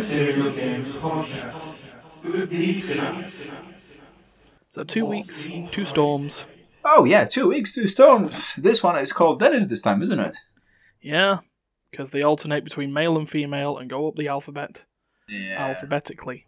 Material 0.00 0.50
Gamers 0.50 0.92
Podcast 0.98 1.74
with 2.24 2.48
these 2.48 2.90
guys. 2.90 3.50
So 4.70 4.82
two 4.82 5.04
weeks, 5.04 5.46
two 5.72 5.84
storms. 5.84 6.46
Oh 6.86 7.04
yeah, 7.04 7.26
two 7.26 7.48
weeks, 7.48 7.74
two 7.74 7.86
storms. 7.86 8.54
This 8.56 8.82
one 8.82 8.96
is 8.98 9.12
called 9.12 9.40
Dennis 9.40 9.66
this 9.66 9.82
time, 9.82 10.00
isn't 10.00 10.18
it? 10.18 10.34
Yeah, 11.02 11.40
because 11.90 12.08
they 12.10 12.22
alternate 12.22 12.64
between 12.64 12.94
male 12.94 13.18
and 13.18 13.28
female 13.28 13.76
and 13.76 13.90
go 13.90 14.08
up 14.08 14.16
the 14.16 14.28
alphabet 14.28 14.82
Yeah. 15.28 15.68
alphabetically. 15.68 16.46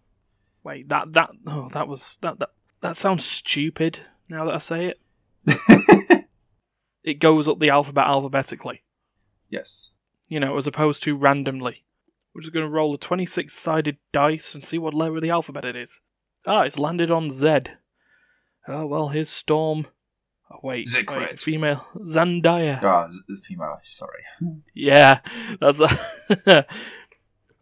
Wait, 0.64 0.88
that 0.88 1.12
that 1.12 1.30
oh, 1.46 1.68
that 1.74 1.86
was 1.88 2.16
that 2.22 2.38
that 2.38 2.50
that 2.80 2.96
sounds 2.96 3.22
stupid. 3.26 4.00
Now 4.30 4.46
that 4.46 4.54
I 4.54 4.58
say 4.58 4.94
it, 5.46 6.26
it 7.04 7.20
goes 7.20 7.48
up 7.48 7.58
the 7.58 7.68
alphabet 7.68 8.06
alphabetically. 8.06 8.82
yes. 9.50 9.90
You 10.30 10.40
know, 10.40 10.56
as 10.56 10.66
opposed 10.66 11.02
to 11.02 11.14
randomly. 11.18 11.84
We're 12.34 12.40
just 12.42 12.52
going 12.54 12.64
to 12.66 12.70
roll 12.70 12.94
a 12.94 12.98
twenty-six-sided 12.98 13.98
dice 14.12 14.54
and 14.54 14.62
see 14.64 14.78
what 14.78 14.94
letter 14.94 15.16
of 15.16 15.22
the 15.22 15.30
alphabet 15.30 15.64
it 15.64 15.76
is. 15.76 16.00
Ah, 16.46 16.62
it's 16.62 16.78
landed 16.78 17.10
on 17.10 17.30
Z. 17.30 17.60
Oh 18.68 18.86
well, 18.86 19.08
here's 19.08 19.28
Storm. 19.30 19.86
Oh, 20.50 20.58
wait, 20.62 20.88
Siegfried. 20.88 21.18
wait, 21.18 21.40
female 21.40 21.86
Zendaya. 21.96 22.82
Ah, 22.82 23.08
z- 23.10 23.20
female. 23.48 23.78
Sorry. 23.84 24.22
Yeah, 24.74 25.20
that's 25.60 25.78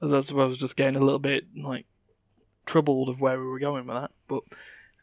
that's 0.01 0.33
what 0.33 0.43
I 0.43 0.47
was 0.47 0.59
just 0.59 0.77
getting 0.77 0.97
a 0.97 1.05
little 1.05 1.19
bit 1.19 1.45
like 1.57 1.87
troubled 2.67 3.09
of 3.09 3.21
where 3.21 3.39
we 3.39 3.47
were 3.47 3.59
going 3.59 3.87
with 3.87 3.97
that. 3.97 4.11
But 4.29 4.43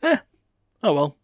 eh, 0.04 0.18
oh 0.84 0.94
well. 0.94 1.18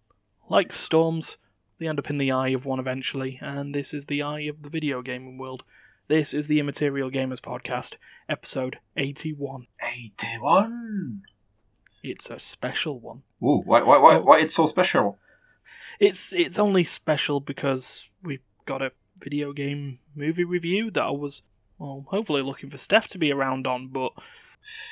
Like 0.50 0.72
storms, 0.74 1.38
they 1.80 1.88
end 1.88 2.00
up 2.00 2.10
in 2.10 2.18
the 2.18 2.32
eye 2.32 2.50
of 2.50 2.66
one 2.66 2.80
eventually, 2.80 3.40
and 3.42 3.74
this 3.74 3.94
is 3.94 4.06
the 4.06 4.22
eye 4.22 4.42
of 4.42 4.62
the 4.62 4.70
video 4.70 5.02
gaming 5.02 5.38
world. 5.38 5.64
This 6.08 6.34
is 6.34 6.48
the 6.48 6.60
Immaterial 6.60 7.10
Gamers 7.10 7.40
Podcast, 7.40 7.96
episode 8.28 8.78
eighty-one. 8.98 9.68
Eighty-one. 9.82 11.22
It's 12.04 12.30
a 12.30 12.40
special 12.40 13.00
one. 13.00 13.24
Ooh, 13.42 13.62
why, 13.64 13.82
why, 13.84 13.98
why, 13.98 14.16
Oh. 14.18 14.22
why 14.22 14.40
it's 14.40 14.54
so 14.56 14.66
special? 14.66 15.18
It's 16.00 16.34
it's 16.34 16.60
only 16.60 16.84
special 16.84 17.40
because 17.40 18.10
we've 18.22 18.44
got 18.66 18.82
a 18.82 18.92
video 19.22 19.54
game 19.54 20.00
movie 20.16 20.44
review 20.44 20.92
that 20.92 21.04
I 21.04 21.12
was 21.12 21.42
well, 21.80 22.06
hopefully 22.10 22.42
looking 22.42 22.70
for 22.70 22.78
Steph 22.78 23.08
to 23.10 23.18
be 23.18 23.32
around 23.32 23.66
on, 23.66 23.88
but 23.88 24.12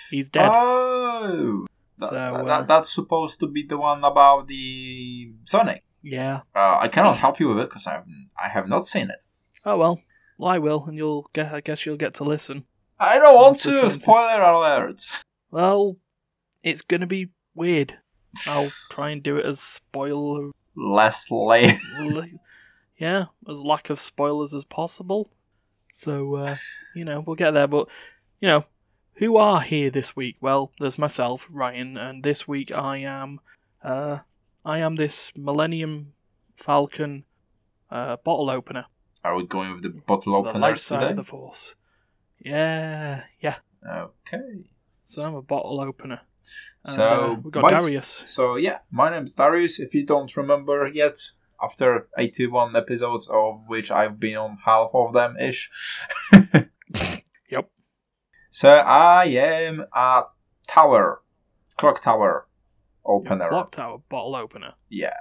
he's 0.10 0.30
dead. 0.30 0.50
Oh, 0.52 1.66
that, 2.00 2.10
So, 2.10 2.16
uh, 2.16 2.44
that- 2.46 2.68
that's 2.68 2.94
supposed 2.94 3.40
to 3.42 3.48
be 3.48 3.64
the 3.68 3.78
one 3.78 4.04
about 4.04 4.48
the 4.48 5.34
Sonic. 5.46 5.84
yeah. 6.02 6.42
Uh, 6.56 6.78
I 6.80 6.88
cannot 6.88 7.18
help 7.18 7.40
you 7.42 7.50
with 7.50 7.60
it 7.60 7.70
because 7.70 7.86
I 7.86 8.02
I 8.42 8.48
have 8.50 8.70
not 8.70 8.88
seen 8.88 9.10
it. 9.10 9.26
Oh 9.66 9.78
well. 9.78 10.00
Well, 10.42 10.50
I 10.50 10.58
will, 10.58 10.86
and 10.88 10.98
you'll 10.98 11.30
get. 11.34 11.54
I 11.54 11.62
guess 11.62 11.86
you'll 11.86 11.98
get 11.98 12.16
to 12.16 12.24
listen. 12.24 12.64
I 13.00 13.20
don't 13.20 13.36
want 13.36 13.60
to. 13.60 13.70
trying 13.74 13.90
to- 13.92 14.00
Spoiler 14.00 14.40
alerts. 14.40 15.20
Well, 15.52 15.98
it's 16.64 16.82
gonna 16.82 17.06
be 17.06 17.30
weird. 17.54 17.96
I'll 18.48 18.72
try 18.90 19.12
and 19.12 19.22
do 19.22 19.38
it 19.38 19.46
as 19.46 19.60
spoiler. 19.60 20.50
less 20.76 21.30
late. 21.30 21.78
yeah, 22.98 23.26
as 23.48 23.60
lack 23.60 23.92
of 23.92 24.00
spoilers 24.00 24.56
as 24.56 24.64
possible. 24.64 25.30
So, 25.94 26.38
uh, 26.38 26.56
you 26.96 27.06
know, 27.06 27.20
we'll 27.20 27.36
get 27.36 27.52
there. 27.52 27.68
But, 27.68 27.88
you 28.40 28.48
know, 28.48 28.66
who 29.18 29.38
are 29.38 29.62
here 29.62 29.92
this 29.92 30.16
week? 30.16 30.38
Well, 30.42 30.72
there's 30.80 30.98
myself, 30.98 31.48
Ryan, 31.52 31.98
and 31.98 32.24
this 32.24 32.48
week 32.48 32.72
I 32.72 32.98
am, 32.98 33.42
uh, 33.84 34.20
I 34.66 34.80
am 34.80 34.96
this 34.96 35.32
Millennium 35.36 36.14
Falcon, 36.56 37.26
uh, 37.92 38.16
bottle 38.24 38.50
opener. 38.50 38.86
Are 39.24 39.36
we 39.36 39.46
going 39.46 39.74
with 39.74 39.84
the 39.84 39.90
bottle 39.90 40.44
for 40.44 40.54
the 40.54 40.60
light 40.60 40.80
side 40.80 41.00
today? 41.00 41.10
of 41.12 41.16
the 41.18 41.24
Force. 41.24 41.76
Yeah, 42.40 43.24
yeah. 43.40 43.58
Okay. 43.88 44.64
So 45.06 45.24
I'm 45.24 45.36
a 45.36 45.42
bottle 45.42 45.80
opener. 45.82 46.22
So, 46.88 47.04
uh, 47.04 47.34
we've 47.44 47.52
got 47.52 47.62
my- 47.62 47.74
Dariusz. 47.74 48.28
So 48.28 48.56
yeah, 48.56 48.80
my 48.90 49.12
name 49.12 49.26
is 49.26 49.36
Dariusz. 49.36 49.80
If 49.80 49.94
you 49.94 50.06
don't 50.06 50.36
remember 50.36 50.88
yet, 50.88 51.20
after 51.62 52.08
81 52.18 52.76
episodes 52.76 53.28
of 53.30 53.62
which 53.68 53.92
I've 53.92 54.20
been 54.20 54.38
on 54.38 54.58
half 54.66 54.90
of 54.94 55.14
them 55.14 55.38
ish. 55.38 55.70
Yep. 57.52 57.70
So 58.50 58.70
I 58.70 59.26
am 59.26 59.86
a 59.94 60.24
tower, 60.68 61.22
clock 61.78 62.02
tower 62.02 62.48
Your 63.06 63.16
opener. 63.18 63.50
Clock 63.50 63.72
tower 63.72 64.02
bottle 64.10 64.36
opener. 64.36 64.74
Yeah. 64.90 65.14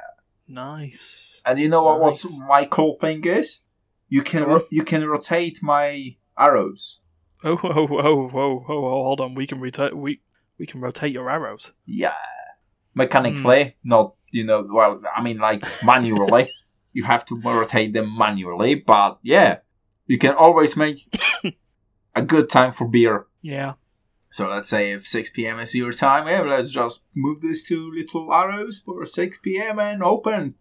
Nice. 0.49 1.41
And 1.45 1.59
you 1.59 1.69
know 1.69 1.85
what? 1.85 2.01
Nice. 2.01 2.25
What's 2.25 2.39
my 2.41 2.65
cool 2.65 2.97
thing 3.01 3.25
is? 3.25 3.61
You 4.11 4.23
can 4.23 4.45
ro- 4.45 4.67
you 4.71 4.85
can 4.85 5.07
rotate 5.09 5.63
my 5.63 6.17
arrows. 6.39 6.99
Oh, 7.43 7.59
oh, 7.63 7.71
oh, 7.71 7.89
oh, 7.91 8.31
oh, 8.35 8.65
oh, 8.69 8.85
oh 8.85 9.03
hold 9.05 9.21
on. 9.21 9.35
We 9.35 9.47
can 9.47 9.61
rotate. 9.61 9.97
We 9.97 10.21
we 10.59 10.67
can 10.67 10.83
rotate 10.83 11.13
your 11.13 11.31
arrows. 11.31 11.71
Yeah. 11.87 12.13
Mechanically, 12.95 13.77
hmm. 13.83 13.89
not 13.89 14.15
you 14.31 14.45
know. 14.45 14.69
Well, 14.69 15.01
I 15.17 15.23
mean, 15.23 15.39
like 15.39 15.65
manually. 15.85 16.51
you 16.93 17.05
have 17.05 17.25
to 17.27 17.41
rotate 17.41 17.93
them 17.93 18.17
manually, 18.17 18.75
but 18.75 19.19
yeah, 19.23 19.59
you 20.07 20.19
can 20.19 20.35
always 20.35 20.77
make 20.77 20.99
a 22.15 22.23
good 22.23 22.51
time 22.51 22.73
for 22.73 22.87
beer. 22.87 23.27
Yeah. 23.43 23.75
So 24.33 24.49
let's 24.49 24.69
say 24.69 24.93
if 24.93 25.07
6 25.09 25.31
p.m. 25.31 25.59
is 25.59 25.75
your 25.75 25.93
time, 25.93 26.29
yeah, 26.29 26.43
let's 26.43 26.71
just 26.71 27.01
move 27.15 27.41
these 27.41 27.65
two 27.65 27.91
little 27.93 28.33
arrows 28.33 28.81
for 28.85 29.05
6 29.05 29.39
p.m. 29.39 29.79
and 29.79 30.03
open. 30.03 30.55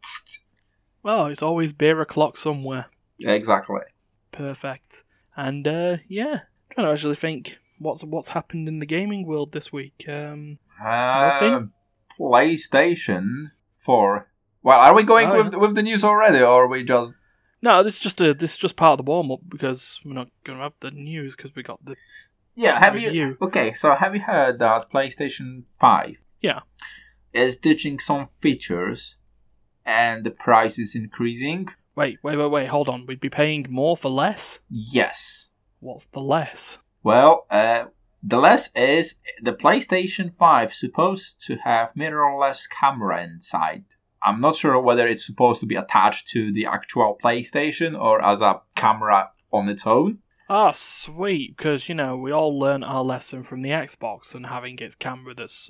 Well, 1.03 1.27
it's 1.27 1.43
always 1.43 1.71
beer 1.71 2.01
o'clock 2.01 2.35
somewhere. 2.37 2.87
Exactly. 3.21 3.81
Perfect. 4.31 5.03
And 5.35 5.67
uh, 5.67 5.97
yeah, 6.07 6.41
trying 6.71 6.87
to 6.87 6.93
actually 6.93 7.15
think 7.15 7.57
what's 7.79 8.03
what's 8.03 8.29
happened 8.29 8.67
in 8.67 8.79
the 8.79 8.85
gaming 8.85 9.25
world 9.25 9.51
this 9.51 9.71
week. 9.71 10.05
Um, 10.07 10.57
Uh? 10.83 11.61
PlayStation 12.19 13.51
4. 13.79 14.27
Well, 14.63 14.79
are 14.79 14.95
we 14.95 15.03
going 15.03 15.27
Oh, 15.29 15.43
with 15.43 15.53
with 15.55 15.75
the 15.75 15.81
news 15.83 16.03
already, 16.03 16.39
or 16.39 16.63
are 16.63 16.67
we 16.67 16.83
just? 16.83 17.13
no, 17.61 17.83
this 17.83 17.95
is 17.95 18.01
just 18.01 18.21
a 18.21 18.33
this 18.33 18.53
is 18.53 18.57
just 18.57 18.75
part 18.75 18.99
of 18.99 19.05
the 19.05 19.09
warm 19.09 19.31
up 19.31 19.39
because 19.47 19.99
we're 20.05 20.13
not 20.13 20.29
going 20.43 20.57
to 20.57 20.63
have 20.63 20.73
the 20.81 20.91
news 20.91 21.35
because 21.35 21.55
we 21.55 21.63
got 21.63 21.83
the 21.85 21.95
Yeah, 22.55 22.77
have 22.79 22.97
you? 22.99 23.37
Okay, 23.41 23.73
so 23.75 23.95
have 23.95 24.13
you 24.15 24.21
heard 24.21 24.59
that 24.59 24.91
PlayStation 24.91 25.63
5 25.79 26.15
Yeah. 26.41 26.59
is 27.33 27.57
ditching 27.57 27.99
some 27.99 28.27
features 28.41 29.15
and 29.85 30.25
the 30.25 30.31
price 30.31 30.77
is 30.77 30.93
increasing? 30.95 31.69
Wait, 31.99 32.17
wait, 32.23 32.37
wait, 32.37 32.49
wait. 32.49 32.67
Hold 32.67 32.87
on. 32.87 33.05
We'd 33.05 33.19
be 33.19 33.29
paying 33.29 33.65
more 33.69 33.97
for 33.97 34.07
less. 34.07 34.61
Yes. 34.69 35.49
What's 35.81 36.05
the 36.05 36.21
less? 36.21 36.77
Well, 37.03 37.45
uh, 37.51 37.87
the 38.23 38.37
less 38.37 38.69
is 38.73 39.15
the 39.41 39.51
PlayStation 39.51 40.33
5 40.37 40.73
supposed 40.73 41.45
to 41.47 41.57
have 41.57 41.89
mirrorless 41.97 42.69
camera 42.69 43.21
inside. 43.25 43.83
I'm 44.23 44.39
not 44.39 44.55
sure 44.55 44.79
whether 44.79 45.05
it's 45.09 45.25
supposed 45.25 45.59
to 45.59 45.65
be 45.65 45.75
attached 45.75 46.29
to 46.29 46.53
the 46.53 46.67
actual 46.67 47.17
PlayStation 47.21 47.99
or 47.99 48.23
as 48.23 48.39
a 48.39 48.61
camera 48.77 49.31
on 49.51 49.67
its 49.67 49.85
own. 49.85 50.19
Ah, 50.49 50.71
sweet, 50.71 51.57
because, 51.57 51.89
you 51.89 51.95
know, 51.95 52.15
we 52.15 52.31
all 52.31 52.57
learned 52.57 52.85
our 52.85 53.03
lesson 53.03 53.43
from 53.43 53.61
the 53.61 53.71
Xbox 53.71 54.33
and 54.33 54.45
having 54.45 54.79
its 54.79 54.95
camera 54.95 55.35
that's, 55.35 55.69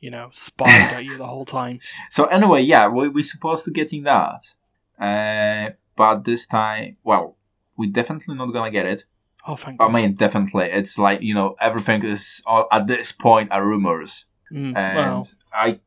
you 0.00 0.10
know, 0.10 0.30
spying 0.32 0.74
at 0.96 1.04
you 1.04 1.16
the 1.16 1.26
whole 1.26 1.46
time. 1.46 1.78
So 2.10 2.24
anyway, 2.24 2.62
yeah, 2.62 2.88
we 2.88 3.08
we're 3.08 3.22
supposed 3.22 3.64
to 3.66 3.70
getting 3.70 4.02
that, 4.02 4.42
uh, 5.00 5.70
but 5.96 6.24
this 6.24 6.46
time, 6.46 6.96
well, 7.04 7.36
we're 7.76 7.90
definitely 7.92 8.34
not 8.36 8.52
gonna 8.52 8.70
get 8.70 8.86
it. 8.86 9.04
Oh, 9.46 9.56
thank 9.56 9.80
you. 9.80 9.86
I 9.88 9.92
mean, 9.92 10.14
definitely, 10.14 10.66
it's 10.66 10.98
like 10.98 11.22
you 11.22 11.34
know 11.34 11.56
everything 11.60 12.04
is 12.04 12.42
uh, 12.46 12.64
at 12.72 12.86
this 12.86 13.12
point 13.12 13.50
are 13.52 13.64
rumors, 13.66 14.26
Mm, 14.52 14.74
and 14.76 14.94
well, 14.94 15.28
I 15.52 15.80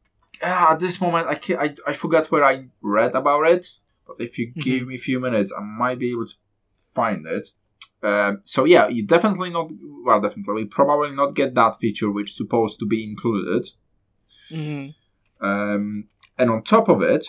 ah, 0.44 0.74
at 0.74 0.80
this 0.80 1.02
moment 1.02 1.28
I, 1.28 1.36
can 1.36 1.58
I 1.60 1.76
I 1.88 1.94
forgot 1.94 2.32
where 2.32 2.44
I 2.46 2.68
read 2.82 3.16
about 3.16 3.48
it, 3.48 3.68
but 4.08 4.18
if 4.20 4.38
you 4.38 4.54
Mm-hmm. 4.56 4.62
give 4.62 4.88
me 4.88 4.96
a 4.96 5.00
few 5.00 5.20
minutes, 5.20 5.52
I 5.58 5.62
might 5.62 6.00
be 6.00 6.12
able 6.12 6.26
to 6.28 6.34
find 6.96 7.26
it. 7.28 7.50
Um, 8.04 8.42
so 8.46 8.66
yeah, 8.66 8.88
you 8.88 9.06
definitely 9.06 9.50
not 9.52 9.72
well, 10.06 10.22
definitely 10.22 10.56
we 10.56 10.66
probably 10.66 11.12
not 11.16 11.36
get 11.36 11.54
that 11.56 11.80
feature 11.80 12.12
which 12.12 12.31
is 12.31 12.38
supposed 12.38 12.80
to 12.80 12.86
be 12.86 13.04
included. 13.04 13.69
mhm. 14.50 14.94
Um, 15.40 16.07
and 16.38 16.50
on 16.50 16.64
top 16.64 16.90
of 16.90 17.02
it, 17.02 17.28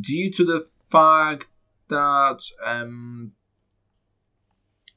due 0.00 0.30
to 0.32 0.44
the 0.44 0.66
fact 0.90 1.46
that 1.88 2.40
um, 2.64 3.32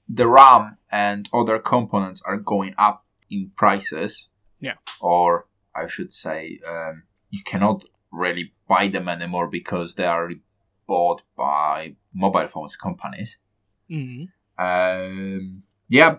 the 0.09 0.27
RAM 0.27 0.77
and 0.91 1.27
other 1.33 1.59
components 1.59 2.21
are 2.25 2.37
going 2.37 2.73
up 2.77 3.05
in 3.29 3.51
prices, 3.55 4.29
Yeah. 4.59 4.75
or 5.01 5.47
I 5.75 5.87
should 5.87 6.13
say, 6.13 6.59
um, 6.67 7.03
you 7.29 7.43
cannot 7.43 7.83
really 8.11 8.53
buy 8.67 8.87
them 8.87 9.07
anymore 9.09 9.47
because 9.47 9.95
they 9.95 10.05
are 10.05 10.31
bought 10.87 11.21
by 11.35 11.95
mobile 12.13 12.47
phones 12.47 12.75
companies. 12.77 13.37
Mhm. 13.89 14.29
Um, 14.57 15.63
yeah, 15.89 16.17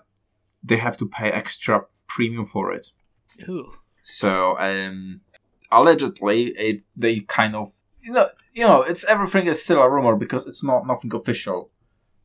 they 0.63 0.77
have 0.77 0.97
to 0.99 1.07
pay 1.07 1.31
extra 1.31 1.87
premium 2.07 2.47
for 2.47 2.73
it. 2.73 2.91
Ooh. 3.49 3.73
So 4.03 4.59
um, 4.59 5.21
allegedly, 5.73 6.47
it 6.57 6.83
they 6.97 7.21
kind 7.21 7.57
of 7.57 7.73
you 8.09 8.15
know 8.15 8.29
you 8.55 8.65
know 8.65 8.81
it's 8.91 9.05
everything 9.05 9.47
is 9.47 9.63
still 9.63 9.83
a 9.83 9.91
rumor 9.91 10.17
because 10.17 10.47
it's 10.47 10.65
not 10.65 10.87
nothing 10.87 11.13
official. 11.15 11.71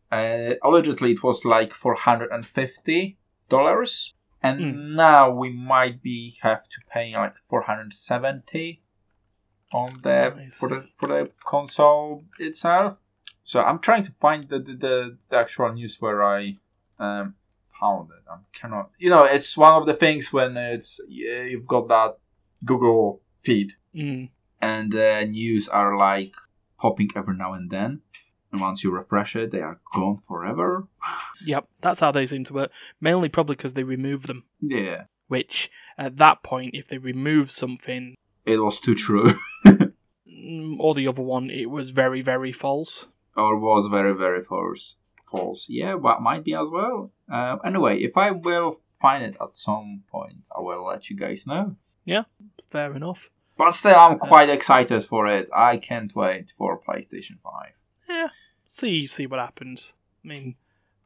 Uh, 0.10 0.54
allegedly, 0.64 1.12
it 1.12 1.24
was 1.24 1.44
like 1.44 1.74
four 1.74 1.96
hundred 1.96 2.32
and 2.32 2.46
fifty 2.46 3.18
dollars 3.50 4.14
and 4.42 4.60
Hmm. 4.60 4.96
now 4.96 5.24
we 5.42 5.50
might 5.74 6.02
be 6.02 6.38
have 6.42 6.64
to 6.74 6.80
pay 6.94 7.08
like 7.24 7.36
470 7.50 8.82
on 9.72 10.00
the 10.04 10.34
I 10.36 10.50
for 10.50 10.70
the 10.70 10.80
for 10.98 11.08
the 11.10 11.32
console 11.46 12.24
itself. 12.40 12.98
So 13.44 13.62
I'm 13.62 13.80
trying 13.80 14.04
to 14.04 14.14
find 14.22 14.44
the 14.48 14.60
the, 14.60 14.74
the, 14.86 15.18
the 15.30 15.38
actual 15.38 15.74
news 15.74 15.98
where 16.00 16.24
I 16.24 16.40
um, 17.00 17.36
found 17.80 18.10
it. 18.12 18.24
I 18.30 18.38
cannot. 18.54 18.92
You 18.98 19.10
know, 19.10 19.24
it's 19.26 19.58
one 19.58 19.74
of 19.82 19.86
the 19.86 19.96
things 19.96 20.32
when 20.32 20.56
it's 20.58 21.00
you've 21.08 21.68
got 21.68 21.88
that 21.90 22.12
Google 22.64 23.22
feed 23.44 23.74
Mm. 23.96 24.30
And 24.64 24.92
the 24.92 25.26
news 25.30 25.68
are 25.70 25.98
like 25.98 26.34
popping 26.80 27.10
every 27.16 27.36
now 27.36 27.54
and 27.54 27.70
then. 27.70 28.02
And 28.52 28.62
once 28.62 28.84
you 28.84 28.92
refresh 28.92 29.36
it, 29.36 29.52
they 29.52 29.62
are 29.62 29.80
gone 29.94 30.18
forever. 30.18 30.88
Yep, 31.46 31.68
that's 31.82 32.00
how 32.00 32.12
they 32.12 32.26
seem 32.28 32.44
to 32.46 32.54
work. 32.54 32.72
Mainly 33.02 33.30
probably 33.30 33.56
because 33.56 33.74
they 33.74 33.84
remove 33.84 34.28
them. 34.28 34.44
Yeah, 34.62 35.06
Which, 35.28 35.72
at 35.98 36.18
that 36.18 36.44
point, 36.44 36.76
if 36.76 36.88
they 36.88 37.00
remove 37.00 37.50
something, 37.50 38.16
it 38.46 38.58
was 38.58 38.80
too 38.80 38.94
true, 38.96 39.34
mm, 39.66 40.78
or 40.80 40.94
the 40.94 41.08
other 41.08 41.24
one, 41.24 41.50
it 41.50 41.70
was 41.70 41.90
very, 41.92 42.22
very 42.22 42.52
false. 42.52 43.08
or 43.36 43.58
was 43.58 43.88
very 43.88 44.14
very 44.14 44.44
false. 44.44 44.96
False. 45.32 45.66
Yeah, 45.68 45.96
what 45.96 46.22
might 46.22 46.44
be 46.44 46.54
as 46.54 46.70
well. 46.70 47.12
Uh, 47.32 47.58
anyway, 47.66 47.98
if 48.04 48.16
I 48.18 48.30
will 48.32 48.80
find 49.02 49.24
it 49.24 49.36
at 49.42 49.58
some 49.58 50.04
point, 50.12 50.38
I 50.56 50.60
will 50.62 50.86
let 50.86 51.10
you 51.10 51.16
guys 51.18 51.48
know. 51.48 51.76
Yeah, 52.06 52.26
fair 52.70 52.94
enough. 52.96 53.30
But 53.58 53.72
still, 53.72 53.96
I'm 53.96 54.18
quite 54.20 54.50
excited 54.50 55.06
for 55.06 55.28
it. 55.28 55.50
I 55.56 55.78
can't 55.78 56.16
wait 56.16 56.54
for 56.58 56.80
PlayStation 56.80 57.38
Five. 57.44 57.74
Yeah, 58.10 58.30
see, 58.66 59.08
see 59.08 59.28
what 59.28 59.40
happens. 59.40 59.94
I 60.24 60.28
mean, 60.28 60.56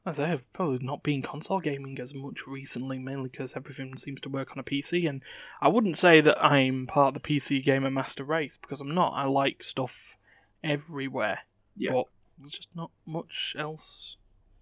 as 0.06 0.20
I 0.20 0.32
I've 0.32 0.54
probably 0.54 0.80
not 0.86 1.04
been 1.04 1.22
console 1.22 1.60
gaming 1.60 2.00
as 2.00 2.14
much 2.14 2.48
recently, 2.48 3.00
mainly 3.00 3.30
because 3.30 3.56
everything 3.56 3.98
seems 3.98 4.22
to 4.22 4.30
work 4.30 4.52
on 4.52 4.60
a 4.60 4.64
PC. 4.64 5.08
And 5.10 5.22
I 5.62 5.68
wouldn't 5.68 5.98
say 5.98 6.22
that 6.22 6.42
I'm 6.42 6.88
part 6.88 7.16
of 7.16 7.22
the 7.22 7.28
PC 7.40 7.64
gamer 7.64 7.92
master 7.92 8.24
race 8.24 8.58
because 8.58 8.80
I'm 8.80 8.96
not. 8.96 9.12
I 9.14 9.26
like 9.26 9.64
stuff 9.64 10.16
everywhere, 10.64 11.40
Yeah. 11.76 11.92
but 11.92 12.06
there's 12.40 12.52
just 12.52 12.70
not 12.76 12.92
much 13.06 13.56
else 13.58 14.16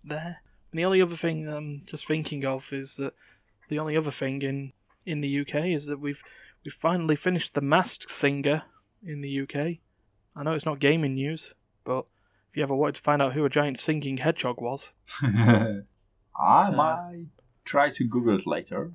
there. 0.04 0.42
And 0.72 0.80
the 0.80 0.86
only 0.86 1.02
other 1.02 1.16
thing 1.16 1.48
I'm 1.48 1.82
just 1.86 2.08
thinking 2.08 2.46
of 2.46 2.74
is 2.74 2.98
that 2.98 3.14
the 3.70 3.80
only 3.80 3.96
other 3.96 4.12
thing 4.12 4.42
in 4.42 4.74
in 5.06 5.22
the 5.22 5.42
UK 5.42 5.66
is 5.68 5.86
that 5.86 6.00
we've 6.00 6.24
we've 6.66 6.74
finally 6.74 7.16
finished 7.16 7.54
the 7.54 7.62
Masked 7.62 8.10
Singer 8.10 8.64
in 9.06 9.22
the 9.22 9.42
UK. 9.42 9.78
I 10.36 10.44
know 10.44 10.54
it's 10.54 10.66
not 10.66 10.80
gaming 10.80 11.14
news, 11.14 11.54
but 11.86 12.06
if 12.50 12.58
you 12.58 12.64
ever 12.64 12.76
wanted 12.76 12.96
to 12.96 13.02
find 13.02 13.22
out 13.22 13.34
who 13.34 13.46
a 13.46 13.50
giant 13.50 13.80
singing 13.80 14.18
hedgehog 14.18 14.60
was, 14.60 14.92
I 15.22 15.82
might 16.72 17.28
try 17.64 17.92
to 17.92 18.04
Google 18.04 18.38
it 18.38 18.48
later. 18.48 18.92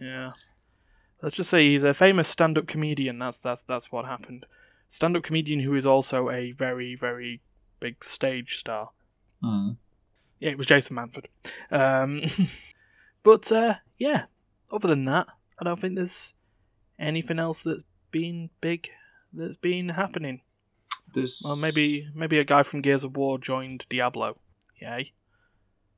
yeah. 0.00 0.32
Let's 1.20 1.34
just 1.34 1.50
say 1.50 1.66
he's 1.66 1.82
a 1.82 1.92
famous 1.92 2.28
stand-up 2.28 2.68
comedian. 2.68 3.18
That's 3.18 3.38
that's 3.38 3.62
that's 3.62 3.90
what 3.90 4.04
happened. 4.04 4.46
Stand-up 4.88 5.24
comedian 5.24 5.58
who 5.58 5.74
is 5.74 5.84
also 5.84 6.30
a 6.30 6.52
very 6.52 6.94
very 6.94 7.40
big 7.80 8.04
stage 8.04 8.56
star. 8.56 8.90
Hmm. 9.42 9.70
Yeah, 10.38 10.50
it 10.50 10.58
was 10.58 10.68
Jason 10.68 10.94
Manford. 10.94 11.26
Um, 11.72 12.22
but 13.24 13.50
uh, 13.50 13.74
yeah, 13.98 14.26
other 14.70 14.86
than 14.86 15.06
that, 15.06 15.26
I 15.60 15.64
don't 15.64 15.80
think 15.80 15.96
there's 15.96 16.34
anything 16.98 17.38
else 17.38 17.62
that's 17.62 17.82
been 18.10 18.50
big 18.60 18.88
that's 19.32 19.56
been 19.58 19.88
happening. 19.90 20.40
This 21.14 21.42
Well, 21.44 21.56
maybe 21.56 22.08
maybe 22.14 22.38
a 22.38 22.44
guy 22.44 22.62
from 22.62 22.82
Gears 22.82 23.04
of 23.04 23.16
War 23.16 23.38
joined 23.38 23.84
Diablo. 23.90 24.36
Yay. 24.80 25.12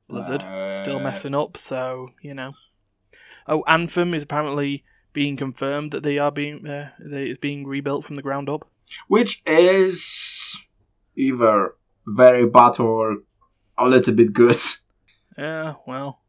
Blizzard 0.07 0.41
still 0.75 0.97
Uh, 0.97 1.03
messing 1.03 1.35
up, 1.35 1.57
so 1.57 2.09
you 2.21 2.33
know. 2.33 2.51
Oh, 3.47 3.63
Anthem 3.67 4.13
is 4.13 4.23
apparently 4.23 4.83
being 5.13 5.35
confirmed 5.37 5.91
that 5.91 6.03
they 6.03 6.17
are 6.17 6.31
being 6.31 6.65
uh, 6.67 6.91
that 6.99 7.21
it's 7.21 7.39
being 7.39 7.65
rebuilt 7.67 8.03
from 8.05 8.15
the 8.15 8.21
ground 8.21 8.49
up. 8.49 8.67
which 9.07 9.41
is 9.45 10.55
either 11.15 11.75
very 12.05 12.45
bad 12.45 12.79
or 12.79 13.17
a 13.77 13.87
little 13.87 14.13
bit 14.13 14.33
good. 14.33 14.59
Yeah, 15.37 15.75
well. 15.87 16.19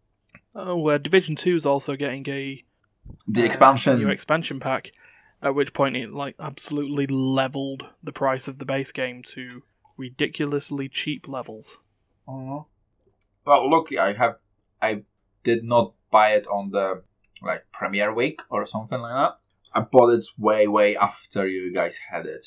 Oh, 0.54 0.88
uh, 0.88 0.98
Division 0.98 1.34
Two 1.34 1.56
is 1.56 1.66
also 1.66 1.96
getting 1.96 2.28
a 2.28 2.62
The 3.28 3.42
uh, 3.42 3.46
expansion. 3.46 3.98
new 3.98 4.08
expansion 4.08 4.60
pack. 4.60 4.92
At 5.42 5.54
which 5.54 5.74
point 5.74 5.96
it 5.96 6.12
like 6.12 6.36
absolutely 6.38 7.06
leveled 7.08 7.84
the 8.02 8.12
price 8.12 8.46
of 8.46 8.58
the 8.58 8.64
base 8.64 8.92
game 8.92 9.22
to 9.34 9.62
ridiculously 9.96 10.88
cheap 10.88 11.26
levels. 11.28 11.78
Mhm. 12.28 12.66
Well, 13.44 13.68
look, 13.70 13.88
I 13.96 14.12
have, 14.12 14.36
I 14.80 15.02
did 15.42 15.64
not 15.64 15.94
buy 16.10 16.34
it 16.34 16.46
on 16.46 16.70
the 16.70 17.02
like 17.42 17.64
premiere 17.72 18.14
week 18.14 18.40
or 18.50 18.66
something 18.66 19.00
like 19.00 19.14
that. 19.14 19.38
I 19.74 19.80
bought 19.80 20.10
it 20.10 20.24
way, 20.38 20.68
way 20.68 20.96
after 20.96 21.46
you 21.48 21.72
guys 21.72 21.96
had 21.96 22.26
it, 22.26 22.46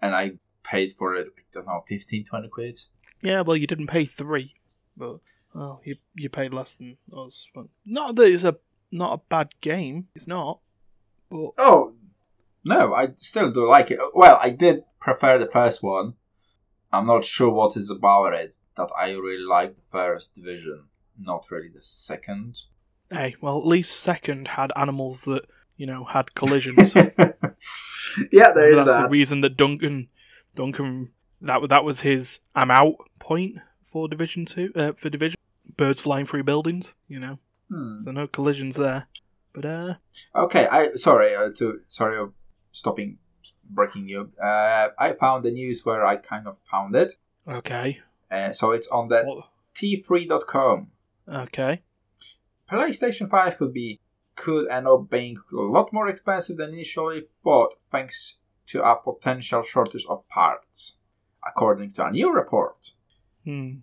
and 0.00 0.14
I 0.14 0.38
paid 0.62 0.94
for 0.96 1.14
it. 1.16 1.26
I 1.36 1.42
don't 1.52 1.66
know, 1.66 1.84
15, 1.88 2.26
20 2.26 2.48
quid. 2.48 2.78
Yeah, 3.22 3.40
well, 3.40 3.56
you 3.56 3.66
didn't 3.66 3.86
pay 3.88 4.04
three, 4.04 4.54
but 4.96 5.18
well, 5.54 5.80
you 5.84 5.96
you 6.14 6.28
paid 6.28 6.52
less 6.52 6.74
than 6.74 6.98
us. 7.16 7.48
But 7.54 7.66
not 7.84 8.14
that 8.16 8.32
it's 8.32 8.44
a 8.44 8.56
not 8.96 9.12
a 9.14 9.22
bad 9.28 9.48
game. 9.60 10.08
It's 10.14 10.26
not. 10.26 10.58
But 11.30 11.50
Oh, 11.58 11.94
no, 12.64 12.94
I 12.94 13.08
still 13.16 13.52
do 13.52 13.68
like 13.68 13.90
it. 13.90 13.98
Well, 14.14 14.38
I 14.42 14.50
did 14.50 14.84
prefer 15.00 15.38
the 15.38 15.50
first 15.52 15.82
one. 15.82 16.14
I'm 16.92 17.06
not 17.06 17.24
sure 17.24 17.50
what 17.50 17.76
is 17.76 17.90
about 17.90 18.32
it 18.34 18.54
that 18.76 18.88
I 18.98 19.10
really 19.12 19.42
like 19.44 19.74
the 19.76 19.82
first 19.92 20.34
division, 20.34 20.84
not 21.18 21.46
really 21.50 21.68
the 21.68 21.82
second. 21.82 22.56
hey, 23.10 23.34
well, 23.40 23.58
at 23.58 23.66
least 23.66 24.00
second 24.00 24.48
had 24.48 24.72
animals 24.76 25.22
that 25.22 25.44
you 25.76 25.86
know 25.86 26.04
had 26.04 26.34
collisions. 26.40 26.94
yeah, 26.94 28.52
there 28.52 28.70
is 28.70 28.76
That's 28.76 28.88
that. 28.88 29.02
the 29.02 29.08
reason 29.08 29.40
that 29.42 29.56
Duncan, 29.56 30.08
Duncan, 30.54 31.10
that 31.42 31.60
that 31.68 31.84
was 31.84 32.00
his 32.00 32.38
"I'm 32.54 32.70
out" 32.70 32.96
point 33.18 33.56
for 33.84 34.08
Division 34.08 34.46
Two. 34.46 34.72
Uh, 34.74 34.92
for 34.96 35.10
Division, 35.10 35.36
birds 35.76 36.00
flying 36.00 36.26
through 36.26 36.44
buildings. 36.44 36.94
You 37.08 37.20
know, 37.20 37.38
Hmm. 37.70 38.00
so 38.02 38.10
no 38.12 38.26
collisions 38.26 38.76
there. 38.76 39.06
But 39.52 39.64
uh, 39.64 39.94
Okay, 40.34 40.66
I 40.66 40.92
sorry 40.94 41.34
uh, 41.34 41.50
to 41.58 41.80
sorry 41.88 42.18
of 42.18 42.32
stopping 42.72 43.18
breaking 43.68 44.08
you. 44.08 44.30
Uh, 44.42 44.88
I 44.98 45.12
found 45.18 45.44
the 45.44 45.50
news 45.50 45.84
where 45.84 46.04
I 46.04 46.16
kind 46.16 46.46
of 46.46 46.56
found 46.70 46.94
it. 46.94 47.14
okay, 47.48 48.00
Uh, 48.30 48.52
so 48.52 48.72
it's 48.72 48.88
on 48.88 49.08
the 49.08 49.22
What- 49.24 49.48
T3.com. 49.74 50.88
okay, 51.28 51.82
PlayStation 52.70 53.28
5 53.30 53.56
could 53.58 53.72
be 53.72 54.00
could 54.36 54.68
end 54.68 54.86
up 54.86 55.08
being 55.10 55.36
a 55.52 55.56
lot 55.56 55.92
more 55.92 56.08
expensive 56.08 56.58
than 56.58 56.74
initially 56.74 57.22
thought, 57.42 57.72
thanks 57.90 58.34
to 58.68 58.82
a 58.82 58.94
potential 58.96 59.62
shortage 59.62 60.04
of 60.08 60.28
parts, 60.28 60.96
according 61.46 61.92
to 61.94 62.04
a 62.04 62.10
new 62.10 62.30
report. 62.32 62.92
hmm. 63.44 63.76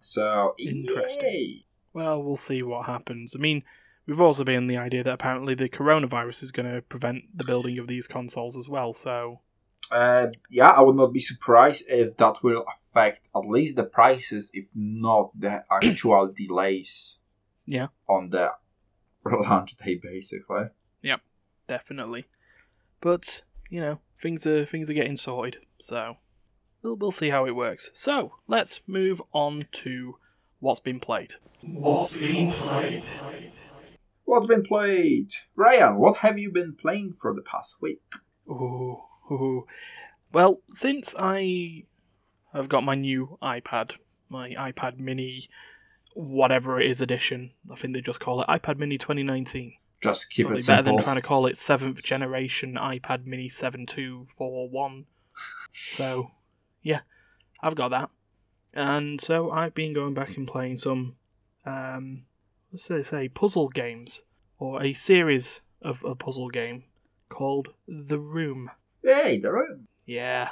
So 0.00 0.54
Interesting. 0.58 1.24
yay. 1.32 1.64
Well, 1.92 2.22
we'll 2.22 2.36
see 2.36 2.62
what 2.62 2.86
happens. 2.86 3.34
I 3.36 3.38
mean, 3.38 3.62
we've 4.06 4.20
also 4.20 4.44
been 4.44 4.66
the 4.66 4.78
idea 4.78 5.04
that 5.04 5.12
apparently 5.12 5.54
the 5.54 5.68
coronavirus 5.68 6.42
is 6.42 6.52
going 6.52 6.72
to 6.72 6.82
prevent 6.82 7.24
the 7.36 7.44
building 7.44 7.78
of 7.78 7.86
these 7.86 8.06
consoles 8.06 8.56
as 8.56 8.68
well. 8.68 8.92
So 8.92 9.40
Uh, 9.90 10.28
yeah, 10.50 10.70
I 10.70 10.80
would 10.80 10.96
not 10.96 11.12
be 11.12 11.20
surprised 11.20 11.84
if 11.88 12.16
that 12.16 12.42
will 12.42 12.64
affect 12.92 13.26
at 13.34 13.46
least 13.46 13.76
the 13.76 13.84
prices, 13.84 14.50
if 14.54 14.66
not 14.74 15.38
the 15.38 15.64
actual 15.70 16.32
delays. 16.36 17.18
Yeah. 17.66 17.88
On 18.08 18.30
the 18.30 18.50
launch 19.24 19.76
day, 19.76 20.00
basically. 20.02 20.64
Yep, 21.02 21.20
definitely. 21.68 22.26
But 23.00 23.42
you 23.70 23.80
know, 23.80 24.00
things 24.20 24.46
are 24.46 24.64
things 24.66 24.90
are 24.90 24.94
getting 24.94 25.16
sorted. 25.16 25.56
So 25.80 26.16
we'll 26.82 26.96
we'll 26.96 27.12
see 27.12 27.30
how 27.30 27.46
it 27.46 27.52
works. 27.54 27.90
So 27.94 28.32
let's 28.46 28.80
move 28.86 29.20
on 29.32 29.66
to 29.72 30.16
what's 30.62 30.80
been 30.80 31.00
played. 31.00 31.32
What's 31.60 32.16
being 32.16 32.52
played? 32.52 33.02
What's 34.24 34.46
been 34.46 34.62
played? 34.62 35.30
Ryan, 35.56 35.96
what 35.98 36.18
have 36.18 36.38
you 36.38 36.52
been 36.52 36.76
playing 36.80 37.14
for 37.20 37.34
the 37.34 37.42
past 37.42 37.74
week? 37.82 38.00
Ooh, 38.48 38.96
ooh. 39.30 39.66
Well, 40.32 40.60
since 40.70 41.14
I 41.18 41.84
have 42.54 42.68
got 42.68 42.84
my 42.84 42.94
new 42.94 43.38
iPad, 43.42 43.92
my 44.28 44.50
iPad 44.50 44.98
Mini, 44.98 45.48
whatever 46.14 46.80
it 46.80 46.88
is 46.88 47.00
edition, 47.00 47.50
I 47.70 47.74
think 47.74 47.94
they 47.94 48.00
just 48.00 48.20
call 48.20 48.40
it 48.40 48.48
iPad 48.48 48.78
Mini 48.78 48.98
2019. 48.98 49.74
Just 50.00 50.30
keep 50.30 50.46
Probably 50.46 50.60
it 50.60 50.66
better 50.66 50.82
than 50.82 50.98
trying 50.98 51.16
to 51.16 51.22
call 51.22 51.46
it 51.46 51.56
seventh 51.56 52.02
generation 52.02 52.74
iPad 52.74 53.26
Mini 53.26 53.48
7241. 53.48 55.06
So, 55.90 56.30
yeah, 56.82 57.00
I've 57.60 57.74
got 57.74 57.88
that. 57.90 58.10
And 58.74 59.20
so 59.20 59.50
I've 59.50 59.74
been 59.74 59.92
going 59.92 60.14
back 60.14 60.36
and 60.36 60.46
playing 60.48 60.78
some, 60.78 61.16
um, 61.66 62.22
let's 62.72 62.84
say, 62.84 63.02
say 63.02 63.28
puzzle 63.28 63.68
games, 63.68 64.22
or 64.58 64.82
a 64.82 64.92
series 64.92 65.60
of 65.82 66.02
a 66.04 66.14
puzzle 66.14 66.48
game 66.48 66.84
called 67.28 67.68
The 67.86 68.18
Room. 68.18 68.70
Hey, 69.02 69.40
the 69.40 69.52
room. 69.52 69.88
Yeah, 70.06 70.50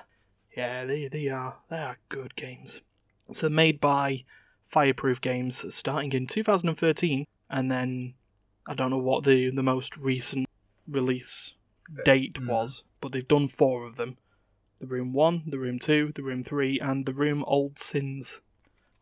yeah, 0.56 0.84
they 0.84 1.08
they 1.08 1.28
are 1.28 1.56
they 1.70 1.76
are 1.78 1.98
good 2.08 2.34
games. 2.36 2.80
So 3.32 3.48
made 3.48 3.80
by 3.80 4.24
Fireproof 4.66 5.20
Games, 5.20 5.64
starting 5.74 6.12
in 6.12 6.26
2013, 6.26 7.26
and 7.48 7.70
then 7.70 8.14
I 8.66 8.74
don't 8.74 8.90
know 8.90 8.98
what 8.98 9.24
the 9.24 9.50
the 9.50 9.62
most 9.62 9.96
recent 9.96 10.46
release 10.88 11.54
date 12.04 12.34
Mm. 12.34 12.46
was, 12.48 12.84
but 13.00 13.12
they've 13.12 13.26
done 13.26 13.46
four 13.48 13.86
of 13.86 13.96
them: 13.96 14.16
the 14.80 14.87
room 14.87 15.12
one, 15.12 15.42
the 15.46 15.58
room 15.58 15.78
two, 15.78 16.12
the 16.14 16.22
room 16.22 16.42
three, 16.42 16.80
and 16.80 17.06
the 17.06 17.14
room 17.14 17.44
old 17.46 17.78
sins. 17.78 18.40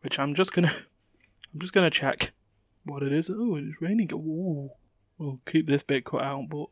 Which 0.01 0.19
I'm 0.19 0.35
just 0.35 0.53
gonna, 0.53 0.71
I'm 1.53 1.59
just 1.59 1.73
gonna 1.73 1.89
check 1.89 2.33
what 2.83 3.03
it 3.03 3.11
is. 3.11 3.29
Oh, 3.29 3.55
it's 3.55 3.81
raining. 3.81 4.11
Ooh, 4.13 4.71
we'll 5.17 5.39
keep 5.45 5.67
this 5.67 5.83
bit 5.83 6.05
cut 6.05 6.21
out, 6.21 6.49
but 6.49 6.67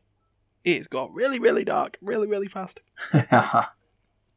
it's 0.64 0.86
got 0.86 1.12
really, 1.12 1.38
really 1.38 1.64
dark, 1.64 1.96
really, 2.00 2.26
really 2.26 2.48
fast. 2.48 2.80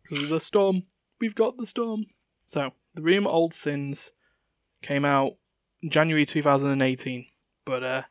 Because 0.04 0.25
of 0.25 0.30
the 0.30 0.40
storm. 0.42 0.84
We've 1.22 1.36
got 1.36 1.56
the 1.56 1.66
storm. 1.66 2.08
So, 2.46 2.72
The 2.96 3.01
Room 3.01 3.25
Old 3.25 3.54
Sins 3.54 4.12
came 4.82 5.06
out 5.06 5.38
January 5.88 6.25
2018. 6.25 7.28
But, 7.66 7.84
uh, 7.84 8.01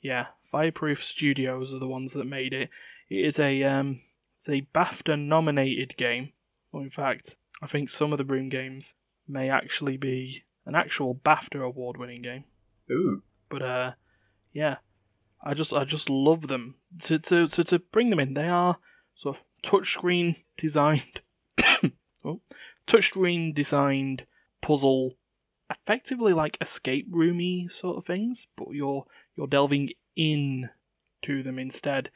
yeah, 0.00 0.28
Fireproof 0.42 1.04
Studios 1.04 1.74
are 1.74 1.78
the 1.78 1.86
ones 1.86 2.14
that 2.14 2.24
made 2.24 2.54
it. 2.54 2.70
It 3.10 3.26
is 3.26 3.38
a, 3.38 3.62
um, 3.64 4.00
it's 4.44 4.48
a 4.50 4.78
BAFTA 4.78 5.18
nominated 5.18 5.96
game. 5.96 6.30
Well, 6.70 6.82
in 6.82 6.90
fact, 6.90 7.36
I 7.62 7.66
think 7.66 7.88
some 7.88 8.12
of 8.12 8.18
the 8.18 8.24
Room 8.24 8.50
games 8.50 8.92
may 9.26 9.48
actually 9.48 9.96
be 9.96 10.44
an 10.66 10.74
actual 10.74 11.14
BAFTA 11.14 11.64
award 11.64 11.96
winning 11.96 12.20
game. 12.20 12.44
Ooh. 12.90 13.22
But 13.48 13.62
uh, 13.62 13.92
yeah, 14.52 14.76
I 15.42 15.54
just 15.54 15.72
I 15.72 15.84
just 15.84 16.10
love 16.10 16.48
them 16.48 16.74
to 17.04 17.18
to 17.18 17.48
to, 17.48 17.64
to 17.64 17.78
bring 17.78 18.10
them 18.10 18.20
in. 18.20 18.34
They 18.34 18.48
are 18.48 18.76
sort 19.14 19.36
of 19.36 19.44
touchscreen 19.62 20.36
designed, 20.58 21.20
oh, 22.24 22.40
touchscreen 22.86 23.54
designed 23.54 24.26
puzzle, 24.60 25.14
effectively 25.70 26.34
like 26.34 26.58
escape 26.60 27.06
roomy 27.10 27.68
sort 27.68 27.96
of 27.96 28.04
things, 28.04 28.46
but 28.56 28.72
you're 28.72 29.06
you're 29.36 29.46
delving 29.46 29.90
in 30.16 30.68
to 31.22 31.42
them 31.42 31.58
instead. 31.58 32.10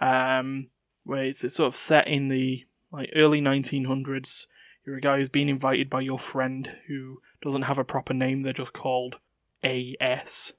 Um, 0.00 0.68
where 1.04 1.24
it's, 1.24 1.44
it's 1.44 1.54
sort 1.54 1.68
of 1.68 1.76
set 1.76 2.08
in 2.08 2.28
the 2.28 2.64
like 2.92 3.10
early 3.14 3.40
1900s. 3.40 4.46
You're 4.86 4.96
a 4.96 5.00
guy 5.00 5.18
who's 5.18 5.28
been 5.28 5.48
invited 5.48 5.88
by 5.88 6.02
your 6.02 6.18
friend 6.18 6.68
who 6.88 7.20
doesn't 7.42 7.62
have 7.62 7.78
a 7.78 7.84
proper 7.84 8.12
name. 8.12 8.42
They're 8.42 8.52
just 8.52 8.72
called 8.72 9.16
AS, 9.62 10.52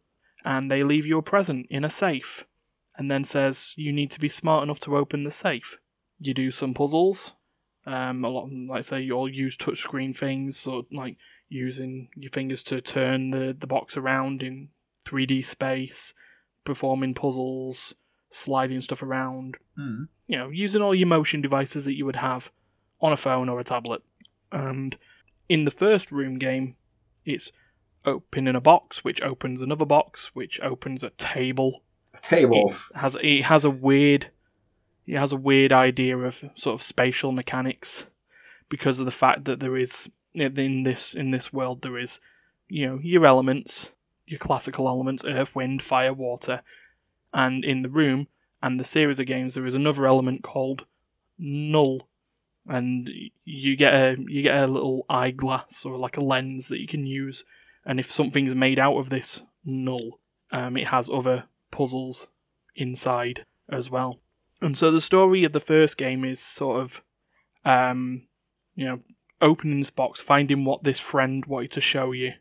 and 0.44 0.70
they 0.70 0.84
leave 0.84 1.06
you 1.06 1.18
a 1.18 1.24
present 1.24 1.68
in 1.70 1.86
a 1.86 1.90
safe, 1.90 2.46
and 2.98 3.10
then 3.10 3.24
says 3.24 3.74
you 3.76 3.92
need 3.92 4.12
to 4.12 4.20
be 4.20 4.30
smart 4.30 4.64
enough 4.64 4.80
to 4.82 4.98
open 4.98 5.24
the 5.24 5.32
safe. 5.32 5.78
You 6.20 6.34
do 6.34 6.52
some 6.52 6.74
puzzles. 6.74 7.34
Um, 7.86 8.26
a 8.26 8.30
lot, 8.30 8.50
like 8.68 8.84
say, 8.84 9.02
you'll 9.02 9.30
use 9.30 9.56
touchscreen 9.56 10.16
things, 10.16 10.58
so 10.58 10.88
like 10.92 11.18
using 11.50 12.10
your 12.16 12.32
fingers 12.32 12.64
to 12.64 12.82
turn 12.82 13.30
the, 13.30 13.56
the 13.58 13.68
box 13.68 13.96
around 13.96 14.42
in 14.42 14.70
3D 15.06 15.46
space, 15.46 16.14
performing 16.64 17.14
puzzles, 17.14 17.94
sliding 18.36 18.82
stuff 18.82 19.02
around. 19.02 19.58
Mm. 19.80 20.08
You 20.28 20.38
know, 20.38 20.50
using 20.50 20.82
all 20.82 20.94
your 20.94 21.08
motion 21.08 21.42
devices 21.42 21.86
that 21.86 21.96
you 21.96 22.06
would 22.06 22.18
have 22.18 22.52
on 23.02 23.14
a 23.14 23.18
phone 23.18 23.50
or 23.50 23.60
a 23.60 23.64
tablet. 23.64 24.02
And 24.52 24.96
in 25.50 25.66
the 25.66 25.72
first 25.72 26.12
room 26.12 26.38
game, 26.38 26.76
it's 27.26 27.52
opening 28.06 28.56
a 28.56 28.62
box, 28.62 29.04
which 29.04 29.22
opens 29.22 29.62
another 29.62 29.86
box, 29.86 30.32
which 30.34 30.60
opens 30.62 31.04
a 31.04 31.12
table. 31.12 31.82
A 32.14 32.20
Table. 32.20 32.70
It 32.70 32.98
has 32.98 33.18
it 33.22 33.44
has 33.44 33.66
a 33.66 33.70
weird 33.70 34.32
it 35.06 35.18
has 35.18 35.32
a 35.32 35.38
weird 35.38 35.72
idea 35.72 36.18
of 36.18 36.34
sort 36.56 36.74
of 36.74 36.82
spatial 36.82 37.32
mechanics 37.32 38.06
because 38.70 39.00
of 39.00 39.06
the 39.06 39.12
fact 39.12 39.46
that 39.46 39.60
there 39.60 39.78
is 39.78 40.10
in 40.34 40.84
this 40.84 41.14
in 41.14 41.32
this 41.32 41.54
world 41.54 41.82
there 41.82 41.98
is 41.98 42.20
you 42.68 42.88
know 42.88 43.00
your 43.02 43.26
elements, 43.26 43.92
your 44.26 44.40
classical 44.40 44.88
elements 44.88 45.24
earth, 45.26 45.56
wind, 45.56 45.84
fire, 45.84 46.14
water, 46.14 46.62
and 47.36 47.64
in 47.64 47.84
the 47.84 47.90
room 47.90 48.28
and 48.64 48.80
the 48.80 48.86
series 48.86 49.20
of 49.20 49.28
games 49.28 49.54
there 49.54 49.66
is 49.66 49.76
another 49.76 50.08
element 50.08 50.42
called 50.42 50.86
null. 51.38 52.08
And 52.68 53.08
you 53.44 53.76
get 53.76 53.94
a 53.94 54.16
you 54.28 54.42
get 54.42 54.58
a 54.58 54.66
little 54.66 55.06
eyeglass 55.08 55.86
or 55.86 55.98
like 55.98 56.18
a 56.18 56.24
lens 56.24 56.70
that 56.70 56.80
you 56.80 56.88
can 56.88 57.06
use. 57.06 57.44
And 57.86 58.00
if 58.00 58.10
something's 58.10 58.56
made 58.56 58.80
out 58.80 58.98
of 58.98 59.12
this 59.12 59.44
null 59.64 60.20
um, 60.52 60.78
it 60.78 60.88
has 60.88 61.10
other 61.10 61.46
puzzles 61.70 62.28
inside 62.76 63.46
as 63.70 63.92
well. 63.92 64.20
And 64.62 64.78
so 64.78 64.90
the 64.90 65.02
story 65.02 65.44
of 65.44 65.52
the 65.52 65.60
first 65.60 65.98
game 65.98 66.24
is 66.24 66.40
sort 66.40 66.82
of 66.82 67.04
um, 67.66 68.24
you 68.76 68.86
know 68.86 69.02
opening 69.42 69.80
this 69.80 69.90
box 69.90 70.22
finding 70.22 70.64
what 70.64 70.84
this 70.84 71.00
friend 71.00 71.46
wanted 71.46 71.72
to 71.72 71.82
show 71.82 72.14
you 72.14 72.32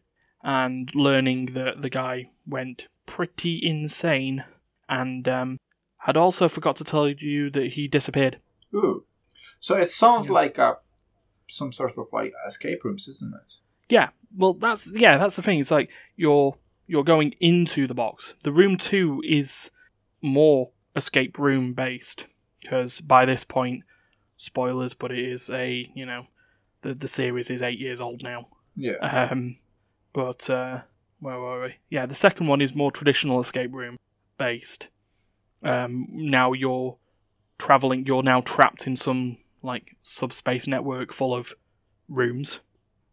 and 0.44 0.94
learning 0.94 1.54
that 1.54 1.82
the 1.82 1.90
guy 1.90 2.30
went 2.46 2.86
pretty 3.04 3.58
insane 3.62 4.44
and 4.88 5.26
um, 5.28 5.58
had 5.98 6.16
also 6.16 6.48
forgot 6.48 6.76
to 6.76 6.84
tell 6.84 7.08
you 7.08 7.50
that 7.50 7.72
he 7.72 7.88
disappeared 7.88 8.38
Ooh. 8.74 9.04
So 9.60 9.76
it 9.76 9.90
sounds 9.90 10.26
Yeah. 10.26 10.32
like 10.32 10.58
a 10.58 10.76
some 11.48 11.72
sort 11.72 11.96
of 11.98 12.06
like 12.12 12.32
escape 12.48 12.84
rooms, 12.84 13.06
isn't 13.08 13.32
it? 13.34 13.52
Yeah, 13.88 14.08
well, 14.36 14.54
that's 14.54 14.90
yeah, 14.94 15.16
that's 15.18 15.36
the 15.36 15.42
thing. 15.42 15.60
It's 15.60 15.70
like 15.70 15.90
you're 16.16 16.56
you're 16.86 17.04
going 17.04 17.34
into 17.40 17.86
the 17.86 17.94
box. 17.94 18.34
The 18.42 18.50
room 18.52 18.76
two 18.76 19.22
is 19.24 19.70
more 20.22 20.70
escape 20.96 21.38
room 21.38 21.72
based 21.74 22.24
because 22.62 23.00
by 23.00 23.24
this 23.26 23.44
point, 23.44 23.84
spoilers, 24.36 24.94
but 24.94 25.12
it 25.12 25.18
is 25.20 25.50
a 25.50 25.88
you 25.94 26.04
know 26.06 26.26
the 26.82 26.94
the 26.94 27.08
series 27.08 27.48
is 27.50 27.62
eight 27.62 27.78
years 27.78 28.00
old 28.00 28.22
now. 28.22 28.48
Yeah. 28.76 28.96
Um, 29.30 29.56
but 30.12 30.48
uh, 30.50 30.80
where 31.20 31.38
were 31.38 31.62
we? 31.62 31.74
Yeah, 31.90 32.06
the 32.06 32.14
second 32.14 32.48
one 32.48 32.60
is 32.60 32.74
more 32.74 32.90
traditional 32.90 33.40
escape 33.40 33.72
room 33.72 33.98
based. 34.38 34.88
Um, 35.62 36.06
now 36.10 36.52
you're 36.52 36.96
traveling. 37.58 38.06
You're 38.06 38.22
now 38.22 38.40
trapped 38.40 38.86
in 38.86 38.96
some 38.96 39.38
like 39.62 39.96
subspace 40.02 40.66
network 40.66 41.12
full 41.12 41.34
of 41.34 41.54
rooms 42.08 42.60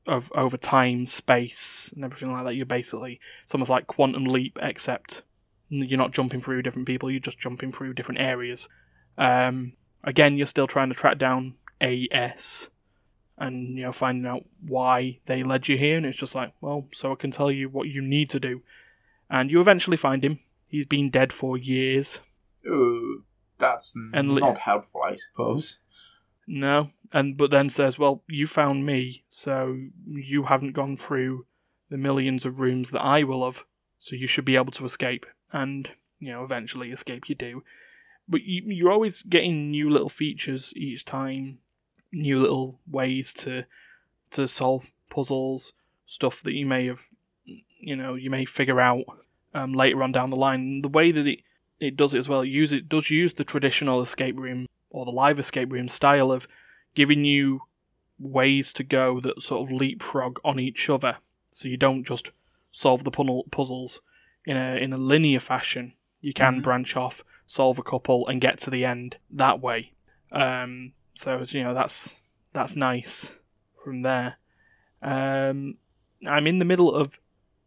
of 0.08 0.32
over 0.36 0.58
time, 0.58 1.06
space, 1.06 1.92
and 1.96 2.04
everything 2.04 2.32
like 2.32 2.46
that. 2.46 2.56
You're 2.56 2.66
basically 2.66 3.20
it's 3.44 3.54
almost 3.54 3.70
like 3.70 3.88
quantum 3.88 4.26
leap, 4.26 4.58
except 4.62 5.24
you're 5.70 5.98
not 5.98 6.12
jumping 6.12 6.42
through 6.42 6.64
different 6.64 6.88
people. 6.88 7.10
You're 7.10 7.20
just 7.20 7.40
jumping 7.40 7.72
through 7.72 7.94
different 7.94 8.22
areas. 8.22 8.68
Um, 9.18 9.74
again, 10.04 10.38
you're 10.38 10.48
still 10.48 10.68
trying 10.68 10.90
to 10.90 10.96
track 10.96 11.18
down 11.18 11.56
AS 11.80 12.68
and 13.42 13.76
you 13.76 13.84
know 13.84 13.92
finding 13.92 14.26
out 14.26 14.44
why 14.68 15.20
they 15.26 15.44
led 15.44 15.68
you 15.68 15.78
here 15.78 15.98
and 15.98 16.06
it's 16.06 16.18
just 16.18 16.36
like 16.36 16.54
well 16.62 16.86
so 16.94 17.12
i 17.12 17.16
can 17.16 17.32
tell 17.32 17.52
you 17.52 17.68
what 17.68 17.88
you 17.88 18.02
need 18.02 18.30
to 18.30 18.40
do 18.40 18.62
and 19.30 19.50
you 19.50 19.60
eventually 19.60 19.98
find 19.98 20.24
him 20.24 20.40
he's 20.72 20.86
been 20.86 21.10
dead 21.10 21.32
for 21.32 21.58
years 21.58 22.20
Ooh. 22.68 23.24
That's 23.60 23.94
And 24.14 24.32
li- 24.34 24.42
not 24.42 24.58
helpful, 24.58 25.02
I 25.04 25.16
suppose. 25.16 25.78
no 26.48 26.90
and 27.14 27.38
but 27.38 27.52
then 27.52 27.70
says 27.70 28.00
well 28.00 28.24
you 28.28 28.48
found 28.48 28.86
me 28.86 29.24
so 29.30 29.78
you 30.08 30.44
haven't 30.44 30.72
gone 30.74 30.98
through 30.98 31.46
the 31.90 31.98
millions 31.98 32.46
of 32.46 32.60
rooms 32.60 32.90
that 32.92 33.02
i 33.02 33.22
will 33.24 33.44
have 33.46 33.64
so 34.00 34.16
you 34.16 34.26
should 34.28 34.46
be 34.46 34.56
able 34.56 34.72
to 34.72 34.86
escape 34.86 35.26
and 35.52 35.90
you 36.20 36.32
know 36.32 36.44
eventually 36.44 36.92
escape 36.92 37.30
you 37.30 37.36
do 37.36 37.64
but 38.30 38.42
you, 38.44 38.64
you're 38.66 38.92
always 38.92 39.22
getting 39.24 39.70
new 39.72 39.90
little 39.90 40.10
features 40.10 40.74
each 40.76 41.04
time 41.06 41.60
new 42.12 42.40
little 42.42 42.80
ways 42.90 43.34
to 43.34 43.64
to 44.32 44.48
solve 44.48 44.90
puzzles 45.10 45.74
stuff 46.06 46.42
that 46.44 46.54
you 46.54 46.66
may 46.66 46.88
have 46.88 47.02
you 47.80 47.96
know 47.96 48.16
you 48.16 48.30
may 48.30 48.46
figure 48.46 48.80
out 48.82 49.04
um, 49.54 49.74
later 49.74 50.02
on 50.04 50.12
down 50.12 50.30
the 50.30 50.36
line. 50.38 50.82
The 50.82 50.88
way 50.90 51.12
that 51.12 51.28
it 51.28 51.40
it 51.80 51.98
does 51.98 52.14
it 52.14 52.20
as 52.20 52.30
well 52.30 52.42
it 52.42 52.48
use 52.48 52.72
it 52.72 52.88
does 52.88 53.10
use 53.10 53.34
the 53.34 53.44
traditional 53.44 54.02
escape 54.02 54.40
room 54.40 54.68
or 54.92 55.04
the 55.06 55.12
live 55.12 55.40
escape 55.40 55.72
room 55.72 55.90
style 55.90 56.32
of 56.32 56.48
giving 56.94 57.26
you 57.26 57.62
ways 58.20 58.72
to 58.74 58.84
go 58.84 59.20
that 59.20 59.42
sort 59.42 59.68
of 59.68 59.76
leapfrog 59.76 60.40
on 60.44 60.60
each 60.60 60.90
other. 60.90 61.18
So 61.52 61.68
you 61.68 61.78
don't 61.78 62.06
just 62.06 62.32
solve 62.72 63.04
the 63.04 63.12
puzzle 63.12 63.46
puzzles 63.52 64.02
in 64.46 64.58
a 64.58 64.76
in 64.76 64.94
a 64.94 64.98
linear 64.98 65.40
fashion. 65.40 65.94
You 66.22 66.34
can 66.34 66.60
Mhm. 66.60 66.64
branch 66.64 66.96
off 66.96 67.24
solve 67.48 67.80
a 67.80 67.84
couple 67.84 68.28
and 68.28 68.40
get 68.40 68.60
to 68.60 68.70
the 68.70 68.86
end 68.86 69.18
that 69.32 69.60
way. 69.60 69.92
Um 70.32 70.94
so 71.16 71.44
you 71.48 71.64
know 71.64 71.74
that's 71.74 72.16
that's 72.54 72.76
nice 72.76 73.34
from 73.84 74.02
there. 74.04 74.38
Um 75.02 75.78
i'm 76.28 76.46
in 76.46 76.60
the 76.60 76.66
middle 76.66 76.94
of 76.94 77.20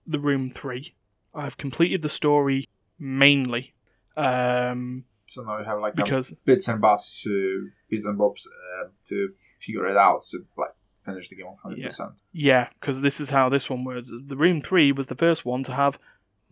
the 0.07 0.21
room 0.21 0.49
3 0.51 0.95
i've 1.35 1.57
completed 1.57 2.03
the 2.03 2.09
story 2.09 2.69
mainly 2.99 3.75
um 4.17 5.05
So 5.27 5.43
now 5.43 5.59
you 5.59 5.65
have 5.65 5.81
like 5.81 5.95
because 5.97 6.33
bits 6.45 6.69
and 6.69 6.81
bobs 6.81 7.21
to 7.25 7.69
bits 7.91 8.07
and 8.07 8.17
bobs 8.19 8.47
uh, 8.47 8.89
to 9.09 9.31
figure 9.61 9.87
it 9.89 9.97
out 9.97 10.23
to 10.31 10.45
like 10.57 10.75
finish 11.05 11.29
the 11.29 11.37
game 11.37 11.47
100. 11.47 11.83
percent 11.85 12.11
Yeah, 12.33 12.69
because 12.81 13.01
this 13.03 13.21
is 13.21 13.31
how 13.31 13.49
this 13.49 13.69
one 13.69 13.85
was. 13.85 14.11
The 14.27 14.37
Room 14.37 14.61
3 14.61 14.93
was 14.93 15.07
the 15.09 15.15
first 15.15 15.45
one 15.45 15.63
to 15.65 15.73
have 15.73 15.99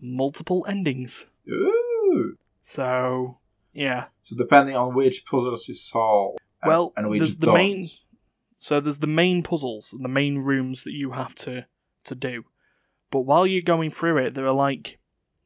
multiple 0.03 0.65
endings. 0.69 1.25
Ooh. 1.49 2.37
So, 2.61 3.39
yeah. 3.73 4.07
So 4.25 4.37
depending 4.37 4.77
on 4.77 4.95
which 4.95 5.25
puzzles 5.25 5.67
you 5.69 5.75
solve, 5.75 6.37
and, 6.63 6.69
Well, 6.69 6.93
and 6.97 7.09
which 7.09 7.21
there's 7.21 7.37
the 7.37 7.47
don't. 7.47 7.55
main. 7.55 7.91
So 8.59 8.81
there's 8.81 8.99
the 8.99 9.07
main 9.07 9.43
puzzles, 9.43 9.93
and 9.93 10.05
the 10.05 10.09
main 10.09 10.39
rooms 10.39 10.85
that 10.85 10.93
you 10.93 11.13
have 11.13 11.35
to, 11.47 11.67
to 12.05 12.15
do. 12.15 12.45
But 13.13 13.21
while 13.21 13.47
you're 13.47 13.63
going 13.63 13.91
through 13.91 14.17
it, 14.25 14.35
there 14.35 14.47
are 14.47 14.55
like 14.55 14.99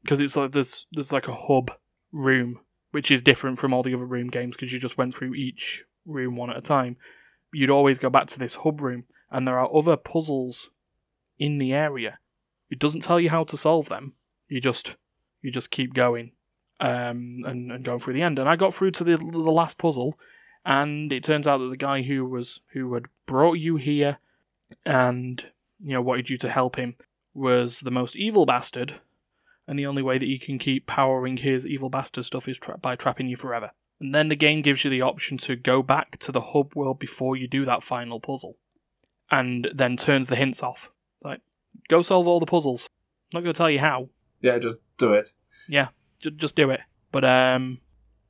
because 0.03 0.21
it's 0.21 0.37
like 0.37 0.53
there's 0.53 0.87
there's 0.93 1.13
like 1.13 1.29
a 1.29 1.35
hub 1.35 1.73
room 2.13 2.61
which 2.93 3.11
is 3.11 3.21
different 3.21 3.59
from 3.59 3.75
all 3.75 3.83
the 3.83 3.93
other 3.93 4.07
room 4.07 4.29
games 4.29 4.57
because 4.57 4.73
you 4.73 4.79
just 4.79 4.97
went 4.97 5.15
through 5.15 5.35
each 5.35 5.85
room 6.07 6.37
one 6.37 6.49
at 6.49 6.57
a 6.57 6.63
time. 6.63 6.97
You'd 7.53 7.71
always 7.71 7.99
go 7.99 8.09
back 8.09 8.29
to 8.29 8.39
this 8.39 8.55
hub 8.55 8.81
room, 8.81 9.05
and 9.31 9.47
there 9.47 9.59
are 9.59 9.77
other 9.77 9.97
puzzles 9.97 10.71
in 11.39 11.59
the 11.59 11.73
area. 11.73 12.19
It 12.71 12.79
doesn't 12.79 13.03
tell 13.03 13.19
you 13.19 13.31
how 13.31 13.45
to 13.45 13.57
solve 13.57 13.89
them. 13.89 14.15
You 14.49 14.61
just 14.61 14.95
you 15.43 15.51
just 15.51 15.71
keep 15.71 15.93
going 15.93 16.31
um, 16.79 17.43
and 17.45 17.73
and 17.73 17.85
going 17.85 17.99
through 17.99 18.15
the 18.15 18.23
end. 18.23 18.39
And 18.39 18.49
I 18.49 18.55
got 18.55 18.75
through 18.75 18.93
to 18.93 19.05
the 19.05 19.17
the 19.17 19.39
last 19.39 19.77
puzzle, 19.77 20.17
and 20.65 21.13
it 21.13 21.25
turns 21.25 21.49
out 21.49 21.59
that 21.59 21.71
the 21.71 21.77
guy 21.77 22.03
who 22.03 22.25
was 22.25 22.61
who 22.69 22.95
had 22.95 23.07
brought 23.27 23.55
you 23.55 23.75
here 23.75 24.19
and 24.85 25.43
you 25.81 25.95
know 25.95 26.03
wanted 26.03 26.31
you 26.31 26.39
to 26.39 26.49
help 26.49 26.77
him 26.77 26.95
was 27.37 27.81
the 27.81 27.91
most 27.91 28.17
evil 28.17 28.47
bastard, 28.47 29.01
and 29.67 29.79
the 29.79 29.87
only 29.87 30.03
way 30.03 30.19
that 30.19 30.27
he 30.27 30.39
can 30.39 30.59
keep 30.59 30.87
powering 30.87 31.37
his 31.37 31.67
evil 31.67 31.91
bastard 31.91 32.25
stuff 32.25 32.49
is 32.49 32.59
tra- 32.59 32.79
by 32.79 32.97
trapping 32.97 33.29
you 33.29 33.37
forever. 33.37 33.71
And 34.01 34.15
then 34.15 34.29
the 34.29 34.37
game 34.37 34.63
gives 34.63 34.85
you 34.85 34.91
the 34.91 35.03
option 35.03 35.39
to 35.39 35.57
go 35.57 35.83
back 35.83 36.19
to 36.21 36.33
the 36.33 36.41
hub 36.41 36.75
world 36.75 36.99
before 36.99 37.37
you 37.37 37.49
do 37.49 37.65
that 37.65 37.83
final 37.83 38.21
puzzle, 38.21 38.57
and 39.31 39.69
then 39.75 39.97
turns 39.97 40.29
the 40.29 40.37
hints 40.37 40.63
off. 40.63 40.91
Like, 41.23 41.41
go 41.89 42.03
solve 42.03 42.27
all 42.27 42.41
the 42.41 42.47
puzzles. 42.47 42.89
I'm 43.33 43.39
not 43.39 43.45
going 43.45 43.55
to 43.55 43.59
tell 43.59 43.71
you 43.71 43.81
how. 43.81 44.09
Yeah, 44.41 44.59
just 44.59 44.77
do 44.99 45.15
it. 45.15 45.29
Yeah, 45.69 45.89
j- 46.21 46.31
just 46.31 46.57
do 46.57 46.71
it. 46.71 46.81
But 47.11 47.25
um, 47.25 47.79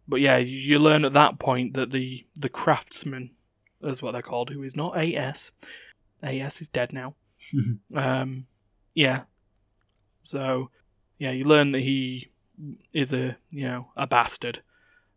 but 0.09 0.21
yeah, 0.21 0.37
you, 0.37 0.59
you 0.59 0.79
learn 0.79 1.05
at 1.05 1.13
that 1.15 1.39
point 1.39 1.75
that 1.75 1.91
the 1.91 2.25
the 2.37 2.49
craftsman, 2.49 3.31
is 3.83 4.03
what 4.03 4.13
they're 4.13 4.23
called, 4.23 4.51
who 4.51 4.63
is 4.63 4.77
not 4.77 4.97
AS. 4.97 5.51
AS 6.23 6.61
is 6.61 6.69
dead 6.69 6.93
now. 6.93 7.15
Um, 7.95 8.47
yeah. 8.97 9.23
So, 10.23 10.71
yeah, 11.19 11.31
you 11.31 11.45
learn 11.45 11.71
that 11.73 11.83
he 11.83 12.31
is 12.93 13.13
a 13.13 13.37
you 13.51 13.69
know 13.69 13.89
a 13.97 14.07
bastard, 14.09 14.63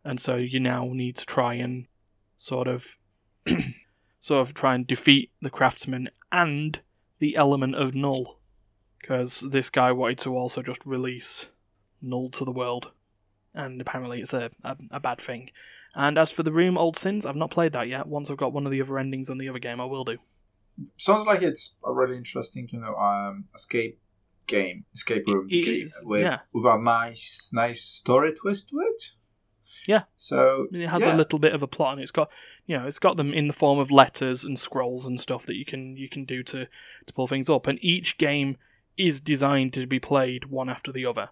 and 0.03 0.19
so 0.19 0.35
you 0.35 0.59
now 0.59 0.87
need 0.91 1.15
to 1.15 1.25
try 1.25 1.55
and 1.55 1.87
sort 2.37 2.67
of 2.67 2.97
sort 4.19 4.47
of 4.47 4.53
try 4.53 4.75
and 4.75 4.85
defeat 4.85 5.31
the 5.41 5.49
craftsman 5.49 6.09
and 6.31 6.81
the 7.17 7.35
element 7.35 7.75
of 7.75 7.95
null, 7.95 8.37
because 9.01 9.43
this 9.49 9.69
guy 9.69 9.91
wanted 9.91 10.19
to 10.19 10.37
also 10.37 10.61
just 10.61 10.85
release 10.85 11.47
null 12.01 12.29
to 12.31 12.45
the 12.45 12.51
world, 12.51 12.91
and 13.55 13.81
apparently 13.81 14.19
it's 14.21 14.33
a, 14.33 14.51
a 14.63 14.75
a 14.91 14.99
bad 14.99 15.19
thing. 15.19 15.49
And 15.95 16.19
as 16.19 16.31
for 16.31 16.43
the 16.43 16.51
room 16.51 16.77
old 16.77 16.97
sins, 16.97 17.25
I've 17.25 17.35
not 17.35 17.49
played 17.49 17.73
that 17.73 17.87
yet. 17.87 18.05
Once 18.05 18.29
I've 18.29 18.37
got 18.37 18.53
one 18.53 18.65
of 18.67 18.71
the 18.71 18.81
other 18.81 18.99
endings 18.99 19.29
on 19.29 19.39
the 19.39 19.49
other 19.49 19.57
game, 19.57 19.81
I 19.81 19.85
will 19.85 20.03
do. 20.03 20.17
Sounds 20.97 21.25
like 21.25 21.41
it's 21.41 21.73
a 21.85 21.91
really 21.91 22.17
interesting, 22.17 22.67
you 22.71 22.79
know, 22.79 22.95
um, 22.95 23.45
escape 23.55 23.99
game, 24.47 24.85
escape 24.93 25.27
room 25.27 25.47
It 25.49 25.65
game 25.65 25.85
is, 25.85 26.01
with 26.03 26.23
yeah. 26.23 26.39
with 26.53 26.65
a 26.65 26.77
nice, 26.77 27.49
nice 27.53 27.83
story 27.83 28.33
twist 28.33 28.69
to 28.69 28.79
it. 28.79 29.03
Yeah. 29.87 30.03
So 30.17 30.67
it 30.71 30.87
has 30.87 31.01
yeah. 31.01 31.15
a 31.15 31.17
little 31.17 31.39
bit 31.39 31.53
of 31.53 31.63
a 31.63 31.67
plot, 31.67 31.93
and 31.93 32.01
it's 32.01 32.11
got 32.11 32.29
you 32.65 32.77
know 32.77 32.85
it's 32.85 32.99
got 32.99 33.17
them 33.17 33.33
in 33.33 33.47
the 33.47 33.53
form 33.53 33.79
of 33.79 33.91
letters 33.91 34.43
and 34.43 34.57
scrolls 34.59 35.05
and 35.05 35.19
stuff 35.19 35.45
that 35.45 35.55
you 35.55 35.65
can 35.65 35.95
you 35.95 36.09
can 36.09 36.25
do 36.25 36.43
to 36.43 36.65
to 37.07 37.13
pull 37.13 37.27
things 37.27 37.49
up. 37.49 37.67
And 37.67 37.79
each 37.81 38.17
game 38.17 38.57
is 38.97 39.21
designed 39.21 39.73
to 39.73 39.87
be 39.87 39.99
played 39.99 40.45
one 40.45 40.69
after 40.69 40.91
the 40.91 41.05
other. 41.05 41.29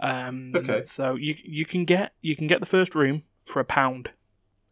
Um, 0.00 0.52
Okay. 0.56 0.82
So 0.84 1.16
you 1.16 1.36
you 1.44 1.66
can 1.66 1.84
get 1.84 2.12
you 2.22 2.36
can 2.36 2.46
get 2.46 2.60
the 2.60 2.66
first 2.66 2.94
room 2.94 3.22
for 3.44 3.60
a 3.60 3.64
pound, 3.64 4.08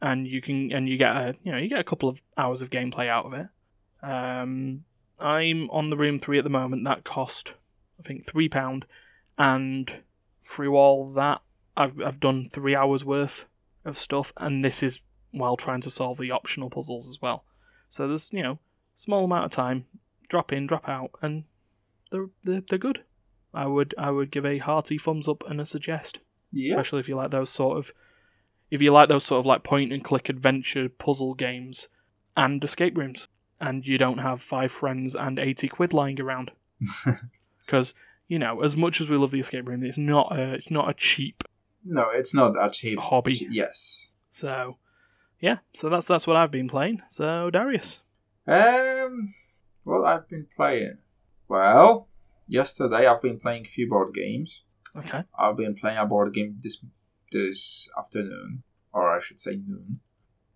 and 0.00 0.26
you 0.26 0.40
can 0.40 0.72
and 0.72 0.88
you 0.88 0.96
get 0.96 1.14
a 1.16 1.34
you 1.42 1.52
know 1.52 1.58
you 1.58 1.68
get 1.68 1.80
a 1.80 1.84
couple 1.84 2.08
of 2.08 2.20
hours 2.36 2.62
of 2.62 2.70
gameplay 2.70 3.08
out 3.08 3.26
of 3.26 3.34
it. 3.34 3.46
Um, 4.02 4.84
I'm 5.18 5.68
on 5.70 5.90
the 5.90 5.96
room 5.96 6.18
three 6.18 6.38
at 6.38 6.44
the 6.44 6.50
moment. 6.50 6.84
That 6.84 7.04
cost 7.04 7.54
I 7.98 8.02
think 8.02 8.26
three 8.26 8.48
pound, 8.48 8.86
and 9.36 10.02
through 10.44 10.76
all 10.76 11.12
that 11.14 11.40
I've 11.76 12.00
I've 12.00 12.20
done 12.20 12.48
three 12.52 12.74
hours 12.74 13.04
worth 13.04 13.44
of 13.84 13.96
stuff, 13.96 14.32
and 14.36 14.64
this 14.64 14.82
is 14.82 15.00
while 15.30 15.56
trying 15.56 15.80
to 15.82 15.90
solve 15.90 16.18
the 16.18 16.30
optional 16.30 16.70
puzzles 16.70 17.08
as 17.08 17.20
well. 17.20 17.44
So 17.88 18.06
there's 18.06 18.32
you 18.32 18.42
know 18.42 18.58
small 18.96 19.24
amount 19.24 19.46
of 19.46 19.50
time, 19.50 19.86
drop 20.28 20.52
in, 20.52 20.66
drop 20.66 20.88
out, 20.88 21.10
and 21.22 21.44
they're 22.10 22.28
they're, 22.42 22.62
they're 22.68 22.78
good. 22.78 23.02
I 23.54 23.66
would 23.66 23.94
I 23.98 24.10
would 24.10 24.30
give 24.30 24.44
a 24.44 24.58
hearty 24.58 24.98
thumbs 24.98 25.28
up 25.28 25.42
and 25.48 25.60
a 25.60 25.66
suggest, 25.66 26.18
yeah. 26.52 26.72
especially 26.72 27.00
if 27.00 27.08
you 27.08 27.16
like 27.16 27.30
those 27.30 27.50
sort 27.50 27.78
of 27.78 27.92
if 28.70 28.82
you 28.82 28.92
like 28.92 29.08
those 29.08 29.24
sort 29.24 29.40
of 29.40 29.46
like 29.46 29.64
point 29.64 29.92
and 29.92 30.04
click 30.04 30.28
adventure 30.28 30.88
puzzle 30.88 31.34
games 31.34 31.88
and 32.36 32.62
escape 32.62 32.96
rooms, 32.96 33.28
and 33.60 33.86
you 33.86 33.98
don't 33.98 34.18
have 34.18 34.40
five 34.40 34.72
friends 34.72 35.14
and 35.14 35.38
eighty 35.38 35.68
quid 35.68 35.92
lying 35.92 36.20
around 36.20 36.50
because 37.66 37.94
you 38.28 38.38
know 38.38 38.62
as 38.62 38.76
much 38.76 39.00
as 39.00 39.08
we 39.08 39.16
love 39.16 39.30
the 39.30 39.40
escape 39.40 39.68
room, 39.68 39.82
it's 39.84 39.98
not 39.98 40.36
a 40.36 40.54
it's 40.54 40.70
not 40.70 40.88
a 40.88 40.94
cheap 40.94 41.42
No, 41.84 42.06
it's 42.12 42.34
not 42.34 42.52
a 42.60 42.70
cheap 42.70 42.98
hobby. 42.98 43.46
Yes. 43.50 44.08
So, 44.30 44.76
yeah, 45.40 45.58
so 45.74 45.88
that's 45.88 46.06
that's 46.06 46.26
what 46.26 46.36
I've 46.36 46.50
been 46.50 46.68
playing. 46.68 47.02
So, 47.08 47.50
Dariusz. 47.50 47.98
Um. 48.46 49.34
Well, 49.84 50.04
I've 50.04 50.28
been 50.28 50.46
playing. 50.56 50.98
Well, 51.48 52.08
yesterday 52.46 53.06
I've 53.06 53.22
been 53.22 53.40
playing 53.40 53.66
a 53.66 53.70
few 53.70 53.88
board 53.88 54.14
games. 54.14 54.62
Okay. 54.96 55.22
I've 55.38 55.56
been 55.56 55.76
playing 55.76 55.98
a 55.98 56.06
board 56.06 56.34
game 56.34 56.60
this 56.62 56.78
this 57.32 57.88
afternoon, 57.98 58.62
or 58.92 59.10
I 59.10 59.20
should 59.20 59.40
say 59.40 59.56
noon. 59.56 60.00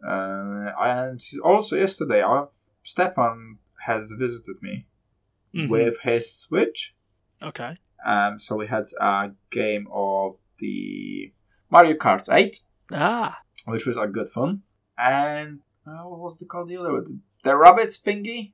Uh, 0.06 0.72
and 0.78 1.20
also 1.44 1.76
yesterday, 1.76 2.22
I 2.22 2.44
Stefan 2.82 3.58
has 3.86 4.10
visited 4.12 4.56
me 4.62 4.86
Mhm. 5.54 5.68
with 5.68 5.94
his 6.02 6.32
Switch. 6.32 6.94
Okay. 7.42 7.76
Um, 8.04 8.38
so 8.40 8.56
we 8.56 8.66
had 8.66 8.86
a 9.00 9.30
game 9.50 9.86
of 9.92 10.36
the 10.58 11.32
Mario 11.70 11.96
Kart 11.96 12.32
8, 12.32 12.60
Ah. 12.92 13.40
which 13.66 13.86
was 13.86 13.96
a 13.96 14.06
good 14.06 14.28
fun. 14.28 14.62
And 14.98 15.60
uh, 15.86 16.02
what 16.04 16.20
was 16.20 16.38
the 16.38 16.44
called 16.44 16.68
the 16.68 16.76
other 16.76 16.92
one? 16.92 17.22
The 17.44 17.50
Rabbids 17.50 18.00
thingy, 18.02 18.52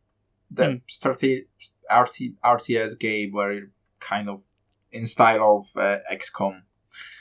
the 0.50 0.64
Hmm. 0.72 0.76
strate- 0.86 1.48
RT, 1.90 2.34
RTS 2.44 2.94
game 2.98 3.32
where 3.32 3.52
you 3.52 3.70
kind 4.00 4.28
of 4.28 4.42
in 4.92 5.04
style 5.06 5.66
of 5.74 5.80
uh, 5.82 5.98
XCOM. 6.10 6.62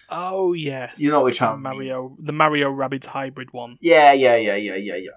Oh 0.10 0.54
yes. 0.54 1.00
You 1.00 1.10
know 1.12 1.24
which 1.26 1.42
one 1.42 1.50
I 1.52 1.54
mean. 1.56 1.64
Mario, 1.64 2.18
the 2.20 2.32
Mario 2.34 2.70
Rabbids 2.72 3.06
hybrid 3.06 3.52
one. 3.54 3.78
Yeah, 3.82 4.12
yeah, 4.14 4.36
yeah, 4.36 4.56
yeah, 4.56 4.76
yeah, 4.76 4.96
yeah. 4.96 5.12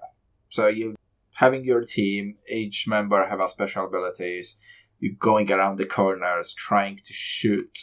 So 0.49 0.67
you 0.67 0.95
having 1.33 1.63
your 1.63 1.83
team, 1.83 2.37
each 2.49 2.87
member 2.87 3.27
have 3.27 3.39
a 3.39 3.49
special 3.49 3.85
abilities. 3.85 4.55
You're 4.99 5.15
going 5.19 5.51
around 5.51 5.77
the 5.77 5.85
corners, 5.85 6.53
trying 6.53 6.97
to 6.97 7.13
shoot, 7.13 7.79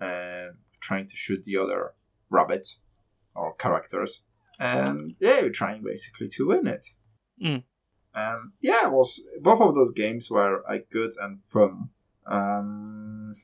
uh, 0.00 0.48
trying 0.80 1.08
to 1.08 1.16
shoot 1.16 1.42
the 1.44 1.56
other 1.56 1.94
rabbit 2.30 2.68
or 3.34 3.54
characters, 3.54 4.22
and 4.58 5.14
yeah, 5.18 5.40
you're 5.40 5.50
trying 5.50 5.82
basically 5.82 6.28
to 6.28 6.48
win 6.48 6.66
it. 6.66 6.86
Mm. 7.42 7.64
Um, 8.14 8.52
yeah, 8.60 8.86
it 8.86 8.92
was 8.92 9.20
both 9.40 9.60
of 9.60 9.74
those 9.74 9.92
games 9.92 10.30
were 10.30 10.62
like 10.68 10.88
good 10.90 11.12
and 11.20 11.40
fun. 11.52 11.88
Um, 12.26 13.34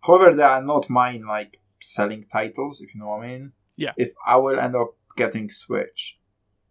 however, 0.00 0.34
they 0.34 0.42
are 0.42 0.62
not 0.62 0.90
mine 0.90 1.24
like 1.26 1.58
selling 1.80 2.26
titles, 2.32 2.80
if 2.80 2.94
you 2.94 3.00
know 3.00 3.08
what 3.08 3.24
I 3.24 3.28
mean. 3.28 3.52
Yeah. 3.76 3.92
If 3.96 4.12
I 4.26 4.36
will 4.36 4.58
end 4.58 4.74
up 4.74 4.94
getting 5.16 5.50
Switch, 5.50 6.18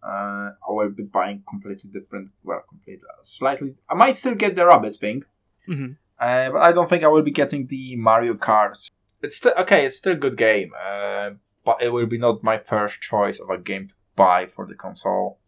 uh, 0.05 0.51
I 0.67 0.69
will 0.69 0.89
be 0.91 1.03
buying 1.03 1.43
completely 1.49 1.89
different. 1.91 2.29
Well, 2.43 2.61
completely, 2.69 3.07
slightly. 3.23 3.75
I 3.89 3.95
might 3.95 4.15
still 4.15 4.35
get 4.35 4.55
the 4.55 4.61
Rabbids 4.63 4.97
thing, 4.99 5.23
hmm 5.65 5.91
uh, 6.19 6.49
but 6.51 6.61
I 6.61 6.71
don't 6.71 6.89
think 6.89 7.03
I 7.03 7.07
will 7.07 7.23
be 7.23 7.31
getting 7.31 7.67
the 7.67 7.95
Mario 7.95 8.33
Kart. 8.35 8.77
It's 9.21 9.37
still 9.37 9.53
okay. 9.57 9.85
It's 9.85 9.97
still 9.97 10.13
a 10.13 10.23
good 10.25 10.37
game, 10.37 10.71
uh, 10.79 11.31
but 11.65 11.81
it 11.81 11.89
will 11.89 12.05
be 12.05 12.17
not 12.17 12.43
my 12.43 12.57
first 12.59 13.01
choice 13.01 13.39
of 13.39 13.49
a 13.49 13.57
game 13.57 13.87
to 13.89 13.93
buy 14.15 14.45
for 14.55 14.65
the 14.67 14.75
console, 14.75 15.39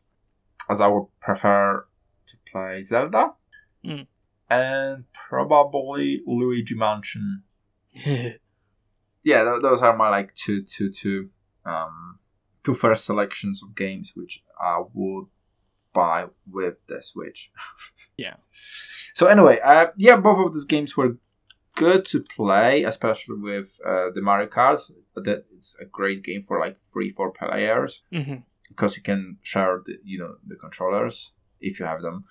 as 0.70 0.82
I 0.82 0.88
would 0.88 1.08
prefer 1.22 1.86
to 2.30 2.36
play 2.52 2.84
Zelda 2.84 3.34
Mm. 3.86 4.08
and 4.50 5.04
probably 5.30 6.22
Luigi 6.26 6.76
Mansion. 6.76 7.44
Yeah, 9.24 9.44
th- 9.44 9.62
those 9.62 9.82
are 9.82 9.96
my 9.96 10.10
like 10.10 10.34
two, 10.36 10.64
two, 10.64 10.90
two, 10.92 11.30
um, 11.66 12.20
two 12.68 12.76
first 12.76 13.06
selections 13.06 13.64
of 13.64 13.76
games 13.76 14.12
which 14.16 14.44
I 14.60 14.84
would 14.94 15.28
buy 15.94 16.26
with 16.52 16.76
the 16.90 17.02
Switch. 17.02 17.52
Yeah. 18.26 18.38
So 19.14 19.28
anyway, 19.28 19.60
uh, 19.64 19.88
yeah, 19.96 20.18
both 20.18 20.40
of 20.48 20.54
these 20.56 20.66
games 20.66 20.98
were 20.98 21.18
good 21.76 22.04
to 22.06 22.20
play, 22.36 22.84
especially 22.84 23.38
with 23.52 23.70
uh, 23.86 24.08
the 24.16 24.22
Mario 24.22 24.48
Kart. 24.50 24.82
That 25.16 25.46
it's 25.56 25.78
a 25.80 25.86
great 25.86 26.24
game 26.24 26.44
for 26.48 26.60
like 26.60 26.78
three, 26.92 27.12
four 27.18 27.32
players 27.32 28.02
hmm 28.12 28.40
because 28.70 28.98
you 28.98 29.04
can 29.04 29.38
share 29.44 29.82
the 29.86 29.94
you 30.04 30.18
know 30.20 30.34
the 30.50 30.56
controllers 30.56 31.32
if 31.62 31.80
you 31.80 31.86
have 31.86 32.02
them. 32.02 32.24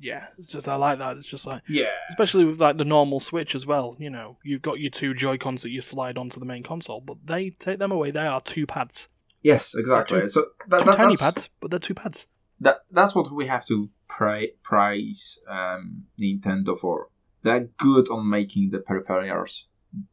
Yeah, 0.00 0.24
it's 0.38 0.48
just 0.48 0.66
I 0.68 0.74
like 0.74 0.98
that. 0.98 1.16
It's 1.16 1.30
just 1.34 1.46
like, 1.46 1.62
Yeah. 1.68 1.94
especially 2.10 2.44
with 2.44 2.60
like 2.60 2.76
the 2.78 2.84
normal 2.96 3.20
Switch 3.20 3.54
as 3.54 3.64
well. 3.64 3.94
You 4.00 4.10
know, 4.10 4.38
you've 4.42 4.62
got 4.68 4.80
your 4.80 4.90
two 4.90 5.14
Joy 5.14 5.38
Cons 5.38 5.62
that 5.62 5.70
you 5.70 5.80
slide 5.80 6.18
onto 6.18 6.40
the 6.40 6.46
main 6.46 6.64
console, 6.64 7.00
but 7.00 7.18
they 7.24 7.50
take 7.50 7.78
them 7.78 7.92
away. 7.92 8.10
They 8.10 8.26
are 8.34 8.40
two 8.40 8.66
pads, 8.66 9.08
Yes, 9.42 9.74
exactly. 9.74 10.20
Two- 10.22 10.28
so 10.28 10.46
that, 10.68 10.78
two 10.80 10.84
that- 10.86 10.96
tiny 10.96 11.16
pads, 11.16 11.48
but 11.60 11.70
they're 11.70 11.80
two 11.80 11.94
pads. 11.94 12.26
that 12.60 12.78
that's 12.92 13.14
what 13.14 13.32
we 13.32 13.46
have 13.48 13.66
to 13.66 13.88
pra- 14.08 14.52
praise 14.62 15.38
um, 15.48 16.04
Nintendo 16.20 16.78
for. 16.78 17.08
They're 17.42 17.68
good 17.78 18.08
on 18.08 18.28
making 18.30 18.70
the 18.70 18.78
peripherals 18.78 19.64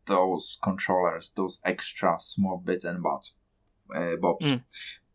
those 0.08 0.58
controllers, 0.64 1.32
those 1.36 1.60
extra 1.64 2.18
small 2.20 2.58
bits 2.58 2.84
and 2.86 3.02
bobs, 3.04 3.34
uh, 3.96 4.16
bobs, 4.20 4.46
Mm. 4.46 4.62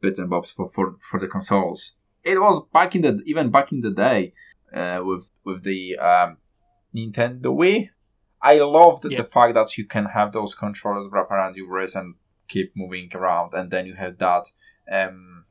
bits 0.00 0.18
and 0.18 0.31
bobs 0.31 0.50
for, 0.53 0.70
for 0.74 0.96
for 1.11 1.18
the 1.20 1.27
consoles. 1.27 1.92
It 2.22 2.40
was 2.40 2.64
back 2.72 2.94
in 2.94 3.03
the 3.03 3.20
even 3.27 3.50
back 3.50 3.72
in 3.72 3.81
the 3.81 3.90
day 3.90 4.33
uh, 4.74 5.00
with 5.05 5.24
with 5.44 5.64
the 5.64 5.98
um, 5.98 6.37
Nintendo 6.94 7.46
Wii. 7.61 7.90
I 8.40 8.59
loved 8.59 9.05
Yeah. 9.11 9.22
the 9.22 9.29
fact 9.29 9.55
that 9.55 9.77
you 9.79 9.87
can 9.87 10.05
have 10.07 10.33
those 10.33 10.55
controllers 10.55 11.11
wrap 11.11 11.31
around 11.31 11.57
your 11.57 11.68
wrist 11.70 11.96
and 11.96 12.14
keep 12.48 12.72
moving 12.76 13.11
around, 13.14 13.54
and 13.54 13.70
then 13.70 13.87
you 13.87 13.94
have 13.94 14.18
that. 14.18 14.44
Um, 14.90 15.44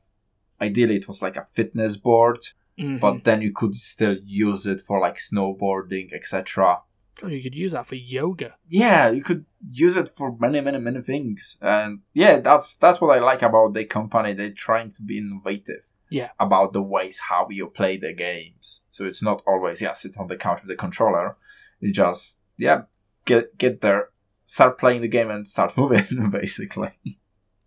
ideally, 0.60 0.96
it 0.96 1.08
was 1.08 1.22
like 1.22 1.36
a 1.36 1.46
fitness 1.54 1.96
board, 1.96 2.38
Mhm. 2.78 3.00
but 3.00 3.24
then 3.24 3.42
you 3.42 3.52
could 3.52 3.74
still 3.74 4.16
use 4.24 4.66
it 4.66 4.80
for 4.80 5.00
like 5.00 5.16
snowboarding, 5.18 6.12
etc. 6.12 6.80
God, 7.20 7.30
you 7.30 7.42
could 7.42 7.54
use 7.54 7.72
that 7.72 7.86
for 7.86 7.94
yoga. 7.94 8.54
Yeah, 8.68 9.10
you 9.10 9.22
could 9.22 9.44
use 9.70 9.96
it 9.96 10.10
for 10.16 10.36
many, 10.38 10.60
many, 10.60 10.78
many 10.78 11.00
things, 11.02 11.56
and 11.60 12.00
yeah, 12.12 12.40
that's 12.40 12.76
that's 12.76 13.00
what 13.00 13.16
I 13.16 13.20
like 13.20 13.42
about 13.42 13.74
the 13.74 13.84
company. 13.84 14.34
They're 14.34 14.50
trying 14.50 14.90
to 14.92 15.02
be 15.02 15.18
innovative. 15.18 15.82
Yeah. 16.10 16.30
About 16.38 16.72
the 16.72 16.82
ways 16.82 17.18
how 17.18 17.48
you 17.50 17.66
play 17.68 17.96
the 17.96 18.12
games, 18.12 18.82
so 18.90 19.04
it's 19.04 19.22
not 19.22 19.42
always 19.46 19.80
yeah 19.80 19.94
sit 19.94 20.16
on 20.18 20.26
the 20.28 20.36
couch 20.36 20.60
with 20.62 20.68
the 20.68 20.76
controller. 20.76 21.36
You 21.80 21.92
just 21.92 22.38
yeah 22.56 22.82
get 23.24 23.56
get 23.58 23.80
there, 23.80 24.10
start 24.46 24.78
playing 24.78 25.02
the 25.02 25.08
game, 25.08 25.30
and 25.30 25.46
start 25.46 25.76
moving 25.78 26.30
basically. 26.30 26.90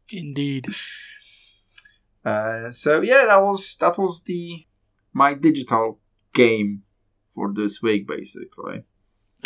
Indeed. 0.09 0.65
Uh, 2.25 2.69
so 2.71 3.01
yeah, 3.01 3.25
that 3.25 3.41
was 3.43 3.77
that 3.79 3.97
was 3.97 4.23
the 4.23 4.65
my 5.13 5.33
digital 5.33 5.99
game 6.33 6.83
for 7.35 7.53
this 7.53 7.81
week 7.81 8.07
basically. 8.07 8.83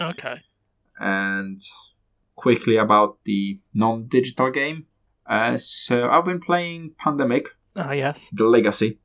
Okay. 0.01 0.35
And 0.99 1.61
quickly 2.35 2.77
about 2.77 3.17
the 3.25 3.59
non-digital 3.73 4.51
game. 4.51 4.85
Uh, 5.25 5.57
so 5.57 6.09
I've 6.09 6.25
been 6.25 6.39
playing 6.41 6.93
Pandemic: 6.97 7.45
Ah, 7.75 7.91
yes. 7.91 8.29
The 8.33 8.45
Legacy 8.45 8.99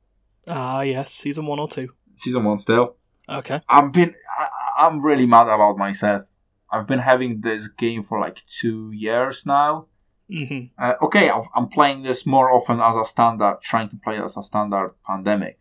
Ah, 0.47 0.81
yes. 0.81 1.11
Season 1.13 1.45
one 1.45 1.59
or 1.59 1.67
two. 1.69 1.89
season 2.15 2.43
one 2.43 2.57
still. 2.57 2.95
Okay. 3.29 3.61
I've 3.69 3.91
been 3.91 4.15
I, 4.39 4.85
I'm 4.85 5.01
really 5.01 5.25
mad 5.25 5.43
about 5.47 5.77
myself. 5.77 6.23
I've 6.71 6.87
been 6.87 6.99
having 6.99 7.41
this 7.41 7.67
game 7.69 8.03
for 8.03 8.19
like 8.19 8.41
two 8.61 8.91
years 8.91 9.45
now. 9.45 9.87
hmm 10.29 10.65
Uh, 10.77 10.93
okay, 11.01 11.29
I'm- 11.29 11.47
I'm 11.55 11.69
playing 11.69 12.03
this 12.03 12.25
more 12.25 12.51
often 12.51 12.79
as 12.81 12.95
a 12.97 13.05
standard, 13.05 13.59
trying 13.61 13.89
to 13.89 13.97
play 13.97 14.17
as 14.21 14.35
a 14.37 14.43
standard 14.43 14.93
pandemic 15.05 15.57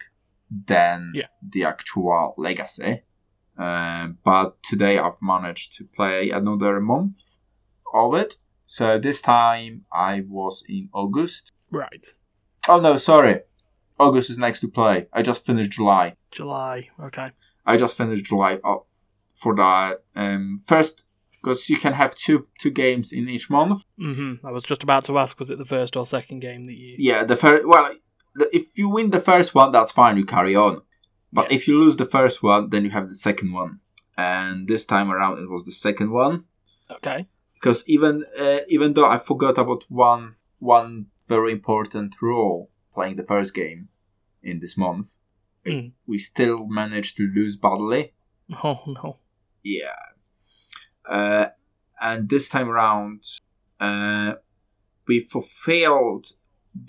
than 0.51 1.07
Yeah. 1.15 1.29
the 1.43 1.65
actual 1.65 2.35
legacy. 2.37 3.03
Uh, 3.59 4.09
but 4.25 4.61
today 4.65 4.99
I've 4.99 5.21
managed 5.23 5.77
to 5.77 5.85
play 5.97 6.31
another 6.31 6.81
month 6.81 7.15
of 7.95 8.15
it. 8.15 8.37
So 8.67 8.99
this 8.99 9.21
time 9.23 9.85
I 9.93 10.23
was 10.29 10.65
in 10.69 10.89
August. 10.93 11.53
Right. 11.71 12.07
Oh 12.69 12.81
no, 12.81 12.97
sorry. 12.99 13.43
August 13.99 14.31
is 14.31 14.39
next 14.39 14.61
to 14.61 14.69
play. 14.69 15.07
I 15.13 15.23
just 15.23 15.47
finished 15.47 15.71
July. 15.71 16.15
July. 16.33 16.89
Okay. 17.01 17.29
I 17.65 17.77
just 17.77 17.97
finished 17.97 18.25
July 18.27 18.59
oh, 18.65 18.87
for 19.43 19.55
that. 19.57 20.03
Um, 20.15 20.63
first, 20.67 21.05
because 21.33 21.69
you 21.69 21.77
can 21.77 21.93
have 21.93 22.15
two 22.15 22.47
two 22.61 22.71
games 22.71 23.13
in 23.13 23.29
each 23.29 23.49
month. 23.51 23.83
hmm 23.99 24.35
I 24.45 24.51
was 24.51 24.65
just 24.65 24.83
about 24.83 25.05
to 25.05 25.19
ask, 25.19 25.39
was 25.39 25.51
it 25.51 25.59
the 25.59 25.65
first 25.65 25.97
or 25.97 26.07
second 26.07 26.41
game 26.41 26.65
that 26.67 26.75
you? 26.75 26.97
Yeah, 26.99 27.25
the 27.25 27.37
first. 27.37 27.67
Well, 27.67 27.91
if 28.53 28.65
you 28.75 28.89
win 28.89 29.11
the 29.11 29.21
first 29.21 29.55
one, 29.55 29.73
that's 29.73 29.93
fine. 29.93 30.17
You 30.17 30.25
carry 30.27 30.55
on. 30.57 30.83
But 31.33 31.51
Yeah. 31.51 31.57
if 31.57 31.69
you 31.69 31.79
lose 31.81 31.97
the 31.97 32.07
first 32.07 32.43
one, 32.43 32.71
then 32.71 32.85
you 32.85 32.91
have 32.91 33.09
the 33.09 33.15
second 33.15 33.53
one. 33.53 33.81
And 34.17 34.67
this 34.69 34.87
time 34.87 35.11
around, 35.11 35.39
it 35.43 35.51
was 35.51 35.65
the 35.65 35.73
second 35.73 36.11
one 36.11 36.45
Okay. 36.91 37.27
because 37.55 37.85
even 37.87 38.25
uh, 38.39 38.61
even 38.69 38.95
though 38.95 39.09
I 39.15 39.19
forgot 39.19 39.59
about 39.59 39.85
one 39.89 40.37
one 40.59 41.07
very 41.29 41.53
important 41.53 42.15
rule 42.23 42.71
playing 42.95 43.17
the 43.17 43.25
first 43.33 43.53
game 43.55 43.89
in 44.43 44.61
this 44.61 44.77
month, 44.77 45.07
Mm. 45.67 45.93
we 46.07 46.19
still 46.19 46.65
managed 46.67 47.17
to 47.19 47.25
lose 47.37 47.57
badly. 47.57 48.13
Oh 48.65 48.81
no. 48.87 49.19
Yeah. 49.67 50.03
Uh, 51.17 51.47
and 52.01 52.29
this 52.29 52.49
time 52.49 52.69
around, 52.69 53.23
uh, 53.81 54.33
we 55.09 55.17
fulfilled 55.35 56.27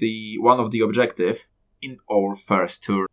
the 0.03 0.37
one 0.39 0.59
of 0.59 0.71
the 0.71 0.81
objective 0.81 1.37
in 1.81 1.97
our 2.11 2.35
first 2.35 2.83
tour, 2.83 3.05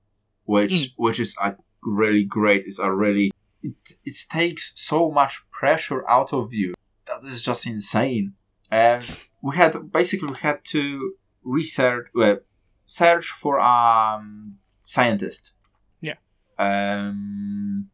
which 0.44 0.72
Mm. 0.72 0.92
which 1.04 1.20
is 1.20 1.34
a 1.40 1.54
really 1.82 2.24
great. 2.24 2.62
It's 2.66 2.78
a 2.78 2.90
really 3.04 3.28
it, 3.62 3.74
it 4.04 4.16
takes 4.30 4.72
so 4.74 5.10
much 5.10 5.34
pressure 5.50 6.02
out 6.16 6.32
of 6.32 6.52
you 6.52 6.74
that 7.06 7.22
is 7.24 7.42
just 7.42 7.66
insane. 7.66 8.34
And 8.70 9.02
we 9.42 9.56
had 9.56 9.72
basically 9.92 10.28
we 10.28 10.38
had 10.48 10.58
to 10.74 11.14
research, 11.44 12.06
well, 12.14 12.38
search 12.86 13.26
for 13.40 13.54
um 13.60 14.58
scientist. 14.82 15.52
Yeah. 16.00 16.16
Um, 16.58 17.90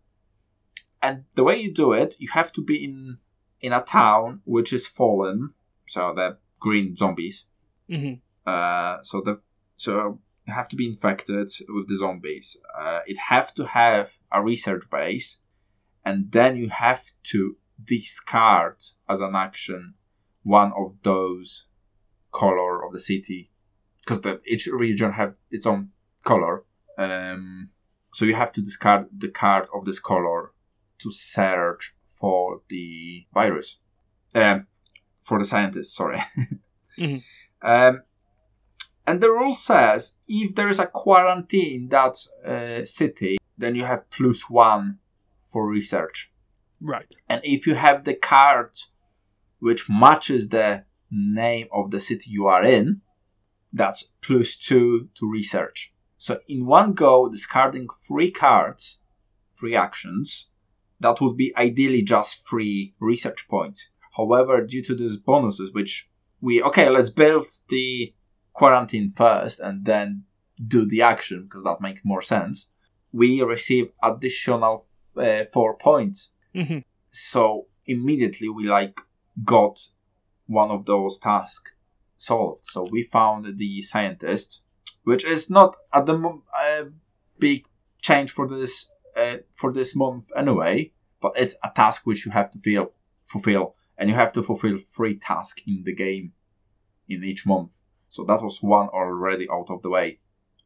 and 1.02 1.24
the 1.34 1.44
way 1.44 1.56
you 1.56 1.72
do 1.72 1.92
it, 1.92 2.14
you 2.18 2.28
have 2.32 2.52
to 2.52 2.62
be 2.62 2.84
in 2.84 3.18
in 3.60 3.72
a 3.72 3.82
town 3.82 4.40
which 4.44 4.72
is 4.72 4.86
fallen, 4.86 5.54
so 5.86 6.12
the 6.14 6.38
green 6.58 6.96
zombies. 6.96 7.44
hmm 7.88 8.14
Uh, 8.46 8.98
so 9.02 9.20
the 9.20 9.40
so 9.76 10.20
you 10.46 10.52
have 10.54 10.68
to 10.68 10.76
be 10.76 10.86
infected 10.86 11.48
with 11.68 11.88
the 11.88 11.96
zombies. 11.96 12.56
Uh, 12.78 13.00
it 13.06 13.18
have 13.18 13.54
to 13.54 13.64
have 13.66 14.10
a 14.32 14.42
research 14.42 14.84
base, 14.90 15.38
and 16.04 16.30
then 16.32 16.56
you 16.56 16.68
have 16.68 17.02
to 17.32 17.56
discard 17.84 18.76
as 19.08 19.20
an 19.20 19.34
action 19.34 19.94
one 20.42 20.72
of 20.72 20.96
those 21.02 21.66
color 22.32 22.84
of 22.84 22.92
the 22.92 22.98
city 22.98 23.50
because 24.00 24.20
each 24.46 24.66
region 24.66 25.12
have 25.12 25.34
its 25.50 25.66
own 25.66 25.90
color. 26.24 26.64
Um, 26.98 27.70
so 28.12 28.24
you 28.24 28.34
have 28.34 28.52
to 28.52 28.60
discard 28.60 29.08
the 29.16 29.28
card 29.28 29.68
of 29.74 29.84
this 29.84 30.00
color 30.00 30.52
to 31.02 31.10
search 31.10 31.94
for 32.20 32.60
the 32.68 33.26
virus. 33.32 33.78
Um, 34.34 34.66
for 35.24 35.38
the 35.38 35.44
scientists, 35.44 35.94
sorry. 35.94 36.22
Mhm. 36.98 37.22
Um, 37.62 38.02
and 39.06 39.20
the 39.22 39.30
rule 39.30 39.54
says 39.54 40.12
if 40.28 40.54
there 40.54 40.68
is 40.68 40.78
a 40.78 40.86
quarantine 40.86 41.82
in 41.82 41.88
that 41.88 42.16
uh, 42.44 42.84
city, 42.84 43.38
then 43.56 43.74
you 43.74 43.84
have 43.84 44.10
plus 44.10 44.50
one 44.50 44.98
for 45.50 45.66
research. 45.66 46.30
Right. 46.80 47.14
And 47.28 47.40
if 47.42 47.66
you 47.66 47.74
have 47.74 48.04
the 48.04 48.14
card 48.14 48.76
which 49.60 49.88
matches 49.88 50.48
the 50.48 50.84
name 51.10 51.68
of 51.72 51.90
the 51.90 52.00
city 52.00 52.30
you 52.30 52.46
are 52.46 52.64
in, 52.64 53.00
that's 53.72 54.04
plus 54.20 54.56
two 54.56 55.08
to 55.16 55.30
research. 55.30 55.94
So 56.18 56.40
in 56.48 56.66
one 56.66 56.92
go, 56.92 57.28
discarding 57.30 57.88
three 58.06 58.30
cards, 58.30 59.00
three 59.58 59.74
actions, 59.74 60.49
that 61.00 61.20
would 61.20 61.36
be 61.36 61.52
ideally 61.56 62.02
just 62.02 62.46
three 62.48 62.94
research 63.00 63.48
points. 63.48 63.86
However, 64.16 64.64
due 64.66 64.82
to 64.84 64.94
these 64.94 65.16
bonuses, 65.16 65.72
which 65.72 66.08
we 66.40 66.62
okay, 66.62 66.88
let's 66.90 67.10
build 67.10 67.46
the 67.68 68.14
quarantine 68.52 69.12
first 69.16 69.60
and 69.60 69.84
then 69.84 70.24
do 70.68 70.84
the 70.86 71.02
action 71.02 71.44
because 71.44 71.64
that 71.64 71.80
makes 71.80 72.02
more 72.04 72.22
sense. 72.22 72.70
We 73.12 73.42
receive 73.42 73.90
additional 74.02 74.86
uh, 75.16 75.44
four 75.52 75.76
points 75.76 76.32
hmm 76.54 76.78
so 77.12 77.66
immediately 77.86 78.48
we 78.48 78.64
like 78.64 79.00
got 79.44 79.80
one 80.46 80.70
of 80.70 80.84
those 80.86 81.18
tasks 81.18 81.72
solved 82.18 82.64
so 82.64 82.86
we 82.90 83.02
found 83.12 83.58
the 83.58 83.82
scientist 83.82 84.60
which 85.04 85.24
is 85.24 85.50
not 85.50 85.74
at 85.92 86.06
the 86.06 86.92
big 87.38 87.64
change 88.00 88.30
for 88.30 88.46
this 88.48 88.88
uh, 89.16 89.36
for 89.54 89.72
this 89.72 89.94
month 89.96 90.24
anyway 90.36 90.90
but 91.20 91.32
it's 91.36 91.56
a 91.62 91.70
task 91.74 92.02
which 92.06 92.24
you 92.24 92.32
have 92.32 92.50
to 92.50 92.58
feel, 92.58 92.92
fulfill 93.26 93.74
and 93.98 94.08
you 94.08 94.14
have 94.14 94.32
to 94.32 94.42
fulfill 94.42 94.78
three 94.96 95.18
tasks 95.18 95.62
in 95.66 95.82
the 95.84 95.94
game 95.94 96.32
in 97.08 97.22
each 97.24 97.46
month 97.46 97.70
so 98.08 98.24
that 98.24 98.42
was 98.42 98.62
one 98.62 98.88
already 98.88 99.48
out 99.50 99.70
of 99.70 99.82
the 99.82 99.90
way 99.90 100.18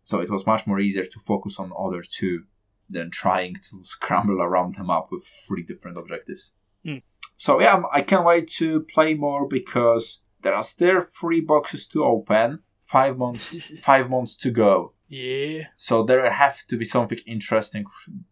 so 0.02 0.20
it 0.20 0.30
was 0.30 0.46
much 0.46 0.66
more 0.66 0.80
easier 0.80 1.04
to 1.04 1.18
focus 1.20 1.58
on 1.58 1.72
other 1.76 2.02
two 2.02 2.44
than 2.90 3.10
trying 3.10 3.56
to 3.70 3.80
scramble 3.82 4.40
around 4.40 4.76
them 4.76 4.90
up 4.90 5.10
with 5.10 5.24
three 5.46 5.62
different 5.62 5.98
objectives. 5.98 6.52
Hmm. 6.84 6.98
So 7.36 7.60
yeah, 7.60 7.82
I 7.92 8.02
can't 8.02 8.24
wait 8.24 8.48
to 8.58 8.80
play 8.94 9.14
more 9.14 9.48
because 9.48 10.20
there 10.42 10.54
are 10.54 10.62
still 10.62 11.06
three 11.18 11.40
boxes 11.40 11.86
to 11.88 12.04
open, 12.04 12.62
five 12.94 13.18
months, 13.18 13.80
five 13.82 14.08
months 14.08 14.36
to 14.36 14.50
go. 14.52 14.92
Yeah. 15.08 15.64
So 15.76 16.04
there 16.04 16.30
have 16.30 16.64
to 16.68 16.76
be 16.76 16.84
something 16.84 17.18
interesting 17.26 17.84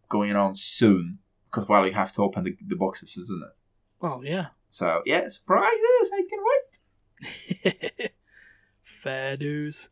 going 0.07 0.37
on 0.37 0.55
soon 0.55 1.19
because 1.45 1.67
well, 1.67 1.85
you 1.85 1.93
have 1.93 2.13
to 2.13 2.21
open 2.21 2.45
the, 2.45 2.55
the 2.65 2.77
boxes, 2.77 3.17
isn't 3.17 3.43
it? 3.43 3.57
Well, 3.99 4.21
yeah. 4.23 4.47
So 4.69 5.01
yeah, 5.05 5.27
surprises! 5.27 6.11
I 6.13 6.21
can 6.29 6.41
wait. 6.49 8.11
Fair 8.83 9.35
dues. 9.35 9.89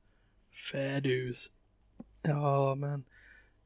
Fair 0.53 1.01
dues. 1.01 1.49
Oh 2.27 2.73
man. 2.75 3.03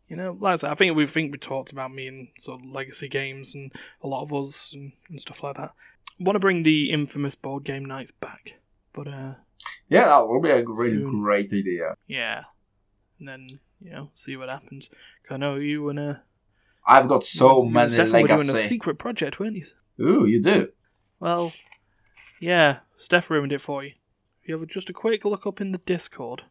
You 0.08 0.16
know, 0.16 0.38
like 0.40 0.54
I 0.54 0.56
said, 0.58 0.72
I 0.72 0.76
think 0.76 0.96
we 0.96 1.06
think 1.06 1.32
we 1.32 1.38
talked 1.38 1.72
about 1.72 1.94
me 1.94 2.08
and 2.08 2.28
sort 2.40 2.62
of 2.62 2.68
legacy 2.68 3.10
games 3.10 3.56
and 3.56 3.72
a 4.04 4.08
lot 4.08 4.24
of 4.24 4.34
us 4.34 4.72
and, 4.74 4.92
and 5.10 5.22
stuff 5.22 5.44
like 5.44 5.58
that. 5.58 5.72
want 6.20 6.36
to 6.36 6.40
bring 6.40 6.64
the 6.64 6.92
infamous 6.92 7.36
board 7.36 7.64
game 7.64 7.86
nights 7.86 8.12
back, 8.12 8.60
but 8.94 9.08
uh, 9.08 9.34
Yeah, 9.90 10.06
that 10.06 10.28
will 10.28 10.42
be 10.42 10.50
a 10.50 10.64
really 10.66 10.90
Soon. 11.02 11.22
great 11.22 11.54
idea. 11.54 11.96
yeah, 12.08 12.44
and 13.20 13.28
then 13.28 13.48
you 13.82 13.92
know 13.92 14.10
see 14.14 14.36
what 14.38 14.50
happens. 14.50 14.90
'Cause 15.24 15.36
I 15.36 15.38
know 15.38 15.56
you 15.56 15.90
and 15.90 16.00
uh, 16.00 16.14
I've 16.88 17.08
got 17.08 17.24
so 17.24 17.64
you 17.64 17.70
many 17.70 17.90
Stefan 17.90 18.22
were 18.22 18.28
doing 18.28 18.40
a 18.50 18.54
legacy. 18.54 18.68
secret 18.68 18.98
project, 19.00 19.40
weren't 19.40 19.56
you? 19.56 19.66
Ooh, 20.00 20.26
you 20.26 20.42
do. 20.42 20.70
Well, 21.20 21.54
yeah, 22.40 22.80
Steph 22.98 23.30
ruined 23.30 23.52
it 23.54 23.62
for 23.62 23.84
you. 23.84 23.94
You 24.44 24.60
have 24.60 24.68
just 24.68 24.90
a 24.90 24.94
quick 24.94 25.26
look 25.26 25.48
up 25.48 25.62
in 25.62 25.72
the 25.72 25.80
Discord. 25.80 26.44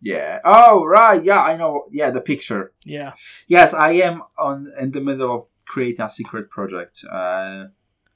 Yeah. 0.00 0.40
Oh, 0.44 0.84
right. 0.84 1.22
Yeah, 1.22 1.40
I 1.42 1.56
know. 1.56 1.86
Yeah, 1.90 2.10
the 2.10 2.20
picture. 2.20 2.72
Yeah, 2.84 3.12
Yes, 3.46 3.74
I 3.74 3.92
am 3.92 4.22
on 4.38 4.72
in 4.80 4.90
the 4.90 5.00
middle 5.00 5.34
of 5.34 5.46
creating 5.66 6.00
a 6.04 6.10
secret 6.10 6.48
project. 6.50 7.04
Uh, 7.04 7.66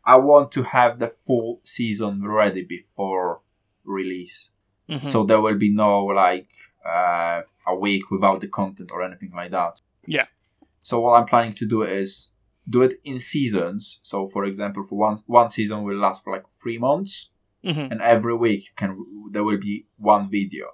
I 0.05 0.17
want 0.17 0.53
to 0.53 0.63
have 0.63 0.99
the 0.99 1.13
full 1.27 1.61
season 1.65 2.27
ready 2.27 2.63
before 2.65 3.41
release, 3.87 4.51
Mhm. 4.89 5.11
so 5.13 5.25
there 5.25 5.41
will 5.41 5.59
be 5.59 5.73
no 5.73 6.05
like 6.07 6.49
uh, 6.85 7.43
a 7.67 7.75
week 7.75 8.11
without 8.11 8.41
the 8.41 8.49
content 8.49 8.91
or 8.93 9.03
anything 9.03 9.33
like 9.35 9.51
that. 9.51 9.81
Yeah. 10.07 10.27
So 10.83 11.01
what 11.01 11.19
I'm 11.21 11.27
planning 11.27 11.55
to 11.55 11.67
do 11.67 11.83
is 11.83 12.29
do 12.69 12.83
it 12.83 13.01
in 13.05 13.19
seasons. 13.21 13.99
So, 14.03 14.29
for 14.29 14.45
example, 14.45 14.85
for 14.89 14.97
one 14.99 15.17
one 15.27 15.49
season 15.49 15.83
will 15.85 15.97
last 15.99 16.23
for 16.25 16.33
like 16.33 16.45
three 16.63 16.79
months 16.79 17.31
Mhm. 17.65 17.91
and 17.91 18.01
every 18.01 18.37
week 18.37 18.61
you 18.69 18.75
can 18.77 18.91
there 19.33 19.43
will 19.45 19.59
be 19.59 19.87
one 19.99 20.31
video. 20.31 20.67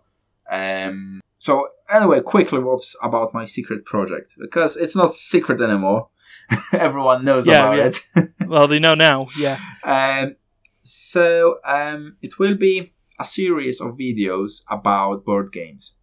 Um, 0.51 1.20
so 1.38 1.68
anyway, 1.88 2.20
quickly, 2.20 2.59
what's 2.59 2.94
about 3.03 3.33
my 3.33 3.46
secret 3.46 3.85
project? 3.85 4.35
Because 4.38 4.77
it's 4.77 4.94
not 4.96 5.12
secret 5.14 5.61
anymore. 5.61 6.09
Everyone 6.72 7.25
knows 7.25 7.46
Yeah, 7.46 7.59
about 7.59 7.77
yeah. 7.79 7.87
it. 7.87 8.29
well, 8.46 8.68
they 8.68 8.79
know 8.79 8.94
now. 8.94 9.27
Yeah, 9.38 9.59
um, 9.85 10.37
so 10.83 11.59
um, 11.64 12.16
it 12.22 12.38
will 12.38 12.57
be 12.57 12.92
a 13.23 13.25
series 13.25 13.81
of 13.81 13.91
videos 14.07 14.63
about 14.79 15.25
board 15.25 15.49
games. 15.53 15.95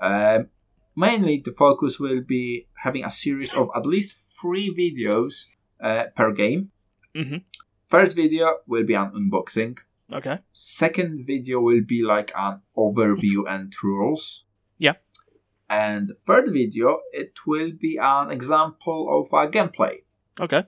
Um, 0.00 0.40
mainly, 0.96 1.42
the 1.44 1.52
focus 1.64 1.98
will 1.98 2.22
be 2.36 2.66
having 2.84 3.04
a 3.04 3.10
series 3.10 3.52
of 3.54 3.66
at 3.78 3.84
least 3.86 4.10
three 4.40 4.68
videos 4.82 5.32
uh, 5.88 6.04
per 6.16 6.32
game. 6.32 6.70
Mhm. 7.14 7.42
First 7.90 8.14
video 8.16 8.46
will 8.66 8.84
be 8.84 8.94
an 8.94 9.10
unboxing. 9.18 9.76
okay, 10.18 10.38
Second 10.52 11.26
video 11.26 11.60
will 11.60 11.82
be 11.94 12.00
like 12.14 12.30
an 12.36 12.54
overview 12.76 13.38
and 13.54 13.72
rules. 13.82 14.44
Yeah. 14.78 14.96
And 15.70 16.12
third 16.26 16.46
video, 16.52 16.88
it 17.12 17.32
will 17.46 17.72
be 17.86 17.98
an 18.00 18.30
example 18.30 19.00
of 19.18 19.24
a 19.38 19.50
gameplay. 19.50 19.96
okay, 20.40 20.62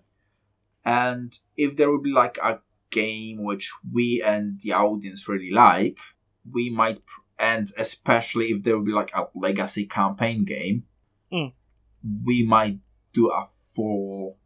And 0.84 1.38
if 1.56 1.76
there 1.76 1.88
will 1.90 2.02
be 2.02 2.12
like 2.12 2.36
a 2.38 2.58
game 2.90 3.42
which 3.42 3.72
we 3.92 4.22
and 4.24 4.60
the 4.60 4.72
audience 4.72 5.28
really 5.28 5.50
like, 5.50 5.98
we 6.50 6.70
might, 6.70 7.00
and 7.38 7.70
especially 7.78 8.46
if 8.50 8.62
there 8.62 8.76
will 8.76 8.84
be 8.84 8.92
like 8.92 9.12
a 9.14 9.26
legacy 9.34 9.86
campaign 9.86 10.44
game, 10.44 10.84
Mm. 11.32 11.52
we 12.24 12.44
might 12.44 12.78
do 13.14 13.30
a 13.30 13.48
full 13.76 14.36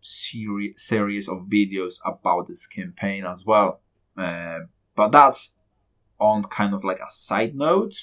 seri- 0.00 0.74
series 0.78 1.28
of 1.28 1.46
videos 1.48 1.94
about 2.04 2.48
this 2.48 2.66
campaign 2.66 3.24
as 3.26 3.44
well. 3.44 3.80
Uh, 4.16 4.60
but 4.96 5.10
that's 5.10 5.54
on 6.18 6.44
kind 6.44 6.72
of 6.74 6.84
like 6.84 7.00
a 7.00 7.10
side 7.10 7.54
note. 7.54 7.94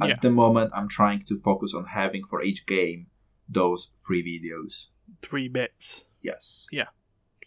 At 0.00 0.08
Yeah. 0.08 0.18
the 0.20 0.30
moment, 0.30 0.72
I'm 0.74 0.88
trying 0.88 1.24
to 1.26 1.40
focus 1.40 1.72
on 1.74 1.86
having 1.86 2.24
for 2.26 2.42
each 2.42 2.66
game 2.66 3.06
those 3.48 3.88
three 4.06 4.22
videos. 4.22 4.86
three 5.22 5.48
bits. 5.48 6.04
Yes. 6.22 6.66
Yeah. 6.70 6.88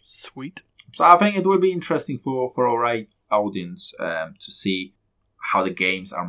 Sweet. 0.02 0.62
So 0.94 1.04
I 1.04 1.16
think 1.18 1.36
it 1.36 1.46
will 1.46 1.60
be 1.60 1.72
interesting 1.72 2.18
for 2.18 2.52
for 2.54 2.68
our 2.68 2.78
right 2.78 3.08
audience 3.30 3.94
um, 3.98 4.34
to 4.40 4.50
see 4.50 4.94
how 5.52 5.64
the 5.64 5.74
games 5.74 6.12
are 6.12 6.28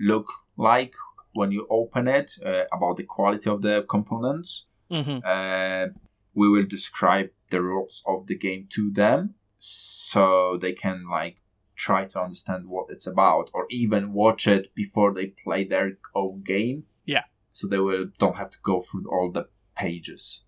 look 0.00 0.26
like 0.56 0.94
when 1.34 1.52
you 1.52 1.66
open 1.70 2.08
it, 2.08 2.32
uh, 2.44 2.64
about 2.72 2.96
the 2.96 3.04
quality 3.04 3.48
of 3.48 3.62
the 3.62 3.84
components. 3.88 4.66
hmm 4.90 5.18
Uh, 5.24 5.86
we 6.34 6.48
will 6.48 6.66
describe 6.66 7.30
the 7.50 7.60
rules 7.60 8.02
of 8.06 8.26
the 8.26 8.36
game 8.36 8.66
to 8.74 8.90
them, 8.90 9.34
so 9.58 10.58
they 10.60 10.72
can 10.72 11.08
like 11.08 11.36
try 11.76 12.04
to 12.04 12.20
understand 12.20 12.66
what 12.66 12.86
it's 12.90 13.06
about, 13.06 13.50
or 13.54 13.66
even 13.70 14.12
watch 14.12 14.46
it 14.46 14.74
before 14.74 15.12
they 15.14 15.26
play 15.44 15.64
their 15.64 15.98
own 16.14 16.42
game. 16.42 16.84
Yeah. 17.04 17.24
So 17.52 17.68
they 17.68 17.78
will 17.78 18.06
don't 18.18 18.36
have 18.36 18.50
to 18.50 18.58
go 18.62 18.82
through 18.82 19.10
all 19.10 19.30
the 19.30 19.48
pages. 19.76 20.42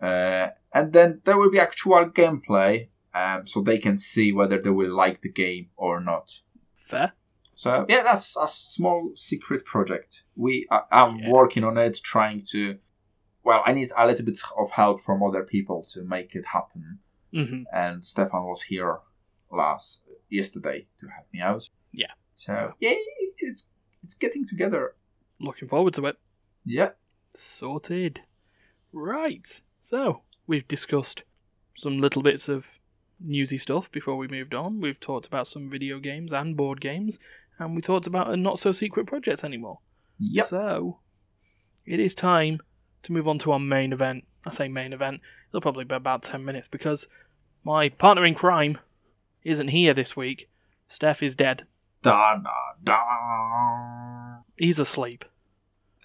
Uh, 0.00 0.48
and 0.72 0.92
then 0.92 1.20
there 1.24 1.36
will 1.36 1.50
be 1.50 1.58
actual 1.60 2.06
gameplay, 2.10 2.88
um, 3.14 3.46
so 3.46 3.60
they 3.60 3.78
can 3.78 3.98
see 3.98 4.32
whether 4.32 4.58
they 4.60 4.70
will 4.70 4.94
like 4.94 5.20
the 5.20 5.28
game 5.32 5.68
or 5.76 6.00
not. 6.00 6.30
Fair. 6.74 7.12
So 7.54 7.84
yeah, 7.88 8.02
that's 8.02 8.36
a 8.36 8.48
small 8.48 9.12
secret 9.14 9.64
project. 9.64 10.22
We 10.36 10.66
I, 10.70 10.80
I'm 10.90 11.18
Yeah. 11.18 11.30
working 11.30 11.64
on 11.64 11.76
it, 11.78 12.00
trying 12.02 12.42
to. 12.52 12.78
Well, 13.42 13.62
I 13.66 13.72
need 13.72 13.90
a 13.96 14.06
little 14.06 14.24
bit 14.24 14.38
of 14.58 14.70
help 14.70 15.02
from 15.04 15.22
other 15.22 15.42
people 15.44 15.86
to 15.92 16.02
make 16.04 16.34
it 16.34 16.44
happen. 16.46 16.98
hmm 17.32 17.62
And 17.72 18.04
Stefan 18.04 18.44
was 18.44 18.62
here 18.62 18.98
last 19.50 20.02
yesterday 20.30 20.86
to 21.00 21.06
help 21.08 21.26
me 21.32 21.40
out. 21.40 21.68
Yeah. 21.92 22.12
So 22.34 22.72
yeah, 22.80 22.94
it's 23.38 23.68
it's 24.02 24.14
getting 24.14 24.46
together. 24.46 24.94
Looking 25.40 25.68
forward 25.68 25.94
to 25.94 26.06
it. 26.06 26.16
Yeah. 26.64 26.90
Sorted. 27.30 28.20
Right. 28.92 29.60
So, 29.90 30.20
we've 30.46 30.68
discussed 30.68 31.24
some 31.76 31.98
little 31.98 32.22
bits 32.22 32.48
of 32.48 32.78
newsy 33.18 33.58
stuff 33.58 33.90
before 33.90 34.16
we 34.16 34.28
moved 34.28 34.54
on. 34.54 34.80
We've 34.80 35.00
talked 35.00 35.26
about 35.26 35.48
some 35.48 35.68
video 35.68 35.98
games 35.98 36.32
and 36.32 36.56
board 36.56 36.80
games, 36.80 37.18
and 37.58 37.74
we 37.74 37.82
talked 37.82 38.06
about 38.06 38.32
a 38.32 38.36
not 38.36 38.60
so 38.60 38.70
secret 38.70 39.08
project 39.08 39.42
anymore. 39.42 39.80
Yep. 40.20 40.46
So, 40.46 41.00
it 41.86 41.98
is 41.98 42.14
time 42.14 42.60
to 43.02 43.12
move 43.12 43.26
on 43.26 43.40
to 43.40 43.50
our 43.50 43.58
main 43.58 43.92
event. 43.92 44.22
I 44.46 44.52
say 44.52 44.68
main 44.68 44.92
event, 44.92 45.22
it'll 45.48 45.60
probably 45.60 45.82
be 45.82 45.96
about 45.96 46.22
10 46.22 46.44
minutes 46.44 46.68
because 46.68 47.08
my 47.64 47.88
partner 47.88 48.24
in 48.24 48.36
crime 48.36 48.78
isn't 49.42 49.68
here 49.68 49.92
this 49.92 50.16
week. 50.16 50.48
Steph 50.86 51.20
is 51.20 51.34
dead. 51.34 51.66
Da 52.04 52.36
da 52.36 52.50
da. 52.84 54.42
He's 54.56 54.78
asleep. 54.78 55.24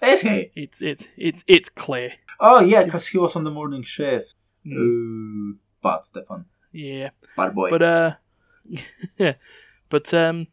Is 0.02 0.20
he? 0.20 0.50
It's 0.56 0.82
it's 0.82 1.08
it's 1.16 1.44
it's 1.46 1.68
clear. 1.68 2.12
Oh 2.40 2.60
yeah, 2.60 2.84
because 2.84 3.06
he 3.06 3.18
was 3.18 3.34
on 3.36 3.44
the 3.44 3.50
morning 3.50 3.82
shift. 3.82 4.34
Mm, 4.66 4.72
Ooh, 4.76 5.56
bad 5.82 6.04
Stefan. 6.04 6.44
yeah. 6.72 7.10
Bad 7.36 7.54
boy. 7.54 7.70
But 7.70 7.82
uh, 7.82 8.12
but 9.88 10.12
um, 10.14 10.46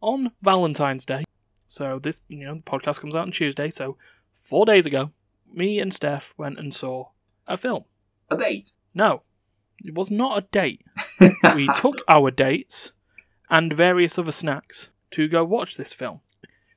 on 0.00 0.30
Valentine's 0.42 1.04
Day, 1.04 1.24
so 1.68 1.98
this 1.98 2.20
you 2.28 2.44
know 2.44 2.54
the 2.54 2.60
podcast 2.62 3.00
comes 3.00 3.14
out 3.14 3.22
on 3.22 3.32
Tuesday, 3.32 3.70
so 3.70 3.96
four 4.34 4.64
days 4.66 4.86
ago, 4.86 5.10
me 5.52 5.78
and 5.80 5.92
Steph 5.92 6.32
went 6.36 6.58
and 6.58 6.72
saw 6.72 7.08
a 7.46 7.56
film. 7.56 7.84
a 8.30 8.36
date. 8.36 8.72
No, 8.94 9.22
it 9.84 9.94
was 9.94 10.10
not 10.10 10.38
a 10.38 10.46
date. 10.52 10.84
We 11.56 11.68
took 11.76 11.96
our 12.08 12.30
dates 12.30 12.92
and 13.50 13.72
various 13.72 14.18
other 14.18 14.32
snacks 14.32 14.88
to 15.12 15.28
go 15.28 15.44
watch 15.44 15.76
this 15.76 15.92
film. 15.92 16.20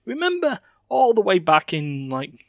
Remember 0.05 0.59
all 0.95 1.13
the 1.13 1.21
way 1.21 1.39
back 1.39 1.73
in 1.73 2.09
like, 2.09 2.45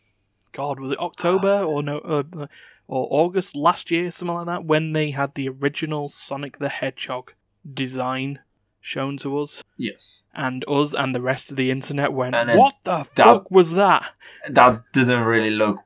God, 0.53 0.81
was 0.81 0.93
it 0.93 1.01
October 1.01 1.61
or 1.63 1.83
no, 1.83 1.99
uh, 1.99 2.23
uh, 2.37 2.47
or 2.89 3.09
August 3.11 3.57
last 3.57 3.91
year, 3.91 4.11
something 4.11 4.35
like 4.35 4.47
that, 4.47 4.65
when 4.65 4.93
they 4.93 5.11
had 5.11 5.35
the 5.35 5.49
original 5.49 6.09
Sonic 6.09 6.59
the 6.59 6.69
Hedgehog 6.69 7.33
design 7.73 8.41
shown 8.81 9.17
to 9.19 9.39
us, 9.41 9.65
yes. 9.77 10.23
and 10.35 10.65
us 10.69 10.95
and 10.95 11.15
the 11.15 11.21
rest 11.21 11.51
of 11.51 11.57
the 11.57 11.71
internet 11.71 12.13
went, 12.13 12.37
And 12.37 12.57
"What 12.59 12.77
the 12.85 12.99
that- 12.99 13.07
fuck 13.17 13.51
was 13.51 13.73
that?" 13.73 14.05
That 14.49 14.83
didn't 14.93 15.25
really 15.25 15.51
look 15.51 15.79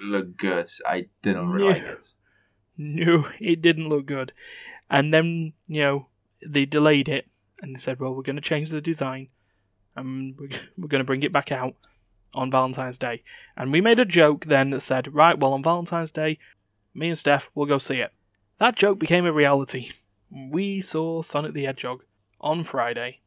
look 0.00 0.36
good. 0.36 0.68
I 0.86 1.06
didn't 1.22 1.48
really 1.48 1.80
like 1.80 1.82
it. 1.82 2.14
No, 2.76 3.28
it 3.40 3.62
didn't 3.62 3.88
look 3.88 4.06
good. 4.06 4.32
And 4.90 5.14
then, 5.14 5.52
you 5.66 5.82
know, 5.82 6.06
they 6.46 6.66
delayed 6.66 7.08
it 7.08 7.26
and 7.62 7.74
they 7.74 7.80
said, 7.80 8.00
well, 8.00 8.14
we're 8.14 8.22
going 8.22 8.36
to 8.36 8.42
change 8.42 8.70
the 8.70 8.80
design 8.80 9.28
and 9.96 10.38
we're, 10.38 10.48
we're 10.76 10.88
going 10.88 11.00
to 11.00 11.06
bring 11.06 11.22
it 11.22 11.32
back 11.32 11.52
out 11.52 11.74
on 12.34 12.50
Valentine's 12.50 12.98
Day. 12.98 13.22
And 13.56 13.72
we 13.72 13.80
made 13.80 13.98
a 13.98 14.04
joke 14.04 14.46
then 14.46 14.70
that 14.70 14.80
said, 14.80 15.14
right, 15.14 15.38
well, 15.38 15.52
on 15.52 15.62
Valentine's 15.62 16.10
Day, 16.10 16.38
me 16.94 17.08
and 17.08 17.18
Steph 17.18 17.50
will 17.54 17.66
go 17.66 17.78
see 17.78 17.98
it. 17.98 18.12
That 18.58 18.76
joke 18.76 18.98
became 18.98 19.26
a 19.26 19.32
reality. 19.32 19.90
We 20.30 20.80
saw 20.80 21.22
Sonic 21.22 21.54
the 21.54 21.64
Hedgehog 21.64 22.04
on 22.40 22.64
Friday. 22.64 23.20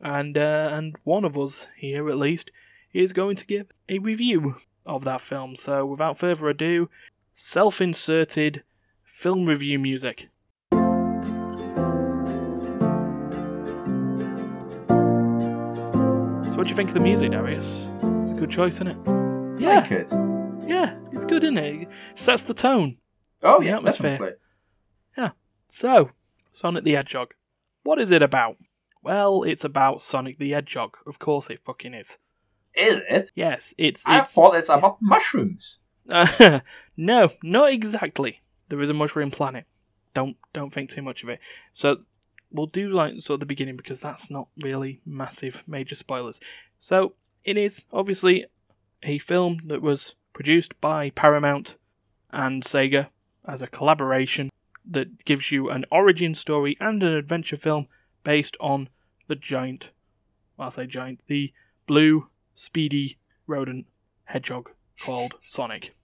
And, 0.00 0.36
uh, 0.36 0.70
and 0.72 0.96
one 1.04 1.24
of 1.24 1.38
us 1.38 1.66
here, 1.76 2.10
at 2.10 2.18
least, 2.18 2.50
is 2.92 3.12
going 3.12 3.36
to 3.36 3.46
give 3.46 3.66
a 3.88 3.98
review 3.98 4.56
of 4.86 5.04
that 5.04 5.20
film. 5.20 5.56
So, 5.56 5.86
without 5.86 6.18
further 6.18 6.48
ado, 6.48 6.88
self 7.34 7.80
inserted 7.80 8.62
film 9.02 9.46
review 9.46 9.78
music. 9.78 10.28
So, 10.70 10.78
what 16.58 16.64
do 16.64 16.70
you 16.70 16.76
think 16.76 16.90
of 16.90 16.94
the 16.94 17.00
music, 17.00 17.30
Dariusz? 17.32 18.13
A 18.34 18.36
good 18.36 18.50
choice, 18.50 18.74
isn't 18.74 18.88
it? 18.88 18.96
Yeah, 19.60 19.78
Like 19.80 19.92
it. 19.92 20.10
yeah, 20.66 20.98
it's 21.12 21.24
good, 21.24 21.44
isn't 21.44 21.56
it? 21.58 21.82
It 21.82 21.88
sets 22.14 22.42
the 22.42 22.54
tone. 22.54 22.96
Oh 23.42 23.60
The 23.60 23.66
yeah, 23.66 23.76
atmosphere. 23.76 24.10
definitely. 24.12 24.38
So, 25.68 26.10
Sonic 26.52 26.84
the 26.84 26.92
Hedgehog. 26.94 27.34
What 27.82 28.00
is 28.00 28.12
it 28.12 28.22
about? 28.22 28.58
Well, 29.02 29.42
it's 29.42 29.64
about 29.64 30.02
Sonic 30.02 30.38
the 30.38 30.50
Hedgehog. 30.52 30.96
Of 31.04 31.18
course 31.18 31.50
it 31.50 31.58
fucking 31.64 31.94
is. 31.94 32.18
Is 32.76 33.02
it? 33.10 33.32
Yes, 33.34 33.74
it's 33.76 34.06
I 34.06 34.20
it's 34.20 34.32
thought 34.34 34.54
it's 34.54 34.68
about 34.68 34.98
mushrooms. 35.00 35.78
no, 36.96 37.28
not 37.42 37.72
exactly. 37.72 38.38
There 38.68 38.80
is 38.80 38.90
a 38.90 38.94
mushroom 38.94 39.32
planet. 39.32 39.64
Don't 40.14 40.36
don't 40.52 40.72
think 40.72 40.90
too 40.90 41.02
much 41.02 41.24
of 41.24 41.28
it. 41.28 41.40
So 41.72 42.02
we'll 42.52 42.66
do 42.66 42.90
like 42.90 43.14
sort 43.20 43.34
of 43.34 43.40
the 43.40 43.46
beginning 43.46 43.76
because 43.76 43.98
that's 43.98 44.30
not 44.30 44.46
really 44.62 45.00
massive 45.04 45.64
major 45.66 45.96
spoilers. 45.96 46.38
So 46.78 47.14
it 47.44 47.56
is 47.56 47.84
obviously 47.92 48.46
a 49.02 49.18
film 49.18 49.60
that 49.66 49.82
was 49.82 50.14
produced 50.32 50.78
by 50.80 51.10
Paramount 51.10 51.76
and 52.32 52.62
Sega 52.62 53.08
as 53.46 53.62
a 53.62 53.66
collaboration 53.66 54.50
that 54.90 55.24
gives 55.24 55.50
you 55.52 55.70
an 55.70 55.84
origin 55.90 56.34
story 56.34 56.76
and 56.80 57.02
an 57.02 57.12
adventure 57.14 57.56
film 57.56 57.86
based 58.22 58.56
on 58.60 58.88
the 59.28 59.34
giant 59.36 59.90
I'll 60.58 60.70
say 60.70 60.86
giant, 60.86 61.20
the 61.26 61.52
blue 61.88 62.26
speedy 62.54 63.18
rodent 63.48 63.86
hedgehog 64.24 64.70
called 65.02 65.34
Sonic. 65.48 65.94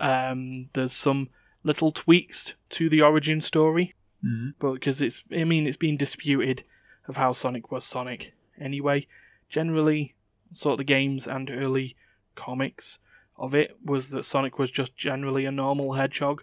Um, 0.00 0.68
there's 0.72 0.92
some 0.94 1.28
little 1.62 1.92
tweaks 1.92 2.54
to 2.70 2.88
the 2.88 3.02
origin 3.02 3.40
story, 3.42 3.94
Mhm. 4.24 4.54
but 4.58 4.72
because 4.74 5.02
it's, 5.02 5.24
I 5.30 5.44
mean, 5.44 5.66
it's 5.66 5.76
been 5.76 5.98
disputed 5.98 6.64
of 7.06 7.16
how 7.16 7.32
Sonic 7.32 7.70
was 7.70 7.84
Sonic. 7.84 8.32
Anyway, 8.58 9.06
generally, 9.50 10.14
sort 10.52 10.74
of 10.74 10.78
the 10.78 10.84
games 10.84 11.26
and 11.26 11.50
early 11.50 11.96
comics 12.34 12.98
of 13.36 13.54
it 13.54 13.76
was 13.84 14.08
that 14.08 14.24
Sonic 14.24 14.58
was 14.58 14.70
just 14.70 14.96
generally 14.96 15.44
a 15.44 15.52
normal 15.52 15.94
hedgehog 15.94 16.42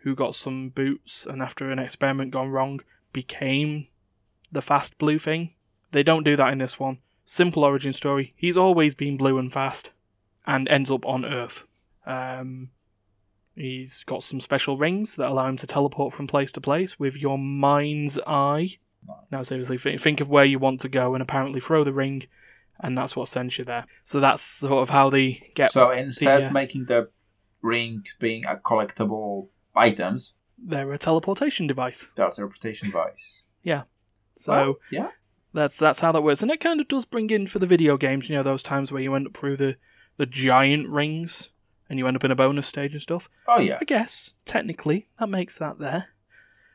who 0.00 0.14
got 0.14 0.34
some 0.34 0.68
boots 0.68 1.26
and 1.26 1.42
after 1.42 1.70
an 1.70 1.78
experiment 1.78 2.30
gone 2.30 2.48
wrong 2.48 2.80
became 3.12 3.86
the 4.50 4.62
fast 4.62 4.98
blue 4.98 5.18
thing. 5.18 5.54
They 5.92 6.02
don't 6.02 6.24
do 6.24 6.36
that 6.36 6.52
in 6.52 6.58
this 6.58 6.78
one. 6.78 6.98
Simple 7.24 7.64
origin 7.64 7.92
story. 7.92 8.34
He's 8.36 8.56
always 8.56 8.94
been 8.94 9.16
blue 9.16 9.38
and 9.38 9.52
fast 9.52 9.90
and 10.46 10.68
ends 10.68 10.90
up 10.90 11.06
on 11.06 11.24
Earth. 11.24 11.64
Um, 12.06 12.70
he's 13.54 14.02
got 14.04 14.22
some 14.22 14.40
special 14.40 14.76
rings 14.76 15.16
that 15.16 15.28
allow 15.28 15.46
him 15.46 15.56
to 15.58 15.66
teleport 15.66 16.12
from 16.12 16.26
place 16.26 16.52
to 16.52 16.60
place 16.60 16.98
with 16.98 17.16
your 17.16 17.38
mind's 17.38 18.18
eye. 18.26 18.78
Now, 19.30 19.42
seriously, 19.42 19.76
think 19.98 20.20
of 20.20 20.28
where 20.28 20.44
you 20.44 20.58
want 20.58 20.80
to 20.80 20.88
go 20.88 21.14
and 21.14 21.22
apparently 21.22 21.60
throw 21.60 21.84
the 21.84 21.92
ring, 21.92 22.24
and 22.80 22.96
that's 22.96 23.14
what 23.16 23.28
sends 23.28 23.58
you 23.58 23.64
there. 23.64 23.86
So 24.04 24.20
that's 24.20 24.42
sort 24.42 24.82
of 24.82 24.90
how 24.90 25.10
they 25.10 25.50
get 25.54 25.72
So 25.72 25.90
instead, 25.90 26.42
the, 26.42 26.46
uh, 26.48 26.50
making 26.50 26.86
the 26.86 27.08
rings 27.62 28.14
being 28.18 28.44
a 28.46 28.56
collectible 28.56 29.48
items, 29.74 30.34
they're 30.58 30.92
a 30.92 30.98
teleportation 30.98 31.66
device. 31.66 32.08
their 32.16 32.26
interpretation 32.28 32.88
device. 32.88 33.42
Yeah. 33.62 33.82
So 34.36 34.52
Well, 34.52 34.74
yeah. 34.90 35.08
that's 35.52 35.78
that's 35.78 36.00
how 36.00 36.12
that 36.12 36.22
works, 36.22 36.42
and 36.42 36.50
it 36.50 36.60
kind 36.60 36.80
of 36.80 36.88
does 36.88 37.04
bring 37.04 37.30
in 37.30 37.46
for 37.46 37.58
the 37.58 37.66
video 37.66 37.96
games. 37.96 38.28
You 38.28 38.36
know, 38.36 38.42
those 38.42 38.62
times 38.62 38.90
where 38.90 39.02
you 39.02 39.14
end 39.14 39.26
up 39.26 39.36
through 39.36 39.56
the 39.56 39.76
the 40.16 40.26
giant 40.26 40.88
rings 40.88 41.48
and 41.88 41.98
you 41.98 42.06
end 42.06 42.16
up 42.16 42.24
in 42.24 42.30
a 42.30 42.36
bonus 42.36 42.66
stage 42.66 42.92
and 42.92 43.02
stuff. 43.02 43.28
Oh 43.46 43.60
yeah. 43.60 43.78
I 43.80 43.84
guess 43.84 44.34
technically 44.44 45.08
that 45.18 45.28
makes 45.28 45.58
that 45.58 45.78
there. 45.78 46.08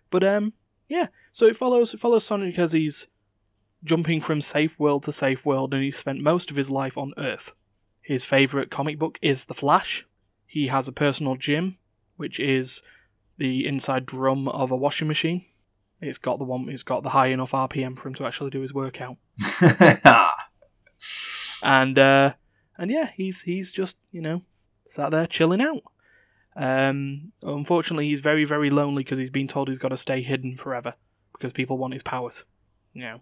But 0.09 0.23
um, 0.23 0.53
yeah. 0.87 1.07
So 1.31 1.45
it 1.45 1.57
follows 1.57 1.93
it 1.93 1.99
follows 1.99 2.25
Sonic 2.25 2.57
as 2.59 2.71
he's 2.71 3.07
jumping 3.87 4.21
from 4.21 4.41
safe 4.41 4.77
world 4.79 5.03
to 5.03 5.11
safe 5.11 5.45
world, 5.45 5.73
and 5.73 5.83
he 5.83 5.91
spent 5.91 6.21
most 6.21 6.51
of 6.51 6.55
his 6.55 6.69
life 6.69 6.97
on 6.97 7.13
Earth. 7.17 7.51
His 8.01 8.23
favorite 8.23 8.69
comic 8.71 8.99
book 8.99 9.17
is 9.21 9.45
The 9.45 9.53
Flash. 9.53 10.05
He 10.45 10.67
has 10.67 10.87
a 10.87 10.93
personal 10.93 11.35
gym, 11.35 11.77
which 12.15 12.39
is 12.39 12.81
the 13.37 13.67
inside 13.67 14.05
drum 14.05 14.47
of 14.47 14.71
a 14.71 14.75
washing 14.75 15.07
machine. 15.07 15.45
It's 16.01 16.17
got 16.17 16.37
the 16.37 16.45
one. 16.45 16.69
It's 16.69 16.83
got 16.83 17.03
the 17.03 17.09
high 17.09 17.27
enough 17.27 17.51
RPM 17.51 17.97
for 17.97 18.07
him 18.07 18.15
to 18.15 18.25
actually 18.25 18.51
do 18.51 18.61
his 18.61 18.73
workout. 18.73 19.17
and 21.63 21.97
uh, 21.97 22.33
and 22.77 22.91
yeah, 22.91 23.09
he's 23.15 23.41
he's 23.41 23.71
just 23.71 23.97
you 24.11 24.21
know 24.21 24.43
sat 24.87 25.11
there 25.11 25.25
chilling 25.25 25.61
out. 25.61 25.83
Um, 26.55 27.31
unfortunately, 27.43 28.07
he's 28.07 28.19
very 28.19 28.45
very 28.45 28.69
lonely 28.69 29.03
because 29.03 29.17
he's 29.17 29.31
been 29.31 29.47
told 29.47 29.69
he's 29.69 29.79
got 29.79 29.89
to 29.89 29.97
stay 29.97 30.21
hidden 30.21 30.55
forever 30.55 30.93
because 31.33 31.51
people 31.51 31.77
want 31.77 31.93
his 31.93 32.03
powers. 32.03 32.43
You 32.93 33.01
know, 33.01 33.19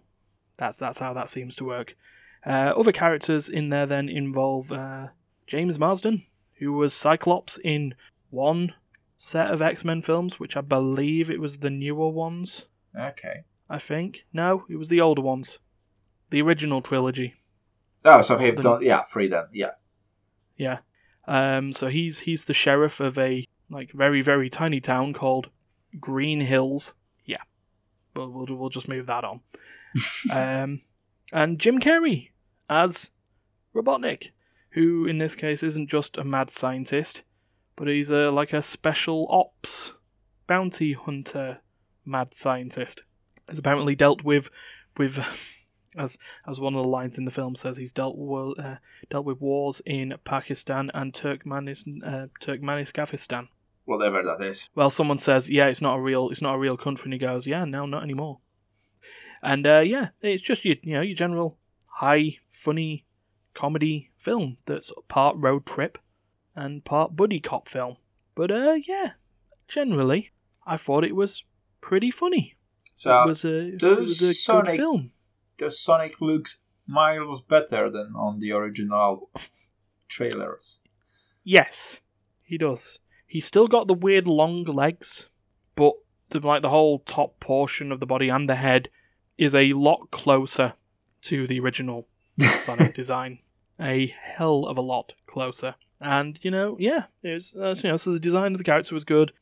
that's 0.56 0.78
that's 0.78 0.98
how 0.98 1.12
that 1.14 1.30
seems 1.30 1.54
to 1.56 1.64
work. 1.64 1.96
Uh, 2.44 2.72
other 2.76 2.92
characters 2.92 3.48
in 3.48 3.70
there 3.70 3.86
then 3.86 4.08
involve 4.08 4.70
uh, 4.70 5.08
James 5.46 5.78
Marsden, 5.78 6.22
who 6.58 6.72
was 6.72 6.94
Cyclops 6.94 7.58
in 7.64 7.94
one 8.30 8.74
set 9.18 9.50
of 9.50 9.60
X 9.62 9.84
Men 9.84 10.02
films, 10.02 10.38
which 10.38 10.56
I 10.56 10.60
believe 10.60 11.28
it 11.30 11.40
was 11.40 11.58
the 11.58 11.70
newer 11.70 12.08
ones. 12.08 12.66
okay. 12.98 13.44
I 13.68 13.78
think 13.78 14.24
no, 14.32 14.64
it 14.70 14.76
was 14.76 14.88
the 14.88 15.00
older 15.00 15.22
ones, 15.22 15.58
the 16.30 16.40
original 16.40 16.80
trilogy. 16.82 17.34
Oh, 18.04 18.22
so 18.22 18.36
The- 18.38 18.52
done 18.52 18.82
yeah, 18.82 19.02
three 19.12 19.26
then. 19.26 19.46
Yeah. 19.52 19.72
Yeah. 20.56 20.78
Um, 21.26 21.72
so 21.72 21.88
he's 21.88 22.20
he's 22.20 22.44
the 22.44 22.54
sheriff 22.54 23.00
of 23.00 23.18
a 23.18 23.44
like 23.68 23.90
very 23.90 24.22
very 24.22 24.48
tiny 24.48 24.80
town 24.80 25.12
called 25.12 25.48
Green 25.98 26.40
Hills. 26.40 26.94
Yeah, 27.24 27.42
we'll 28.14 28.30
we'll, 28.30 28.46
we'll 28.56 28.68
just 28.68 28.86
move 28.86 29.06
that 29.06 29.24
on. 29.24 29.40
Um, 30.30 30.80
and 31.32 31.58
Jim 31.58 31.78
Carrey 31.80 32.30
as 32.68 33.10
Robotnik, 33.74 34.30
who 34.70 35.06
in 35.06 35.18
this 35.18 35.34
case 35.34 35.62
isn't 35.62 35.90
just 35.90 36.16
a 36.16 36.24
mad 36.24 36.50
scientist, 36.50 37.22
but 37.76 37.88
he's 37.88 38.10
a 38.10 38.30
like 38.30 38.52
a 38.52 38.62
special 38.62 39.26
ops 39.30 39.92
bounty 40.46 40.92
hunter 40.92 41.58
mad 42.04 42.34
scientist. 42.34 43.02
Has 43.48 43.58
apparently 43.58 43.94
dealt 43.94 44.22
with 44.24 44.48
with 44.96 45.18
as 45.96 46.18
as 46.46 46.60
one 46.60 46.74
of 46.74 46.82
the 46.82 46.88
lines 46.88 47.18
in 47.18 47.24
the 47.24 47.30
film 47.30 47.54
says 47.54 47.76
he's 47.76 47.92
dealt 47.92 48.16
wo- 48.16 48.54
uh, 48.58 48.76
dealt 49.10 49.24
with 49.24 49.40
wars 49.40 49.80
in 49.86 50.14
Pakistan 50.24 50.90
and 50.94 51.12
Turkmenis 51.12 51.84
uh, 52.04 52.26
Turkmenistan. 52.40 53.48
Whatever 53.84 54.22
that 54.24 54.44
is. 54.44 54.68
Well, 54.74 54.90
someone 54.90 55.18
says, 55.18 55.48
"Yeah, 55.48 55.66
it's 55.66 55.80
not 55.80 55.96
a 55.96 56.00
real, 56.00 56.28
it's 56.30 56.42
not 56.42 56.56
a 56.56 56.58
real 56.58 56.76
country," 56.76 57.04
and 57.04 57.12
he 57.12 57.18
goes, 57.20 57.46
"Yeah, 57.46 57.64
no, 57.64 57.86
not 57.86 58.02
anymore." 58.02 58.40
And 59.46 59.64
uh, 59.64 59.78
yeah, 59.78 60.08
it's 60.22 60.42
just 60.42 60.64
your, 60.64 60.74
you 60.82 60.94
know, 60.94 61.02
your 61.02 61.14
general 61.14 61.56
high, 61.86 62.38
funny 62.50 63.04
comedy 63.54 64.10
film 64.18 64.56
that's 64.66 64.92
part 65.06 65.36
road 65.38 65.64
trip 65.64 65.98
and 66.56 66.84
part 66.84 67.14
buddy 67.14 67.38
cop 67.38 67.68
film. 67.68 67.96
But 68.34 68.50
uh, 68.50 68.74
yeah, 68.88 69.12
generally, 69.68 70.32
I 70.66 70.76
thought 70.76 71.04
it 71.04 71.14
was 71.14 71.44
pretty 71.80 72.10
funny. 72.10 72.56
So 72.94 73.22
it 73.22 73.26
was 73.28 73.44
a, 73.44 73.68
it 73.68 73.78
does 73.78 73.98
was 74.00 74.22
a 74.22 74.34
Sonic- 74.34 74.66
good 74.66 74.76
film. 74.78 75.12
does 75.58 75.78
Sonic 75.80 76.20
looks 76.20 76.58
miles 76.88 77.40
better 77.42 77.88
than 77.88 78.14
on 78.16 78.40
the 78.40 78.50
original 78.50 79.30
trailers? 80.08 80.80
Yes, 81.44 82.00
he 82.42 82.58
does. 82.58 82.98
He's 83.28 83.44
still 83.46 83.68
got 83.68 83.86
the 83.86 83.94
weird 83.94 84.26
long 84.26 84.64
legs, 84.64 85.28
but 85.76 85.92
the, 86.30 86.40
like 86.40 86.62
the 86.62 86.70
whole 86.70 86.98
top 87.00 87.38
portion 87.38 87.92
of 87.92 88.00
the 88.00 88.06
body 88.06 88.28
and 88.28 88.48
the 88.48 88.56
head 88.56 88.88
is 89.38 89.54
a 89.54 89.72
lot 89.72 90.10
closer 90.10 90.74
to 91.22 91.46
the 91.46 91.60
original 91.60 92.06
Sonic 92.60 92.94
design. 93.02 93.38
A 93.80 94.06
hell 94.22 94.64
of 94.66 94.76
a 94.78 94.82
lot 94.82 95.12
closer. 95.26 95.74
And 96.00 96.38
you 96.42 96.50
know, 96.50 96.76
yeah, 96.78 97.04
it's 97.22 97.54
uh, 97.54 97.74
you 97.82 97.90
know, 97.90 97.96
so 97.96 98.12
the 98.12 98.20
design 98.20 98.52
of 98.52 98.58
the 98.58 98.64
character 98.64 98.94
was 98.94 99.04
good. 99.04 99.32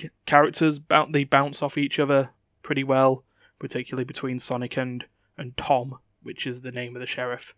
C- 0.00 0.10
characters 0.26 0.78
boun 0.78 1.12
they 1.12 1.24
bounce 1.24 1.62
off 1.62 1.78
each 1.78 1.98
other 1.98 2.30
pretty 2.62 2.84
well, 2.84 3.24
particularly 3.58 4.04
between 4.04 4.38
Sonic 4.38 4.76
and 4.76 5.04
and 5.36 5.56
Tom, 5.56 5.98
which 6.22 6.46
is 6.46 6.60
the 6.60 6.72
name 6.72 6.94
of 6.96 7.00
the 7.00 7.06
sheriff 7.06 7.54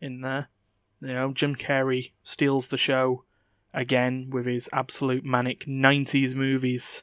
in 0.00 0.20
there. 0.20 0.48
You 1.00 1.08
know, 1.14 1.32
Jim 1.32 1.54
Carrey 1.56 2.12
steals 2.22 2.68
the 2.68 2.76
show 2.78 3.24
again 3.74 4.30
with 4.30 4.46
his 4.46 4.68
absolute 4.72 5.24
manic 5.24 5.64
90s 5.66 6.34
movies 6.34 7.02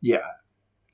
Yeah. 0.00 0.26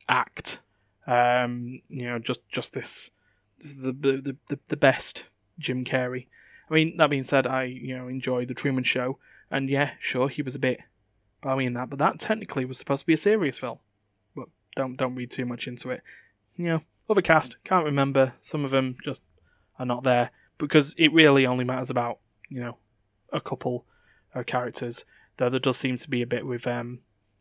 act. 0.09 0.61
Um, 1.07 1.81
you 1.89 2.07
know, 2.07 2.19
just 2.19 2.41
just 2.51 2.73
this, 2.73 3.11
this 3.59 3.69
is 3.69 3.77
the, 3.77 3.93
the 3.93 4.37
the 4.49 4.59
the 4.69 4.77
best 4.77 5.25
Jim 5.59 5.85
Carrey. 5.85 6.27
I 6.71 6.75
mean, 6.75 6.97
that 6.97 7.11
being 7.11 7.25
said, 7.25 7.47
I 7.47 7.65
you 7.65 7.97
know 7.97 8.07
enjoy 8.07 8.47
the 8.47 8.55
Truman 8.55 8.85
Show, 8.85 9.19
and 9.51 9.69
yeah, 9.69 9.91
sure, 9.99 10.29
he 10.29 10.43
was 10.43 10.55
a 10.55 10.61
bit 10.61 10.81
balmy 11.43 11.67
in 11.67 11.75
that, 11.75 11.91
but 11.91 11.99
that 11.99 12.19
technically 12.19 12.65
was 12.65 12.79
supposed 12.79 13.01
to 13.01 13.07
be 13.07 13.15
a 13.15 13.19
serious 13.19 13.59
film. 13.59 13.79
But 14.35 14.49
don't 14.77 14.97
don't 14.97 15.15
read 15.15 15.31
too 15.31 15.45
much 15.45 15.67
into 15.67 15.91
it. 15.91 16.03
You 16.57 16.67
know, 16.67 16.81
other 17.11 17.23
cast 17.23 17.57
can't 17.65 17.85
remember. 17.85 18.33
Some 18.41 18.65
of 18.65 18.71
them 18.71 18.97
just 19.05 19.21
are 19.79 19.87
not 19.87 20.05
there 20.05 20.31
because 20.59 20.95
it 20.97 21.13
really 21.13 21.47
only 21.47 21.65
matters 21.65 21.91
about 21.91 22.19
you 22.49 22.61
know 22.61 22.77
a 23.33 23.41
couple 23.41 23.85
of 24.35 24.47
characters. 24.47 25.05
Though 25.37 25.51
there 25.51 25.61
does 25.61 25.77
seem 25.77 25.97
to 25.97 26.11
be 26.11 26.23
a 26.23 26.27
bit 26.27 26.47
with 26.47 26.67
um, 26.67 27.01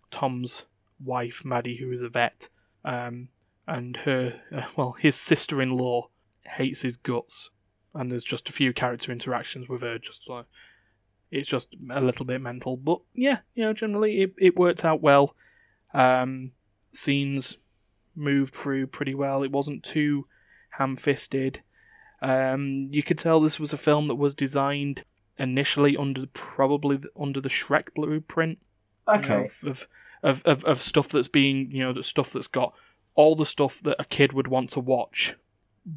Tom's 0.09 0.66
wife 1.03 1.43
Maddie, 1.45 1.78
who 1.78 1.91
is 1.91 2.01
a 2.01 2.09
vet, 2.09 2.47
um, 2.86 3.30
and 3.68 3.97
her 3.97 4.39
uh, 4.55 4.64
well 4.76 4.95
his 4.99 5.16
sister-in-law 5.16 6.07
hates 6.45 6.82
his 6.82 6.97
guts, 6.97 7.49
and 7.93 8.12
there's 8.12 8.24
just 8.24 8.49
a 8.49 8.53
few 8.53 8.74
character 8.74 9.12
interactions 9.12 9.70
with 9.70 9.82
her. 9.82 9.97
Just 9.97 10.30
like 10.30 10.45
it's 11.32 11.47
just 11.49 11.70
a 11.91 12.01
little 12.01 12.26
bit 12.26 12.41
mental, 12.41 12.76
but 12.76 12.99
yeah, 13.14 13.38
you 13.55 13.64
know, 13.64 13.74
generally 13.74 14.22
it, 14.24 14.34
it 14.38 14.57
worked 14.57 14.84
out 14.84 15.01
well. 15.01 15.36
Um, 15.93 16.51
scenes 16.93 17.57
moved 18.16 18.53
through 18.53 18.88
pretty 18.88 19.16
well. 19.16 19.43
It 19.43 19.51
wasn't 19.51 19.84
too 19.84 20.28
ham-fisted. 20.72 21.62
Um, 22.22 22.89
you 22.91 23.01
could 23.01 23.18
tell 23.18 23.39
this 23.39 23.59
was 23.59 23.74
a 23.74 23.78
film 23.78 24.07
that 24.07 24.16
was 24.16 24.36
designed 24.36 25.03
initially 25.39 25.95
under 25.97 26.26
probably 26.34 26.99
under 27.20 27.39
the 27.41 27.49
Shrek 27.49 27.93
blueprint. 27.95 28.59
you 29.07 29.14
know, 29.22 29.24
Okay. 29.24 29.41
of, 29.41 29.64
of, 29.66 29.88
of, 30.24 30.43
of, 30.45 30.64
of 30.66 30.78
stuff 30.78 31.09
that's 31.09 31.28
being, 31.30 31.72
you 31.72 31.80
know, 31.80 31.93
the 31.93 32.03
stuff 32.03 32.34
that's 32.34 32.47
got 32.47 32.74
all 33.16 33.36
the 33.36 33.45
stuff 33.45 33.82
that 33.84 33.95
a 33.99 34.05
kid 34.05 34.34
would 34.34 34.47
want 34.47 34.70
to 34.72 34.80
watch, 34.80 35.36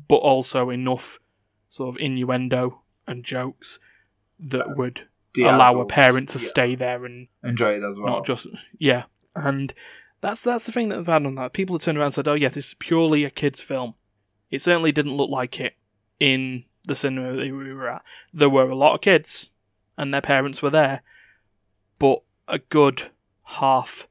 but 0.09 0.17
also 0.17 0.71
enough 0.71 1.19
sort 1.69 1.95
of 1.95 2.01
innuendo 2.01 2.81
and 3.07 3.25
jokes 3.25 3.79
that 4.39 4.77
would 4.77 5.03
The 5.35 5.43
allow 5.45 5.73
adults, 5.73 5.93
a 5.93 5.95
parent 5.95 6.29
to 6.31 6.39
yeah, 6.39 6.47
stay 6.47 6.75
there 6.75 7.05
and 7.05 7.29
enjoy 7.43 7.77
it 7.77 7.83
as 7.83 7.99
well. 7.99 8.15
not 8.15 8.27
just 8.27 8.47
yeah. 8.79 9.05
And 9.37 9.73
that's 10.21 10.43
that's 10.43 10.67
the 10.67 10.73
thing 10.73 10.89
that 10.91 10.99
I've 11.01 11.07
had 11.07 11.27
on 11.27 11.35
that. 11.37 11.53
People 11.53 11.77
have 11.77 11.83
turned 11.83 11.99
around 11.99 12.07
and 12.07 12.15
said, 12.15 12.29
"Oh 12.29 12.35
yeah, 12.35 12.49
this 12.49 12.69
is 12.69 12.75
purely 12.75 13.25
a 13.25 13.31
kids' 13.31 13.61
film." 13.61 13.95
It 14.51 14.61
certainly 14.63 14.93
didn't 14.93 15.17
look 15.17 15.31
like 15.31 15.61
it 15.61 15.75
in 16.21 16.65
the 16.87 16.95
cinema 16.95 17.33
that 17.35 17.43
we 17.43 17.73
were 17.73 17.89
at. 17.89 18.03
There 18.33 18.49
were 18.51 18.69
a 18.71 18.77
lot 18.77 18.95
of 18.95 19.01
kids, 19.01 19.51
and 19.99 20.15
their 20.15 20.21
parents 20.21 20.63
were 20.63 20.71
there, 20.71 21.03
but 21.99 22.23
a 22.47 22.59
good 22.59 23.11
half 23.43 24.07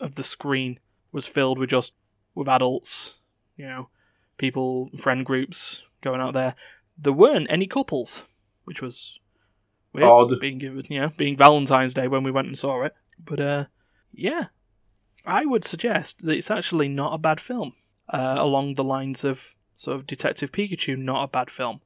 of 0.00 0.14
the 0.16 0.22
screen 0.22 0.78
was 1.12 1.26
filled 1.26 1.58
with 1.58 1.70
just 1.70 1.92
with 2.38 2.48
adults. 2.48 3.14
You 3.56 3.66
know, 3.66 3.88
people, 4.38 4.90
friend 4.98 5.24
groups 5.26 5.82
going 6.00 6.20
out 6.20 6.34
there. 6.34 6.54
There 6.96 7.12
weren't 7.12 7.46
any 7.50 7.66
couples, 7.66 8.22
which 8.64 8.80
was 8.80 9.18
weird. 9.92 10.08
Odd. 10.08 10.40
Being 10.40 10.58
given, 10.58 10.86
you 10.88 11.00
know, 11.00 11.12
being 11.16 11.36
Valentine's 11.36 11.94
Day 11.94 12.08
when 12.08 12.22
we 12.22 12.30
went 12.30 12.46
and 12.48 12.56
saw 12.58 12.82
it. 12.84 12.94
But 13.24 13.40
uh, 13.40 13.64
yeah, 14.12 14.46
I 15.26 15.44
would 15.44 15.64
suggest 15.64 16.22
that 16.22 16.32
it's 16.36 16.50
actually 16.50 16.88
not 16.88 17.14
a 17.14 17.18
bad 17.18 17.40
film. 17.40 17.74
Uh, 18.10 18.36
along 18.38 18.74
the 18.74 18.84
lines 18.84 19.22
of 19.22 19.54
sort 19.76 19.94
of 19.94 20.06
Detective 20.06 20.50
Pikachu, 20.50 20.96
not 20.96 21.24
a 21.24 21.28
bad 21.28 21.50
film. 21.50 21.80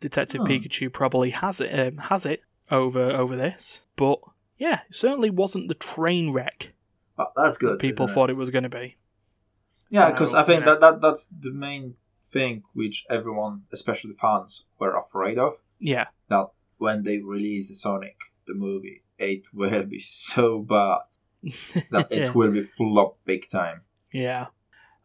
Detective 0.00 0.42
Hmm. 0.42 0.48
Pikachu 0.48 0.92
probably 0.92 1.30
has 1.30 1.60
it 1.62 1.72
um, 1.78 1.96
has 1.96 2.26
it 2.26 2.42
over 2.70 3.10
over 3.10 3.34
this, 3.36 3.80
but 3.96 4.18
yeah, 4.58 4.80
it 4.88 4.94
certainly 4.94 5.30
wasn't 5.30 5.68
the 5.68 5.74
train 5.74 6.30
wreck 6.32 6.72
But 7.16 7.32
that's 7.36 7.56
good. 7.56 7.78
people 7.78 8.04
isn't 8.04 8.14
thought 8.14 8.28
it 8.28 8.36
was 8.36 8.50
going 8.50 8.64
to 8.64 8.68
be. 8.68 8.96
Yeah, 9.90 10.10
because 10.10 10.30
So, 10.30 10.38
I 10.38 10.44
think 10.44 10.60
you 10.60 10.66
know, 10.66 10.78
that, 10.78 10.80
that 10.80 11.00
that's 11.00 11.28
the 11.40 11.52
main 11.52 11.94
thing 12.32 12.62
which 12.74 13.04
everyone, 13.10 13.62
especially 13.72 14.14
fans, 14.20 14.64
were 14.78 14.96
afraid 14.96 15.38
of. 15.38 15.54
yeah, 15.80 16.06
That 16.28 16.48
when 16.78 17.02
they 17.04 17.18
release 17.18 17.68
the 17.68 17.74
Sonic 17.74 18.16
the 18.46 18.54
movie, 18.54 19.02
it 19.18 19.42
will 19.54 19.84
be 19.84 20.00
so 20.00 20.60
bad 20.60 21.00
that 21.90 22.08
it 22.10 22.34
will 22.34 22.52
be 22.52 22.64
full 22.64 22.98
up 22.98 23.18
big 23.24 23.48
time. 23.50 23.82
Yeah. 24.12 24.46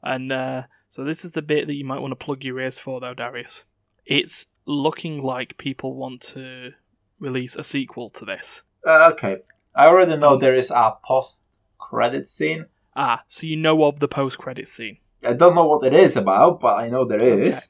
And 0.04 0.32
uh, 0.32 0.64
so 0.90 1.04
this 1.04 1.24
is 1.24 1.32
the 1.32 1.42
bit 1.42 1.68
that 1.68 1.76
you 1.76 1.86
might 1.86 2.00
want 2.00 2.12
to 2.12 2.26
plug 2.26 2.44
your 2.44 2.60
ears 2.60 2.80
for, 2.80 3.00
though, 3.00 3.14
Dariusz. 3.14 3.64
It's 4.06 4.46
looking 4.66 5.22
like 5.22 5.58
people 5.58 5.96
want 5.96 6.22
to 6.22 6.72
release 7.20 7.56
a 7.56 7.64
sequel 7.64 8.10
to 8.12 8.26
this. 8.26 8.64
Uh, 8.86 9.12
okay, 9.12 9.38
I 9.76 9.88
already 9.88 10.18
know 10.18 10.38
there 10.38 10.56
is 10.56 10.72
a 10.72 10.94
post-credit 11.06 12.28
scene. 12.28 12.66
Ah, 12.96 13.24
so 13.28 13.48
you 13.48 13.56
know 13.58 13.84
of 13.86 14.00
the 14.00 14.08
post-credit 14.08 14.68
scene. 14.68 14.98
I 15.24 15.34
don't 15.34 15.56
know 15.56 15.66
what 15.66 15.86
it 15.86 15.94
is 15.94 16.18
about, 16.18 16.60
but 16.60 16.76
I 16.76 16.90
know 16.90 17.06
there 17.06 17.24
is. 17.24 17.58
Okay. 17.58 17.66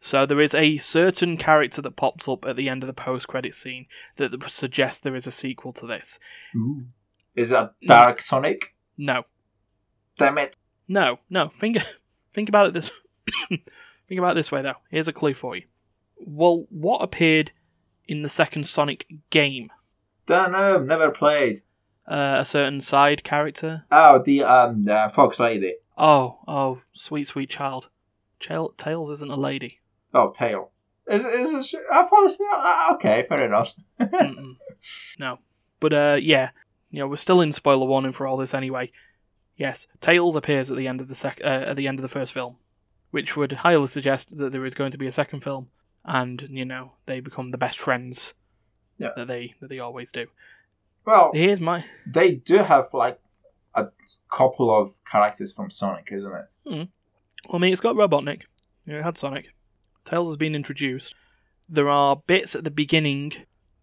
So 0.00 0.26
there 0.26 0.40
is 0.40 0.54
a 0.54 0.76
certain 0.78 1.36
character 1.36 1.80
that 1.82 1.96
pops 1.96 2.28
up 2.28 2.44
at 2.44 2.56
the 2.56 2.68
end 2.68 2.82
of 2.82 2.86
the 2.86 2.92
post-credit 2.92 3.54
scene 3.54 3.86
that 4.18 4.32
suggests 4.48 5.00
there 5.00 5.16
is 5.16 5.26
a 5.26 5.30
sequel 5.30 5.72
to 5.74 5.86
this. 5.86 6.18
Ooh. 6.54 6.84
Is 7.34 7.50
that 7.50 7.74
Dark 7.86 8.20
Sonic? 8.20 8.74
No, 8.98 9.22
Damn 10.18 10.38
it! 10.38 10.56
no, 10.88 11.18
no. 11.28 11.48
Think, 11.48 11.78
think 12.34 12.48
about 12.48 12.68
it 12.68 12.74
this. 12.74 12.90
think 13.48 14.18
about 14.18 14.32
it 14.32 14.34
this 14.36 14.52
way, 14.52 14.62
though. 14.62 14.74
Here's 14.90 15.08
a 15.08 15.12
clue 15.12 15.34
for 15.34 15.56
you. 15.56 15.62
Well, 16.18 16.66
what 16.70 17.02
appeared 17.02 17.52
in 18.08 18.22
the 18.22 18.28
second 18.28 18.66
Sonic 18.66 19.06
game? 19.30 19.70
Don't 20.26 20.52
know. 20.52 20.78
Never 20.78 21.10
played. 21.10 21.62
Uh, 22.08 22.36
a 22.40 22.44
certain 22.44 22.80
side 22.80 23.24
character. 23.24 23.84
Oh, 23.90 24.18
the 24.22 24.42
um, 24.44 24.84
the 24.84 25.10
Fox 25.14 25.38
Lady. 25.40 25.74
Oh, 25.98 26.38
oh, 26.46 26.80
sweet, 26.92 27.28
sweet 27.28 27.50
child. 27.50 27.88
Tails 28.40 29.10
isn't 29.10 29.30
a 29.30 29.36
lady. 29.36 29.80
Oh, 30.14 30.30
Tail. 30.36 30.70
Is 31.08 31.24
is 31.24 31.72
it, 31.74 31.80
I 31.92 32.02
thought 32.06 32.24
it's 32.26 32.38
not. 32.40 32.50
ah, 32.52 32.94
Okay, 32.94 33.24
fair 33.28 33.44
enough. 33.44 33.72
No, 35.18 35.38
but 35.80 35.92
uh, 35.92 36.16
yeah, 36.20 36.50
you 36.90 36.98
know, 37.00 37.08
we're 37.08 37.16
still 37.16 37.40
in 37.40 37.52
spoiler 37.52 37.86
warning 37.86 38.12
for 38.12 38.26
all 38.26 38.36
this 38.36 38.54
anyway. 38.54 38.92
Yes, 39.56 39.86
Tails 40.00 40.36
appears 40.36 40.70
at 40.70 40.76
the 40.76 40.86
end 40.86 41.00
of 41.00 41.08
the 41.08 41.14
sec- 41.14 41.40
uh, 41.42 41.46
at 41.68 41.76
the 41.76 41.88
end 41.88 41.98
of 41.98 42.02
the 42.02 42.08
first 42.08 42.32
film, 42.34 42.56
which 43.10 43.36
would 43.36 43.52
highly 43.52 43.86
suggest 43.86 44.36
that 44.36 44.52
there 44.52 44.64
is 44.64 44.74
going 44.74 44.90
to 44.92 44.98
be 44.98 45.06
a 45.06 45.12
second 45.12 45.40
film, 45.42 45.68
and 46.04 46.46
you 46.50 46.64
know 46.64 46.92
they 47.06 47.20
become 47.20 47.50
the 47.50 47.58
best 47.58 47.78
friends 47.78 48.34
Yeah. 48.98 49.10
that 49.16 49.28
they 49.28 49.54
that 49.60 49.68
they 49.70 49.78
always 49.78 50.12
do. 50.12 50.26
Well, 51.06 51.30
Here's 51.32 51.60
my 51.60 51.84
they 52.06 52.32
do 52.34 52.56
have 52.58 52.88
like 52.92 53.18
a 53.74 53.86
couple 54.30 54.74
of 54.76 54.92
characters 55.10 55.52
from 55.52 55.70
Sonic, 55.70 56.08
isn't 56.10 56.32
it? 56.32 56.46
Hmm. 56.66 56.82
Well, 57.48 57.54
I 57.54 57.58
mean, 57.58 57.72
it's 57.72 57.80
got 57.80 57.94
Robotnik. 57.96 58.42
You 58.84 58.92
know, 58.94 58.98
it 58.98 59.04
had 59.04 59.16
Sonic. 59.16 59.46
Tails 60.04 60.28
has 60.28 60.36
been 60.36 60.54
introduced. 60.54 61.14
There 61.68 61.88
are 61.88 62.16
bits 62.26 62.54
at 62.54 62.64
the 62.64 62.70
beginning 62.70 63.32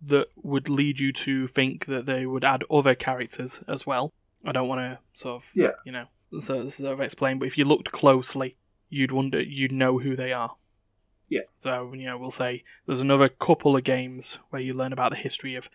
that 0.06 0.28
would 0.36 0.68
lead 0.70 1.00
you 1.00 1.14
to 1.14 1.48
think 1.48 1.86
that 1.86 2.06
they 2.06 2.26
would 2.26 2.44
add 2.44 2.64
other 2.70 2.94
characters 2.96 3.62
as 3.68 3.86
well. 3.88 4.12
I 4.46 4.52
don't 4.52 4.68
want 4.68 4.80
to 4.80 5.00
sort 5.14 5.42
of, 5.44 5.50
Yeah. 5.56 5.72
you 5.86 5.94
know, 5.94 6.06
sort 6.40 6.60
of, 6.66 6.74
sort 6.74 6.92
of 6.94 7.00
explain, 7.02 7.40
but 7.40 7.48
if 7.48 7.58
you 7.58 7.64
looked 7.64 7.92
closely, 7.94 8.58
you'd 8.90 9.12
wonder, 9.14 9.42
you'd 9.42 9.72
know 9.72 9.98
who 10.00 10.16
they 10.18 10.34
are. 10.34 10.56
Yeah. 11.30 11.42
So, 11.58 11.94
you 11.94 12.06
know, 12.06 12.18
we'll 12.18 12.32
say 12.32 12.64
there's 12.86 13.00
another 13.02 13.30
couple 13.30 13.78
of 13.78 13.84
games 13.86 14.38
where 14.50 14.62
you 14.62 14.74
learn 14.74 14.92
about 14.94 15.12
the 15.12 15.18
history 15.18 15.56
of 15.56 15.70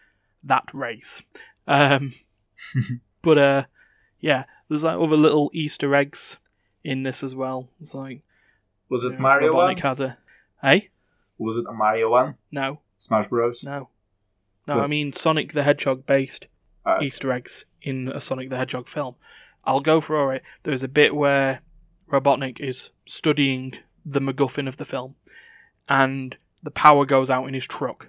that 0.44 0.68
race. 0.72 1.22
Um, 1.66 2.12
but, 3.22 3.38
uh, 3.38 3.64
yeah, 4.20 4.44
there's 4.68 4.84
like 4.84 4.94
other 4.98 5.16
little 5.16 5.50
Easter 5.52 5.94
eggs 5.94 6.38
in 6.84 7.02
this 7.02 7.22
as 7.22 7.34
well. 7.34 7.68
It's 7.80 7.94
like 7.94 8.22
Was 8.88 9.04
it 9.04 9.08
you 9.08 9.12
know, 9.14 9.18
Mario 9.20 9.54
one? 9.54 9.76
Has 9.76 10.00
a 10.00 10.18
hey 10.62 10.88
Was 11.38 11.56
it 11.56 11.64
a 11.68 11.72
Mario 11.72 12.10
one? 12.10 12.34
no 12.50 12.80
Smash 12.98 13.28
Bros. 13.28 13.62
no 13.62 13.88
no. 14.66 14.80
I 14.80 14.86
mean 14.86 15.12
Sonic 15.12 15.52
the 15.52 15.62
Hedgehog 15.62 16.04
based 16.06 16.46
Uh, 16.84 16.98
Easter 17.02 17.32
eggs 17.32 17.64
in 17.82 18.08
a 18.08 18.20
Sonic 18.20 18.50
the 18.50 18.56
Hedgehog 18.56 18.88
film. 18.88 19.14
I'll 19.64 19.80
go 19.80 20.00
for 20.00 20.34
it. 20.34 20.42
There's 20.62 20.82
a 20.82 20.88
bit 20.88 21.14
where 21.14 21.60
Robotnik 22.10 22.58
is 22.60 22.90
studying 23.06 23.74
the 24.04 24.20
MacGuffin 24.20 24.66
of 24.66 24.78
the 24.78 24.84
film, 24.86 25.14
and 25.88 26.36
the 26.62 26.70
power 26.70 27.04
goes 27.04 27.28
out 27.28 27.46
in 27.46 27.54
his 27.54 27.66
truck, 27.66 28.08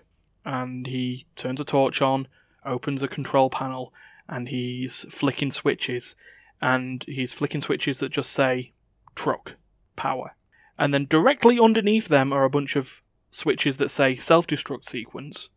and 0.49 0.87
he 0.87 1.25
turns 1.35 1.61
a 1.61 1.65
torch 1.65 2.01
on, 2.01 2.27
opens 2.65 3.03
a 3.03 3.07
control 3.07 3.49
panel, 3.49 3.93
and 4.27 4.49
he's 4.49 5.05
flicking 5.09 5.51
switches, 5.51 6.15
and 6.61 7.03
he's 7.07 7.33
flicking 7.33 7.61
switches 7.61 7.99
that 7.99 8.11
just 8.11 8.31
say 8.31 8.71
truck 9.15 9.53
power, 9.95 10.35
and 10.77 10.93
then 10.93 11.05
directly 11.09 11.59
underneath 11.59 12.07
them 12.07 12.33
are 12.33 12.45
a 12.45 12.49
bunch 12.49 12.75
of 12.75 13.01
switches 13.31 13.77
that 13.77 13.89
say 13.89 14.15
self-destruct 14.15 14.85
sequence, 14.89 15.49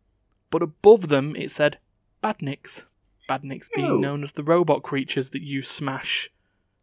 but 0.51 0.61
above 0.61 1.07
them 1.09 1.35
it 1.35 1.49
said 1.49 1.77
badniks. 2.23 2.83
Badniks 3.29 3.67
being 3.73 3.87
Oh. 3.87 3.97
known 3.97 4.21
as 4.23 4.33
the 4.33 4.43
robot 4.43 4.83
creatures 4.83 5.29
that 5.31 5.41
you 5.41 5.61
smash 5.61 6.29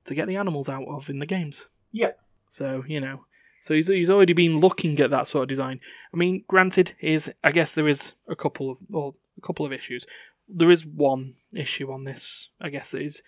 to 0.07 0.15
get 0.15 0.27
the 0.27 0.37
animals 0.37 0.69
out 0.69 0.89
of 0.89 1.09
in 1.11 1.19
the 1.21 1.27
games. 1.27 1.69
Yeah. 1.93 2.13
So 2.49 2.83
you 2.89 3.01
know, 3.01 3.25
so 3.61 3.75
he's 3.75 3.89
he's 3.89 4.11
already 4.11 4.33
been 4.33 4.59
looking 4.59 4.99
at 5.01 5.11
that 5.11 5.27
sort 5.27 5.43
of 5.43 5.49
design. 5.49 5.81
I 6.13 6.17
mean, 6.17 6.45
granted, 6.49 6.95
is 7.01 7.31
I 7.45 7.53
guess 7.53 7.73
there 7.73 7.89
is 7.89 8.13
a 8.29 8.35
couple 8.35 8.71
of 8.71 8.79
well, 8.89 9.17
a 9.39 9.47
couple 9.47 9.67
of 9.67 9.73
issues. 9.73 10.07
There 10.49 10.71
is 10.71 10.85
one 10.85 11.35
issue 11.55 11.93
on 11.93 12.05
this. 12.05 12.49
I 12.61 12.71
guess 12.71 12.95
it 12.95 13.03
is 13.03 13.23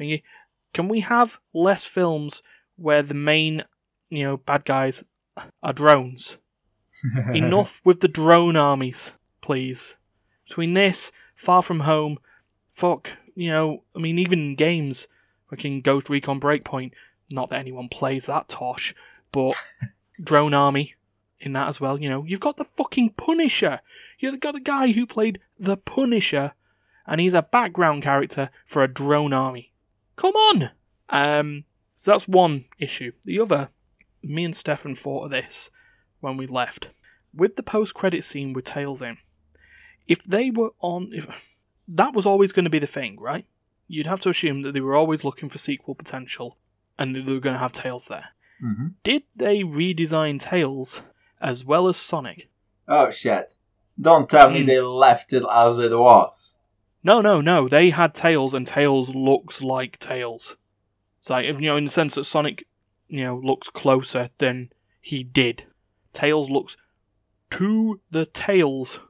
thingy. 0.00 0.22
Can 0.72 0.88
we 0.88 1.00
have 1.00 1.38
less 1.52 1.84
films 1.84 2.42
where 2.76 3.02
the 3.02 3.14
main, 3.14 3.62
you 4.08 4.24
know, 4.24 4.36
bad 4.38 4.64
guys 4.64 5.04
are 5.62 5.72
drones? 5.72 6.38
Enough 7.34 7.80
with 7.84 8.00
the 8.00 8.08
drone 8.08 8.56
armies, 8.56 9.12
please. 9.42 9.96
Between 10.48 10.74
this, 10.74 11.12
Far 11.36 11.62
From 11.62 11.80
Home, 11.80 12.18
fuck, 12.70 13.10
you 13.34 13.50
know, 13.50 13.84
I 13.94 14.00
mean, 14.00 14.18
even 14.18 14.38
in 14.40 14.54
games, 14.56 15.06
fucking 15.50 15.82
Ghost 15.82 16.08
Recon 16.08 16.40
Breakpoint, 16.40 16.92
not 17.30 17.50
that 17.50 17.60
anyone 17.60 17.88
plays 17.88 18.26
that 18.26 18.48
tosh, 18.48 18.94
but 19.34 19.56
Drone 20.22 20.54
Army 20.54 20.94
in 21.40 21.54
that 21.54 21.66
as 21.66 21.80
well, 21.80 22.00
you 22.00 22.08
know. 22.08 22.22
You've 22.24 22.38
got 22.38 22.56
the 22.56 22.64
fucking 22.64 23.14
Punisher. 23.16 23.80
You've 24.20 24.38
got 24.38 24.54
the 24.54 24.60
guy 24.60 24.92
who 24.92 25.06
played 25.06 25.40
the 25.58 25.76
Punisher, 25.76 26.52
and 27.04 27.20
he's 27.20 27.34
a 27.34 27.42
background 27.42 28.04
character 28.04 28.48
for 28.64 28.84
a 28.84 28.88
drone 28.88 29.32
army. 29.32 29.72
Come 30.14 30.34
on! 30.36 30.70
Um, 31.08 31.64
so 31.96 32.12
that's 32.12 32.28
one 32.28 32.66
issue. 32.78 33.10
The 33.24 33.40
other, 33.40 33.70
me 34.22 34.44
and 34.44 34.54
Stefan 34.54 34.94
thought 34.94 35.24
of 35.24 35.30
this 35.32 35.68
when 36.20 36.36
we 36.36 36.46
left. 36.46 36.88
With 37.34 37.56
the 37.56 37.64
post 37.64 37.92
credit 37.92 38.22
scene 38.22 38.52
with 38.52 38.64
Tails 38.64 39.02
in, 39.02 39.18
if 40.06 40.22
they 40.22 40.50
were 40.50 40.70
on. 40.80 41.10
If, 41.12 41.26
that 41.88 42.14
was 42.14 42.24
always 42.24 42.52
going 42.52 42.64
to 42.64 42.70
be 42.70 42.78
the 42.78 42.86
thing, 42.86 43.18
right? 43.20 43.44
You'd 43.88 44.06
have 44.06 44.20
to 44.20 44.30
assume 44.30 44.62
that 44.62 44.72
they 44.72 44.80
were 44.80 44.96
always 44.96 45.24
looking 45.24 45.50
for 45.50 45.58
sequel 45.58 45.94
potential 45.94 46.56
and 46.98 47.14
they 47.14 47.20
were 47.20 47.40
going 47.40 47.54
to 47.54 47.58
have 47.58 47.72
Tails 47.72 48.06
there. 48.06 48.28
Hmm 48.60 48.88
Did 49.02 49.22
they 49.36 49.62
redesign 49.62 50.38
Tails 50.40 51.02
as 51.40 51.64
well 51.64 51.88
as 51.88 51.96
Sonic? 51.96 52.48
Oh 52.88 53.10
shit! 53.10 53.54
Don't 54.00 54.28
tell 54.28 54.50
me 54.50 54.62
Mm. 54.62 54.66
they 54.66 54.80
left 54.80 55.32
it 55.32 55.42
as 55.50 55.78
it 55.78 55.92
was. 55.92 56.54
No, 57.02 57.20
no, 57.20 57.40
no. 57.40 57.68
They 57.68 57.90
had 57.90 58.14
Tails, 58.14 58.54
and 58.54 58.66
Tails 58.66 59.14
looks 59.14 59.62
like 59.62 59.98
Tails. 59.98 60.56
It's 61.20 61.30
like 61.30 61.46
you 61.46 61.52
know, 61.60 61.76
in 61.76 61.84
the 61.84 61.90
sense 61.90 62.14
that 62.14 62.24
Sonic, 62.24 62.66
you 63.08 63.24
know, 63.24 63.38
looks 63.42 63.68
closer 63.70 64.30
than 64.38 64.70
he 65.00 65.22
did. 65.22 65.64
Tails 66.12 66.48
looks 66.50 66.76
to 67.50 68.00
the 68.10 68.26
Tails 68.26 69.00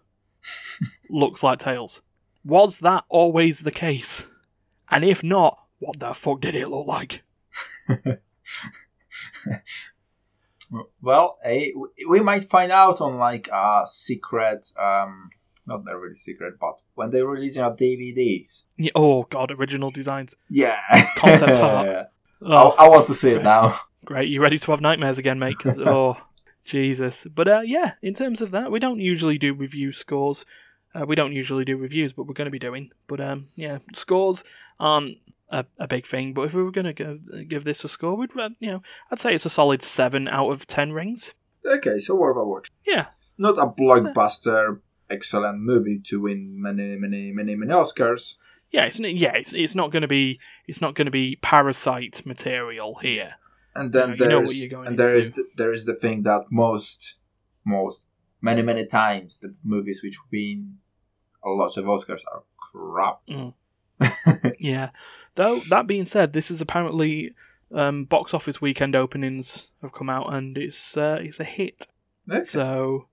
looks 1.11 1.42
like 1.42 1.59
Tails. 1.61 2.01
Was 2.45 2.80
that 2.80 3.05
always 3.09 3.61
the 3.61 3.70
case? 3.70 4.26
And 4.90 5.05
if 5.05 5.22
not, 5.22 5.59
what 5.78 5.99
the 5.99 6.12
fuck 6.14 6.40
did 6.40 6.55
it 6.55 6.68
look 6.68 6.86
like? 6.86 7.22
Well, 11.03 11.38
eh, 11.45 11.68
we 12.09 12.20
might 12.20 12.49
find 12.49 12.72
out 12.72 13.01
on 13.01 13.18
like 13.18 13.49
a 13.49 13.84
secret, 13.86 14.66
um, 14.80 15.30
not 15.66 15.82
a 15.88 15.97
really 15.97 16.16
secret, 16.16 16.55
but 16.59 16.78
when 16.95 17.11
they're 17.11 17.26
releasing 17.26 17.62
our 17.62 17.76
DVDs. 17.76 18.62
Yeah, 18.76 18.90
oh 18.95 19.24
god, 19.24 19.51
original 19.51 19.90
designs. 19.90 20.34
Yeah. 20.49 20.78
Concept 21.16 21.59
art. 21.59 21.88
I, 21.88 22.05
Oh, 22.47 22.74
I 22.76 22.88
want 22.88 23.07
to 23.07 23.14
see 23.14 23.30
it 23.30 23.42
now. 23.42 23.80
Great, 24.05 24.28
you 24.28 24.42
ready 24.42 24.59
to 24.59 24.70
have 24.70 24.80
nightmares 24.80 25.18
again, 25.18 25.38
mate? 25.38 25.57
Because 25.57 25.78
oh, 25.80 26.18
Jesus. 26.64 27.26
But 27.32 27.49
uh, 27.49 27.61
yeah, 27.64 27.92
in 28.03 28.12
terms 28.12 28.42
of 28.42 28.51
that, 28.51 28.70
we 28.70 28.78
don't 28.80 29.01
usually 29.01 29.38
do 29.38 29.55
review 29.55 29.92
scores. 29.92 30.45
Uh, 30.95 31.07
we 31.07 31.14
don't 31.14 31.32
usually 31.32 31.64
do 31.64 31.76
reviews, 31.76 32.12
but 32.12 32.26
we're 32.26 32.34
going 32.34 32.49
to 32.49 32.53
be 32.53 32.59
doing. 32.59 32.90
But 33.07 33.20
um, 33.20 33.49
yeah, 33.57 33.78
scores 33.95 34.45
aren't 34.78 35.18
a, 35.51 35.64
a 35.78 35.86
big 35.86 36.07
thing. 36.07 36.32
But 36.34 36.42
if 36.42 36.55
we 36.55 36.62
were 36.62 36.70
going 36.70 36.86
to 36.86 36.92
give, 36.92 37.49
give 37.49 37.64
this 37.64 37.84
a 37.84 37.88
score, 37.88 38.16
we'd 38.16 38.30
you 38.61 38.70
know, 38.72 38.82
I'd 39.11 39.18
say 39.18 39.34
it's 39.34 39.47
a 39.47 39.51
solid 39.51 39.82
seven 39.82 40.28
out 40.28 40.51
of 40.51 40.66
ten 40.66 40.92
rings. 40.92 41.32
Okay, 41.66 41.99
so 42.01 42.14
worth 42.14 42.36
a 42.36 42.45
watch. 42.45 42.70
Yeah, 42.86 43.07
Not 43.38 43.59
a 43.59 43.66
blockbuster, 43.66 44.80
excellent 45.11 45.61
movie 45.61 46.01
to 46.09 46.20
win 46.20 46.61
many, 46.61 46.97
many, 46.97 47.32
many, 47.32 47.55
many 47.55 47.72
Oscars. 47.72 48.34
yeah, 48.70 48.84
it's 48.84 49.01
yeah, 49.01 49.32
it's 49.34 49.53
it's 49.55 49.74
not 49.74 49.90
going 49.90 50.03
to 50.03 50.09
be 50.09 50.38
it's 50.66 50.80
not 50.80 50.95
going 50.95 51.07
to 51.07 51.11
be 51.11 51.36
parasite 51.42 52.24
material 52.26 52.97
here. 53.01 53.34
And 53.74 53.92
then 53.92 54.11
You 54.11 54.16
know- 54.16 54.24
you 54.24 54.28
know 54.30 54.38
what 54.40 54.47
there's 54.47 54.61
you're 54.61 54.68
going 54.70 54.86
and 54.88 54.99
there 54.99 55.16
is 55.16 55.32
the, 55.32 55.45
there 55.57 55.72
is 55.72 55.84
the 55.84 55.95
thing 55.95 56.22
that 56.24 56.42
most 56.51 57.14
most 57.64 58.05
many 58.42 58.62
many 58.62 58.84
times 58.86 59.38
the 59.40 59.55
movies 59.64 60.03
which 60.03 60.18
win 60.30 60.78
a 61.45 61.49
lot 61.49 61.76
of 61.76 61.84
Oscars 61.86 62.20
are 62.32 62.42
crap. 62.59 63.20
Mm. 63.28 63.55
Yeah. 64.59 64.90
Though 65.37 65.61
that 65.70 65.87
being 65.87 66.07
said, 66.07 66.32
this 66.32 66.51
is 66.51 66.61
apparently 66.61 67.35
um, 67.72 68.05
box 68.05 68.32
office 68.35 68.61
weekend 68.61 68.95
openings 68.95 69.66
have 69.82 69.93
come 69.93 70.09
out, 70.09 70.32
and 70.32 70.57
it's 70.57 70.97
uh, 70.97 71.18
it's 71.20 71.41
a 71.41 71.45
hit. 71.45 71.87
Okay. 72.30 72.45
So, 72.45 73.09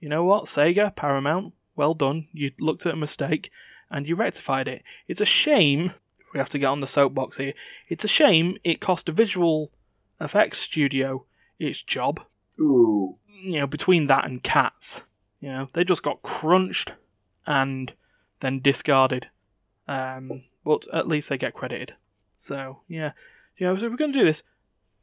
you 0.00 0.08
know 0.08 0.24
what, 0.24 0.44
Sega, 0.44 0.94
Paramount, 0.94 1.52
well 1.76 1.94
done. 1.94 2.28
You 2.32 2.52
looked 2.58 2.86
at 2.86 2.94
a 2.94 2.96
mistake 2.96 3.50
and 3.90 4.08
you 4.08 4.16
rectified 4.16 4.68
it. 4.68 4.82
It's 5.08 5.20
a 5.20 5.26
shame. 5.26 5.92
We 6.32 6.38
have 6.38 6.48
to 6.50 6.58
get 6.58 6.66
on 6.66 6.80
the 6.80 6.86
soapbox 6.86 7.36
here. 7.36 7.52
It's 7.88 8.04
a 8.04 8.08
shame 8.08 8.56
it 8.64 8.80
cost 8.80 9.08
a 9.08 9.12
visual 9.12 9.70
effects 10.20 10.58
studio 10.58 11.24
its 11.58 11.82
job. 11.82 12.20
Ooh. 12.58 13.16
You 13.42 13.60
know, 13.60 13.66
between 13.66 14.06
that 14.06 14.24
and 14.24 14.42
Cats, 14.42 15.02
you 15.40 15.48
know, 15.48 15.68
they 15.74 15.84
just 15.84 16.02
got 16.02 16.22
crunched 16.22 16.92
and 17.46 17.92
then 18.40 18.60
discarded. 18.60 19.28
Um, 19.86 20.44
but 20.64 20.86
at 20.92 21.08
least 21.08 21.28
they 21.28 21.38
get 21.38 21.54
credited. 21.54 21.94
So 22.38 22.80
yeah, 22.88 23.12
you 23.56 23.66
know, 23.66 23.76
so 23.76 23.86
if 23.86 23.90
we're 23.90 23.96
gonna 23.96 24.12
do 24.12 24.24
this, 24.24 24.42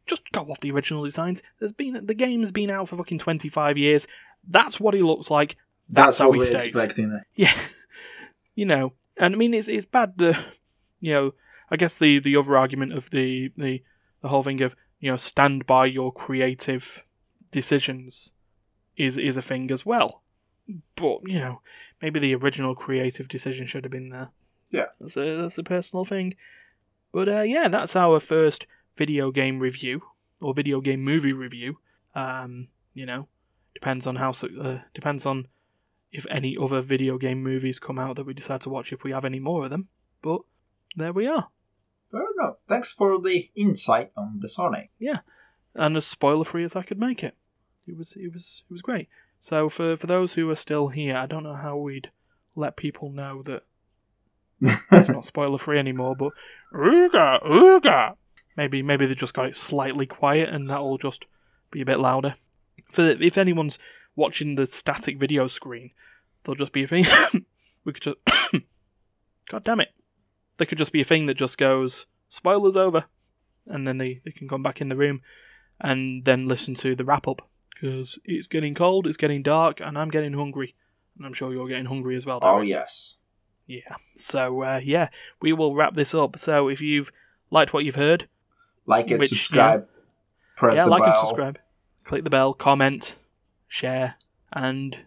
just 0.06 0.30
go 0.32 0.42
off 0.42 0.60
the 0.60 0.72
original 0.72 1.06
designs. 1.06 1.42
There's 1.60 1.72
been 1.72 2.06
the 2.06 2.14
game's 2.14 2.52
been 2.52 2.70
out 2.70 2.90
for 2.90 2.98
fucking 2.98 3.20
twenty 3.20 3.50
five 3.50 3.78
years. 3.78 4.08
That's 4.48 4.80
what 4.80 4.94
he 4.94 5.02
looks 5.02 5.30
like. 5.30 5.56
That's, 5.90 6.18
how 6.18 6.30
what 6.30 6.36
he 6.36 6.40
we're 6.40 6.46
stays. 6.46 6.68
expecting. 6.68 7.14
Eh? 7.14 7.24
Yeah, 7.36 7.60
you 8.56 8.66
know, 8.66 8.94
and 9.18 9.34
I 9.34 9.38
mean 9.38 9.54
it's 9.54 9.68
it's 9.68 9.86
bad. 9.86 10.14
The 10.18 10.38
you 11.00 11.14
know, 11.14 11.34
I 11.70 11.78
guess 11.78 11.98
the 11.98 12.20
the 12.20 12.36
other 12.36 12.58
argument 12.58 12.94
of 12.94 13.10
the 13.10 13.52
the 13.58 13.84
the 14.22 14.28
whole 14.28 14.44
thing 14.44 14.62
of 14.62 14.76
you 15.00 15.12
know 15.12 15.18
stand 15.18 15.66
by 15.66 15.86
your 15.86 16.12
creative 16.12 17.04
decisions 17.52 18.32
is 18.98 19.18
is 19.18 19.38
a 19.38 19.42
thing 19.42 19.72
as 19.72 19.86
well. 19.86 20.22
But 20.96 21.20
you 21.26 21.40
know, 21.40 21.62
maybe 22.02 22.20
the 22.20 22.36
original 22.36 22.76
creative 22.76 23.28
decision 23.28 23.68
should 23.68 23.84
have 23.84 23.92
been 23.92 24.10
there. 24.10 24.30
Yeah. 24.72 24.86
that's 25.00 25.18
a 25.18 25.42
that's 25.42 25.58
a 25.58 25.64
personal 25.64 26.06
thing. 26.06 26.36
But 27.12 27.28
uh, 27.30 27.42
yeah, 27.42 27.68
that's 27.68 27.96
our 27.96 28.20
first 28.20 28.66
video 28.98 29.32
game 29.32 29.60
review 29.60 30.02
or 30.40 30.54
video 30.54 30.82
game 30.82 31.04
movie 31.04 31.34
review. 31.34 31.78
Um, 32.16 32.68
you 32.94 33.06
know, 33.06 33.28
depends 33.74 34.08
on 34.08 34.16
how 34.16 34.32
uh, 34.32 34.80
depends 34.94 35.26
on 35.26 35.48
if 36.12 36.26
any 36.30 36.58
other 36.60 36.82
video 36.82 37.18
game 37.18 37.42
movies 37.42 37.80
come 37.80 38.00
out 38.00 38.16
that 38.18 38.26
we 38.26 38.34
decide 38.34 38.62
to 38.62 38.70
watch 38.70 38.92
if 38.92 39.04
we 39.04 39.12
have 39.12 39.26
any 39.26 39.40
more 39.40 39.64
of 39.64 39.70
them. 39.70 39.88
But 40.22 40.42
there 40.96 41.14
we 41.14 41.28
are. 41.28 41.48
Fair 42.12 42.26
enough. 42.38 42.58
Thanks 42.68 42.92
for 42.92 43.22
the 43.22 43.50
insight 43.56 44.12
on 44.18 44.40
the 44.42 44.50
Sonic. 44.50 44.90
Yeah, 45.00 45.20
and 45.76 45.96
as 45.96 46.06
spoiler 46.06 46.44
free 46.46 46.64
as 46.64 46.76
I 46.76 46.84
could 46.84 47.00
make 47.00 47.24
it. 47.24 47.36
It 47.88 47.98
was 47.98 48.14
it 48.16 48.34
was 48.34 48.64
it 48.70 48.72
was 48.72 48.82
great. 48.82 49.08
So 49.40 49.70
for 49.70 49.96
for 49.96 50.08
those 50.08 50.34
who 50.34 50.50
are 50.50 50.56
still 50.56 50.90
here, 50.90 51.16
I 51.16 51.26
don't 51.26 51.44
know 51.44 51.56
how 51.56 51.78
we'd 51.78 52.12
let 52.56 52.78
people 52.78 53.10
know 53.12 53.42
that 53.44 53.64
it's 54.62 55.10
not 55.10 55.26
spoiler 55.26 55.58
free 55.58 55.80
anymore, 55.80 56.16
but 56.16 56.32
ooga 56.74 57.44
ooga. 57.44 58.16
Maybe 58.58 58.82
maybe 58.82 59.06
they 59.06 59.16
just 59.16 59.34
got 59.34 59.46
it 59.46 59.58
slightly 59.58 60.06
quiet 60.06 60.50
and 60.50 60.70
that'll 60.70 60.98
just 60.98 61.26
be 61.72 61.82
a 61.82 61.86
bit 61.86 62.00
louder. 62.00 62.36
For 62.92 63.04
if 63.04 63.38
anyone's 63.38 63.80
watching 64.16 64.56
the 64.56 64.68
static 64.68 65.18
video 65.18 65.48
screen, 65.48 65.92
there'll 66.44 66.58
just 66.58 66.74
be 66.74 66.84
a 66.84 66.88
thing. 66.88 67.06
we 67.86 67.94
could 67.94 68.04
just 68.04 68.18
God 69.50 69.64
damn 69.64 69.82
it. 69.82 69.94
There 70.58 70.68
could 70.68 70.78
just 70.78 70.92
be 70.92 71.02
a 71.02 71.06
thing 71.06 71.26
that 71.26 71.38
just 71.38 71.58
goes 71.58 72.06
spoilers 72.30 72.76
over, 72.76 73.06
and 73.68 73.88
then 73.88 73.98
they, 73.98 74.22
they 74.24 74.32
can 74.32 74.48
come 74.48 74.64
back 74.64 74.80
in 74.82 74.90
the 74.90 74.96
room 74.96 75.22
and 75.80 76.24
then 76.26 76.48
listen 76.48 76.76
to 76.76 76.96
the 76.96 77.04
wrap 77.04 77.28
up 77.28 77.42
because 77.74 78.20
it's 78.24 78.48
getting 78.48 78.76
cold, 78.76 79.08
it's 79.08 79.18
getting 79.18 79.42
dark, 79.42 79.80
and 79.82 79.98
I'm 79.98 80.10
getting 80.10 80.34
hungry, 80.34 80.76
and 81.18 81.26
I'm 81.26 81.34
sure 81.34 81.52
you're 81.52 81.68
getting 81.68 81.86
hungry 81.86 82.16
as 82.16 82.26
well. 82.26 82.40
oh 82.42 82.62
yes. 82.62 83.18
Yeah. 83.72 83.96
So 84.16 84.62
uh, 84.64 84.80
yeah, 84.84 85.10
we 85.42 85.54
will 85.54 85.76
wrap 85.76 85.96
this 85.96 86.14
up. 86.14 86.38
So 86.38 86.68
if 86.68 86.82
you've 86.82 87.12
liked 87.50 87.74
what 87.74 87.86
you've 87.86 87.96
heard, 87.96 88.28
Like 88.86 89.12
it, 89.12 89.20
Which, 89.20 89.30
subscribe, 89.30 89.88
press 90.58 90.76
yeah, 90.76 90.84
the 90.86 90.90
like 90.90 91.04
bell. 91.04 91.12
and 91.14 91.28
subscribe, 91.28 91.60
click 92.04 92.24
the 92.24 92.30
bell, 92.30 92.54
comment, 92.54 93.16
share, 93.68 94.16
and 94.54 94.98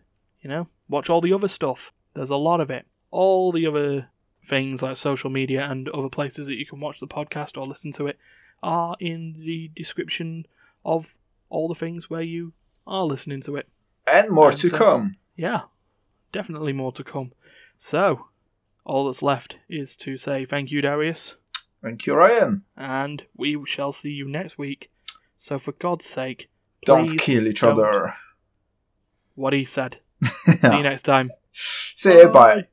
you 0.42 0.48
know 0.50 0.68
watch 0.88 1.10
all 1.10 1.20
the 1.20 1.32
other 1.32 1.48
stuff. 1.48 1.92
There's 2.14 2.30
a 2.30 2.36
lot 2.36 2.60
of 2.60 2.70
it. 2.70 2.86
All 3.10 3.52
the 3.52 3.66
other 3.66 4.08
things 4.44 4.82
like 4.82 4.96
social 4.96 5.30
media 5.30 5.62
and 5.70 5.88
other 5.90 6.08
places 6.10 6.46
that 6.48 6.56
you 6.56 6.66
can 6.66 6.78
watch 6.80 7.00
the 7.00 7.06
podcast 7.06 7.56
or 7.58 7.66
listen 7.66 7.92
to 7.92 8.06
it 8.06 8.18
are 8.62 8.96
in 9.00 9.34
the 9.38 9.70
description 9.74 10.46
of 10.84 11.16
all 11.48 11.66
the 11.68 11.74
things 11.74 12.10
where 12.10 12.22
you 12.22 12.52
are 12.86 13.04
listening 13.04 13.40
to 13.42 13.56
it. 13.56 13.68
And 14.06 14.30
more 14.30 14.50
And 14.50 14.58
to 14.58 14.68
so- 14.68 14.76
come. 14.76 15.16
Yeah, 15.36 15.62
definitely 16.32 16.72
more 16.74 16.92
to 16.92 17.02
come. 17.04 17.32
So, 17.78 18.26
all 18.84 19.06
that's 19.06 19.22
left 19.22 19.56
is 19.68 19.96
to 19.96 20.16
say 20.16 20.44
thank 20.44 20.70
you, 20.70 20.82
Dariusz, 20.82 21.34
Thank 21.82 22.06
you, 22.06 22.14
Ryan. 22.14 22.62
and 22.76 23.22
we 23.36 23.58
shall 23.66 23.92
see 23.92 24.10
you 24.10 24.28
next 24.28 24.56
week. 24.58 24.90
So, 25.36 25.58
for 25.58 25.72
God's 25.72 26.06
sake, 26.06 26.48
Don't 26.86 27.18
kill 27.18 27.46
each 27.46 27.60
don't. 27.60 27.72
other. 27.72 28.14
what 29.34 29.52
he 29.52 29.64
said. 29.64 29.98
See 30.62 30.76
you 30.76 30.82
next 30.82 31.02
time. 31.02 31.30
Say 31.96 32.24
bye. 32.26 32.64